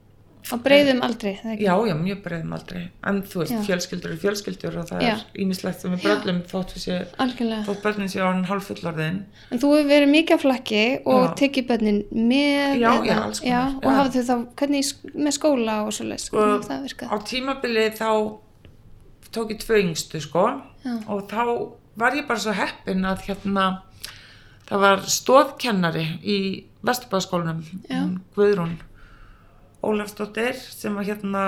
[0.46, 3.62] Á breiðum aldrei, já, já, mjög breiðum aldrei en þú veist, Já.
[3.66, 5.14] fjölskyldur eru fjölskyldur og það Já.
[5.16, 6.98] er ímislegt sem við bröllum þótt sé
[7.82, 9.18] börnin sé orðin hálf fullorðin
[9.50, 11.34] En þú hefur verið mikið á flakki og Já.
[11.42, 13.96] tekið börnin með Já, eða- já, alls konar, Já, og já.
[13.98, 14.94] hafðu þau þá, hvernig
[15.26, 17.10] með skóla og svo leys, Sko, hvernig það virkað?
[17.10, 18.10] á tímabili þá
[19.34, 20.46] tók ég tvö yngstu sko
[20.86, 20.94] Já.
[21.10, 21.42] og þá
[21.98, 23.66] var ég bara svo heppin að hérna
[24.70, 26.38] það var stóðkennari í
[26.86, 27.64] Vesturbæðaskólanum.
[28.36, 28.76] Guðrún
[29.86, 31.42] Ólafsdóttir sem var hérna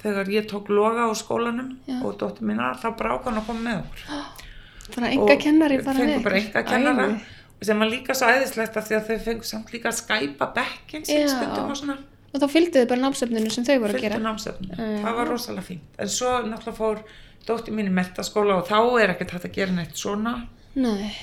[0.00, 2.00] þegar ég tók loga á skólanum Já.
[2.04, 4.42] og dóttir mína þá brák hann að koma með okkur.
[4.94, 7.20] Bara enga kennari bara fengur bara enga kennara Æði.
[7.64, 11.06] sem var líka svo æðislegt af því að þau fengur samt líka að skæpa bekkin
[11.08, 11.96] stundum og svona.
[12.34, 14.34] Og þá fylgduðu bara námsefninu sem þau voru að gera?
[14.74, 15.86] það var rosalega fínt.
[15.96, 17.00] En svo náttúrulega fór
[17.48, 20.34] dóttir mín í metaskóla og þá er ekkert hægt að gera neitt svona.
[20.74, 21.14] Nei,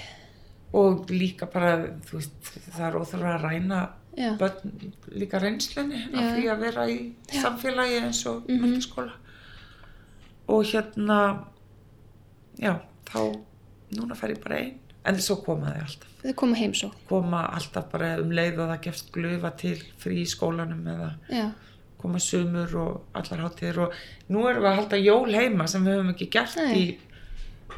[0.73, 1.72] og líka bara,
[2.11, 2.31] veist,
[2.72, 3.80] það er óþurfa að ræna
[4.39, 6.98] börn, líka reynslunni af því að vera í
[7.31, 7.41] Já.
[7.45, 8.61] samfélagi eins og Mhm.
[8.61, 9.11] mentaskóla
[10.48, 11.19] og hérna
[12.60, 12.76] já,
[13.06, 13.19] þá
[13.95, 14.77] núna fer ég bara einn.
[15.06, 16.07] En svo koma þau alltaf.
[16.23, 16.91] Þau koma heim svo.
[17.10, 21.52] koma alltaf bara um leið og það gefst glufa til frí í skólanum eða Já,
[21.98, 23.77] koma sumur og allar hátíðir.
[23.80, 23.93] Og
[24.30, 26.76] nú erum við að halda jól heima sem við höfum ekki gert Nei.
[26.76, 26.98] í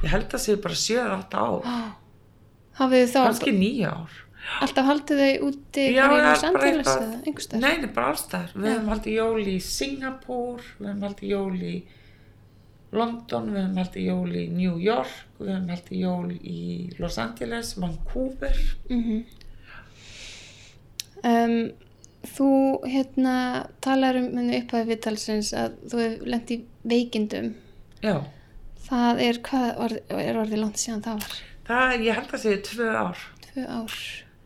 [0.04, 1.62] ég held að séu bara 7-8 ár.
[1.64, 1.94] Þá
[2.78, 4.20] kannski 9 ár
[4.62, 7.62] alltaf haldið þau úti bara í það Los er bara Angeles eitthvað- eða einhvers staðar?
[7.64, 8.50] Nei, nei, bara alls þar.
[8.56, 8.74] Við Já.
[8.74, 11.76] höfum haldið jól í Singapúr, við höfum haldið jól í
[12.94, 17.74] London, við höfum haldið jól í New York, við höfum haldið jól í Los Angeles,
[17.80, 18.60] Vancouver.
[18.90, 19.24] Mm
[21.24, 21.72] um,
[22.24, 22.50] þú
[22.88, 23.36] hérna
[23.84, 27.50] talar um henni upphæði viðtalsins að þú hefur lent í veikindum
[28.04, 28.18] Já,
[28.88, 32.62] það er hvað orð, er orðið langt síðan það var það, ég held að segja
[32.70, 33.98] tvö ár, tvö ár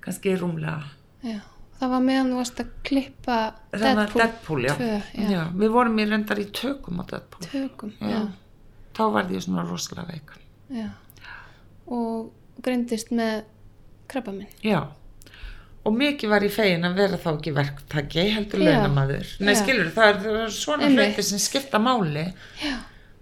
[0.06, 0.84] kannski rúmlega.
[1.26, 1.40] já.
[1.80, 3.38] það var meðan þú varst að klippa
[3.74, 3.86] að
[4.16, 4.74] Deadpool, já.
[4.78, 5.30] tvö, já.
[5.34, 5.42] já.
[5.62, 7.48] Við vorum í reyndar í tökum á Deadpool.
[7.52, 8.22] tökum Já.
[8.98, 10.32] Þá varði ég svona rosalega veik.
[10.74, 10.88] Já.
[11.88, 12.32] og
[12.66, 13.44] greindist með
[14.10, 14.82] krabba minn Já.
[15.88, 18.74] Og mikið var ég fegin að vera þá ekki verktaki, heldur Já.
[18.74, 19.30] launamaður.
[19.40, 22.26] Nei, skilur, það er, það er svona hluti sem skipta máli.
[22.60, 22.74] já,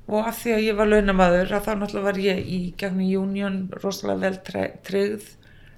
[0.07, 3.55] og af því að ég var launamaður að þá náttúrulega var ég í gegnum Union
[3.83, 5.31] rosalega vel tre- tryggð.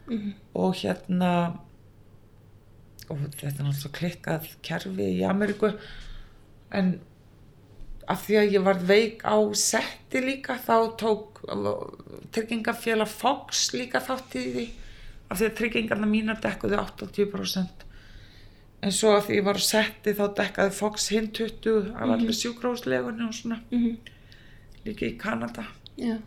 [0.08, 0.34] Mhm.
[0.56, 1.30] og hérna
[3.10, 5.74] og þetta er náttúrulega klikkað kerfi í Ameríku.
[6.72, 7.00] En
[8.08, 11.42] af því að ég var veik á setti líka þá tók
[12.32, 14.66] tryggingafélag Fox líka þátt í því.
[15.30, 17.84] Af því að tryggingarna mínar dekkuðu 80%
[18.86, 22.36] en svo af því ég var á setti þá dekkaði Fox hinn 20 af allir
[22.38, 23.60] sjúkróslegunni og svona.
[23.72, 23.98] Mm
[24.88, 25.68] líka í Kanada.
[26.00, 26.18] Já.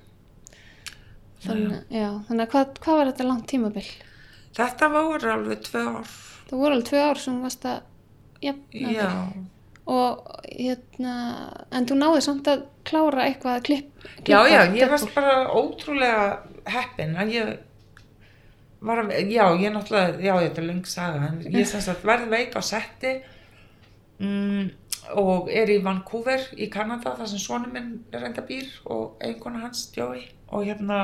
[1.41, 2.09] Þannig, já.
[2.29, 3.87] þannig að hvað, hvað var þetta langt tímabil?
[4.57, 6.11] Þetta voru alveg tvö ár.
[6.51, 7.81] Það voru alveg tvö ár sem varst að
[8.45, 9.09] jafna já,
[9.91, 11.15] og hérna
[11.77, 16.25] en þú náði samt að klára eitthvað að klipp, já, já, ég varst bara ótrúlega
[16.71, 17.51] heppin að ég
[18.81, 22.31] var að, já, ég náttúrulega já, þetta er löng saga, en ég sem sagt verði
[22.33, 23.19] veik á setti.
[24.21, 24.71] Mm,
[25.19, 29.89] og er í Vancouver í Kanada, þar sem svonu minn enda býr og eiginkona hans,
[29.97, 30.23] Joey.
[30.51, 30.99] Og hérna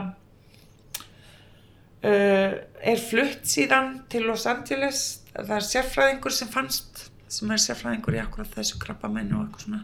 [2.05, 2.53] uh,
[2.93, 5.23] er flutt síðan til Los Angeles.
[5.35, 9.83] Það er sérfræðingur sem fannst sem er sérfræðingur í akkurat þessu krabbamennu og eitthvað svona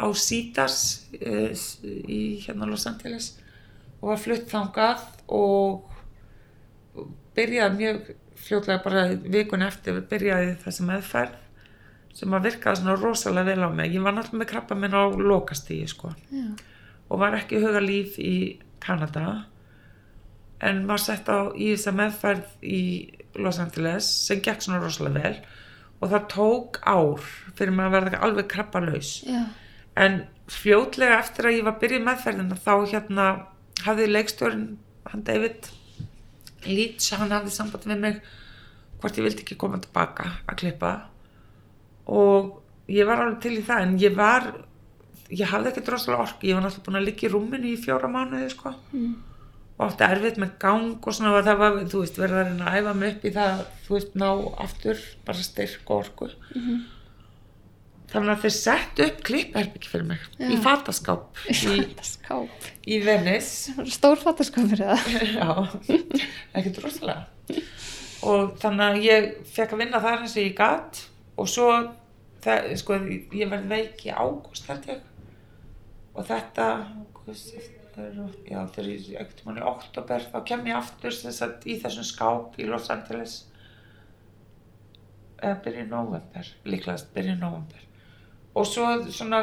[0.00, 0.80] á Cedars
[1.20, 1.52] uh,
[1.84, 3.34] í hérna Los Angeles.
[4.00, 5.86] Og var flutt þangað og
[7.36, 11.49] byrjaði mjög fljótlega bara vikun eftir byrjaði þessi meðferð
[12.16, 13.94] sem að virkaði svona rosalega vel á mig.
[13.94, 16.12] Ég var náttúrulega með krabba minn á lokastígi sko.
[17.10, 19.46] Og var ekki huga líf í Kanada
[20.60, 22.82] en var sett á í þessa meðferð í
[23.40, 25.40] Los Angeles sem gekk svona rosalega vel.
[26.00, 27.24] Og það tók ár
[27.56, 29.20] fyrir mig að verða alveg krabbalaus.
[29.28, 29.44] Já,
[30.00, 33.26] en fljótlega eftir að ég var byrjuð meðferðina þá hérna
[33.84, 34.64] hafði leikstjórn
[35.10, 35.70] hann David
[36.66, 38.20] Leach, hann hafði samband við mig
[39.00, 40.92] hvort ég vildi ekki koma tilbaka að klippa
[42.10, 44.48] og ég var alveg til í það en ég var
[45.30, 46.40] ég hafði ekki droslega ork.
[46.42, 48.72] Ég var náttúrulega búin að liggja í rúminu í fjóra mánuði sko.
[49.80, 52.80] Og átti erfitt með gang og svona það var, þú veist, verið að reyna að
[52.80, 54.26] æfa mig upp í það, þú veist, ná
[54.66, 56.28] aftur bara styrk og orku.
[58.10, 60.62] Þannig að þeir settu upp klippherbyggi fyrir mig í Já.
[60.66, 62.66] fataskáp í, Þetta skáp.
[62.90, 63.76] í Venice.
[63.94, 64.96] Stór fattaskapur eða?
[65.38, 65.94] já,
[66.58, 67.60] ekkert rosalega.
[68.26, 71.04] Og þannig að ég fekk að vinna þar eins og ég gat.
[71.40, 71.70] Og svo
[72.44, 72.98] það, sko,
[73.36, 75.04] ég verði veik í ágúst held ég.
[76.14, 81.14] Og þetta ágúst, september, já, þegar ég ekkert mann í oktober þá kem ég aftur
[81.14, 83.36] sem sagt, í þessum skáp í Los Angeles.
[85.40, 87.86] Eða byrja í november líklegast byrja í november
[88.58, 89.38] og svo svona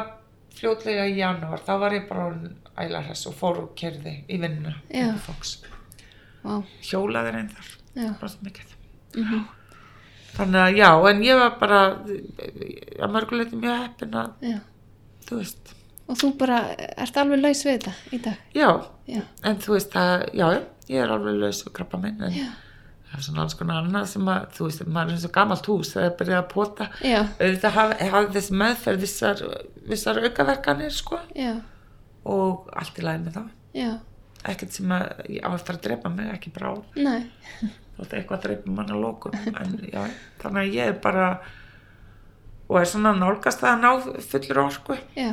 [0.54, 4.38] fljótlega í janúar þá var ég bara orðin æla hress og fór og kerði í
[4.38, 5.08] vinnu Já.
[5.10, 5.56] í Fox.
[6.44, 8.10] Vá, hjólaði reyn þar já.
[8.20, 8.74] bara mikið.
[9.16, 9.46] Mhm.
[10.38, 14.54] Þannig að já, en ég var bara að mörguleiti mjög heppin að
[15.28, 15.74] þú veist,
[16.08, 16.58] Og þú bara,
[16.96, 18.38] ert alveg laus við þetta í dag?
[18.56, 18.68] já
[19.08, 19.20] Já.
[19.44, 20.46] en þú veist að, já,
[20.88, 22.46] ég er alveg laus og krabba minn, en Já.
[23.10, 25.68] það er svona alls konar annað sem að, þú veist, maður er eins og gamalt
[25.68, 29.42] hús það byrjaði að pota auðvitað hafði haf þessi meðferð vissar,
[29.92, 31.54] vissar aukaverkanir, sko Já.
[32.24, 33.48] og allt í lagi með það
[33.82, 33.90] Já.
[34.46, 36.84] Ekkert sem að ég á eftir að drepa mig, ekki bráð
[37.98, 41.28] þótt eitthvað dreipum mann að lókum þannig að ég er bara
[42.68, 43.90] og er svona nálgast að ná
[44.28, 45.32] fullur orku Já.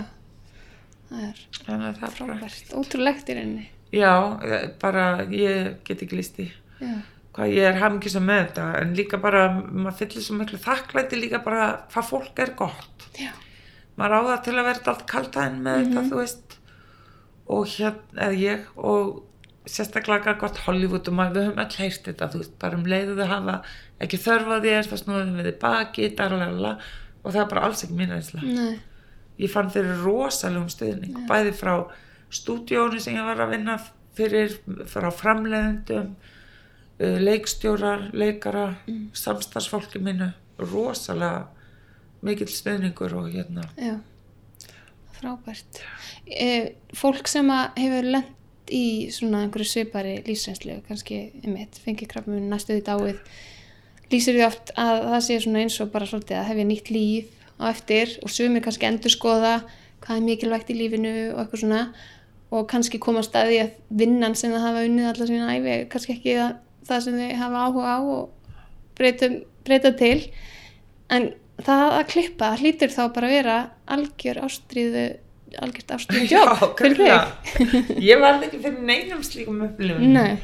[1.06, 1.42] Það er
[1.76, 2.72] að er frábært.
[2.74, 3.66] Ótrúlegt í rauninni.
[3.94, 4.12] já,
[4.44, 6.48] eh, bara ég get ekki listi
[6.82, 6.96] Já.
[7.36, 11.44] hvað ég er hamingisum með þetta en líka bara, maður fyllir svo miklu þakklæti líka
[11.46, 13.30] bara hvað fólk er gott Já.
[14.00, 16.58] maður á það til að vera allt kaltæðin með þetta, þú veist
[17.46, 19.24] og hérna, eða ég og
[19.70, 23.16] sérstaklega gott Hollywood og maður, við höfum öll heyrt þetta, þú veist, bara um leiðu
[23.18, 23.56] þau hafa
[24.06, 26.74] ekki þörfa þér, það snúðum við þið baki, darlega,
[27.24, 28.14] og það er bara alls ekki mín.
[28.46, 28.76] Nei.
[29.42, 31.74] Ég fann fyrir rosalegum stuðning, bæði frá
[32.34, 33.78] stúdíónu sem ég var að vinna
[34.16, 34.56] fyrir,
[34.92, 36.14] frá framleiðendum,
[37.02, 38.68] uh, leikstjórar, leikara,
[39.18, 40.32] samstarfsfólki mínu,
[40.62, 41.50] rosalega
[42.26, 43.98] mikill stuðningur og hérna, Já.
[45.20, 45.82] Frábært.
[46.28, 46.48] E,
[46.98, 52.82] fólk sem að hefur lent í svona einhverju svipari lífsreynslu, kannski einmitt, fengi krafmum næstuði
[52.88, 53.20] dáið,
[54.12, 57.32] lýsir því oft að það sé svona eins og bara svolítið að hefja nýtt líf
[57.62, 59.56] á eftir og sumir kannski endur skoða
[60.04, 61.82] hvað er mikilvægt í lífinu og eitthvað svona
[62.54, 66.36] og kannski koma staði að vinnan sem það hafa unnið allar sína æfi kannski ekki
[66.38, 66.60] það,
[66.90, 68.54] það sem þau hafa áhuga á og
[69.00, 70.20] breytum, breyta til
[71.16, 71.32] en
[71.64, 73.58] það að klippa hlýtur þá bara að vera
[73.96, 75.06] algjör ástríðu
[75.62, 77.94] algjört ástríðu jobb fyrir þig.
[78.10, 80.40] Ég var ekki fyrir neinum slíkum upplifum Nei,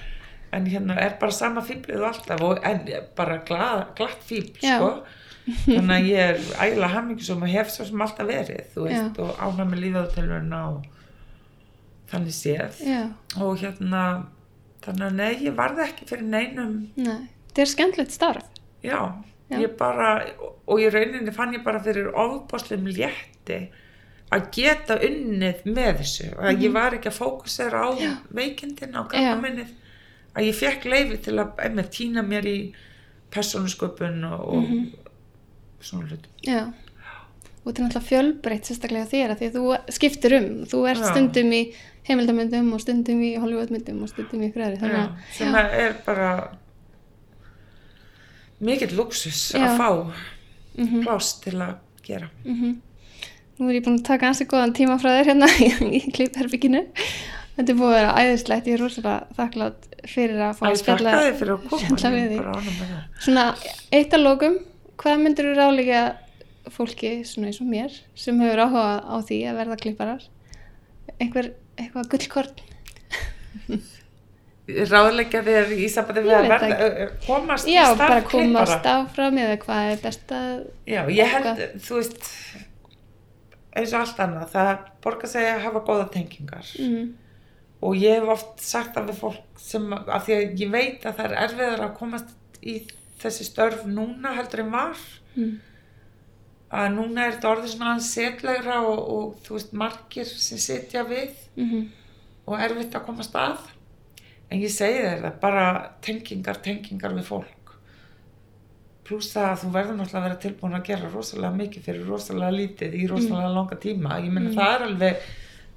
[0.55, 2.85] en hérna er bara sama fýblið og alltaf og en
[3.17, 4.93] bara glað, glatt fýbl sko.
[5.65, 9.71] þannig að ég er ægilega hamingjusum og hef svo sem alltaf verið veist, og ánæg
[9.71, 10.85] með tilveruna og
[12.11, 12.77] þannig séð.
[12.85, 13.01] Já,
[13.41, 14.03] og hérna
[14.85, 17.27] þannig að nei, ég varði ekki fyrir neinum nei.
[17.51, 18.47] Þetta er skemmtilegt starf.
[18.85, 18.99] Já.
[19.59, 20.25] Ég bara
[20.67, 23.67] og í rauninni fann ég bara fyrir ofbáslega létti
[24.31, 28.01] að geta unnið með þessu að ég var ekki að fókusera á Mhm.
[28.01, 28.11] Já.
[28.33, 29.07] veikindin á Já.
[29.11, 29.71] krabbaminnið
[30.35, 32.73] að ég fekk leifi til að einmitt týna mér í
[33.31, 34.93] persónusköpun og, og Mhm.
[35.81, 36.63] svona hlut Já,
[37.65, 40.99] og þetta er náttúrulega fjölbreytt sérstaklega þér að því að þú skiptir um þú ert
[41.03, 41.11] Já.
[41.11, 41.73] stundum í
[42.07, 46.51] heimildamöndum og stundum í Hollywoodmyndum og stundum í hverju þannig Já, sem er bara
[48.61, 49.65] mikill luxus Já.
[49.65, 49.89] að fá
[50.77, 51.01] Mhm.
[51.03, 51.75] pláss til að
[52.05, 52.29] gera.
[52.45, 55.67] Nú er ég búin að taka ansi góðan tíma frá þér hérna í,
[55.99, 56.85] í klippherbygginu
[57.57, 58.67] þetta er búið að vera æðislegt.
[58.71, 61.35] Ég er rosalega þakklátt fyrir að fá að spjalla ég
[62.15, 63.03] við það.
[63.19, 63.43] svona
[63.91, 64.55] eitt að lókum
[64.97, 66.01] hvað myndir þú ráðlega
[66.71, 70.23] fólki svona eins og mér sem hefur áhuga á því að verða klipparar?
[71.19, 72.55] Einhver, eitthvað gullkorn
[74.91, 78.97] ráðleggja þér í sambandi við að verða, ö, komast í Já, starf bara komast klippara.
[79.05, 80.51] áfram eða hvað er best að
[80.87, 81.81] Já, ég held, Eitthvað.
[81.87, 82.29] þú veist
[83.71, 84.71] eins og allt annað það
[85.05, 86.71] borgar sig að hafa góða tengingar.
[86.83, 87.09] Mm,
[87.81, 91.17] og ég hef oft sagt það við fólk sem, af því að ég veit að
[91.19, 92.77] það er erfiðar að komast í
[93.21, 95.05] þessi störf núna heldur en var.
[95.37, 95.53] Mm,
[96.71, 101.33] að núna er þetta orðið svona setlegra og, og þú veist margir sem sitja við
[101.59, 101.81] mm,
[102.47, 103.57] og erfitt að komast að
[104.51, 105.65] en ég segi þér það bara
[106.05, 107.75] tengingar, tengingar við fólk.
[109.07, 112.55] Pluss það að þú verður náttúrulega að vera tilbúin að gera rosalega mikið fyrir rosalega
[112.55, 114.19] lítið í rosalega langa tíma.
[114.23, 115.25] Ég meina það er alveg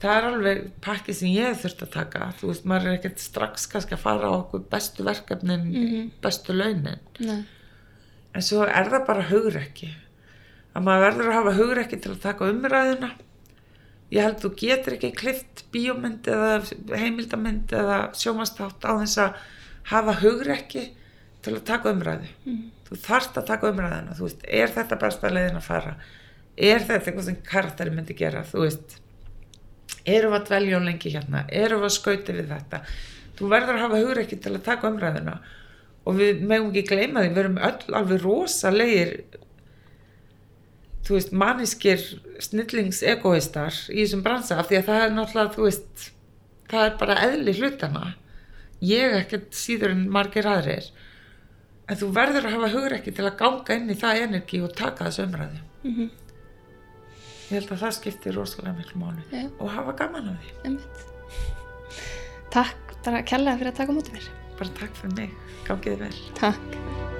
[0.04, 2.26] það er alveg pakki sem ég þurft að taka.
[2.38, 6.10] Þú veist, maður er ekkert strax kannski að fara á okkur bestu verkefnin Mhm.
[6.22, 6.98] bestu launin.
[7.20, 7.44] Nei,
[8.34, 9.90] en svo er það bara hugrekki.
[10.74, 13.10] Að maður verður að hafa hugrekki til að taka umræðuna
[14.14, 19.40] ég held þú getur ekki klift bíómynd eða heimildamynd eða sjómastátt á þess að
[19.90, 20.84] hafa hugrekki
[21.44, 22.28] til að taka umræðu.
[22.88, 25.96] Þú þarft að taka umræðina þú veist, er þetta besta leiðin að fara?
[26.54, 28.44] Er þetta eitthvað sem karakteri myndi gera?
[28.46, 28.96] Þú veist
[30.04, 31.44] erum við að dvelja á lengi hérna?
[31.50, 32.80] Erum við að skauti við þetta?
[33.34, 35.38] Þú verður að hafa hugrekki til að taka umræðina
[36.04, 39.14] og við megum ekki gleyma því við erum öll alveg rosalegir
[41.04, 42.00] þú veist, manniskir
[42.40, 46.10] snillings egoistar í þessum bransa af því að það er náttúrulega, þú veist
[46.70, 48.04] það er bara eðli hlutana
[48.84, 50.88] ég ekkert síður en margir aðrir
[51.88, 55.04] en þú verður að hafa hugrekki til að ganga inn í það energi og taka
[55.10, 56.10] þessu umræðu Mhm.
[57.50, 59.44] ég held að það skiptir rosalega miklu mánu Já.
[59.60, 61.04] og hafa gaman af því Einmitt.
[62.50, 64.28] Takk bara kærlega fyrir að taka á móti mér.
[64.58, 65.30] bara takk fyrir mig,
[65.68, 67.13] gangið þið vel Takk.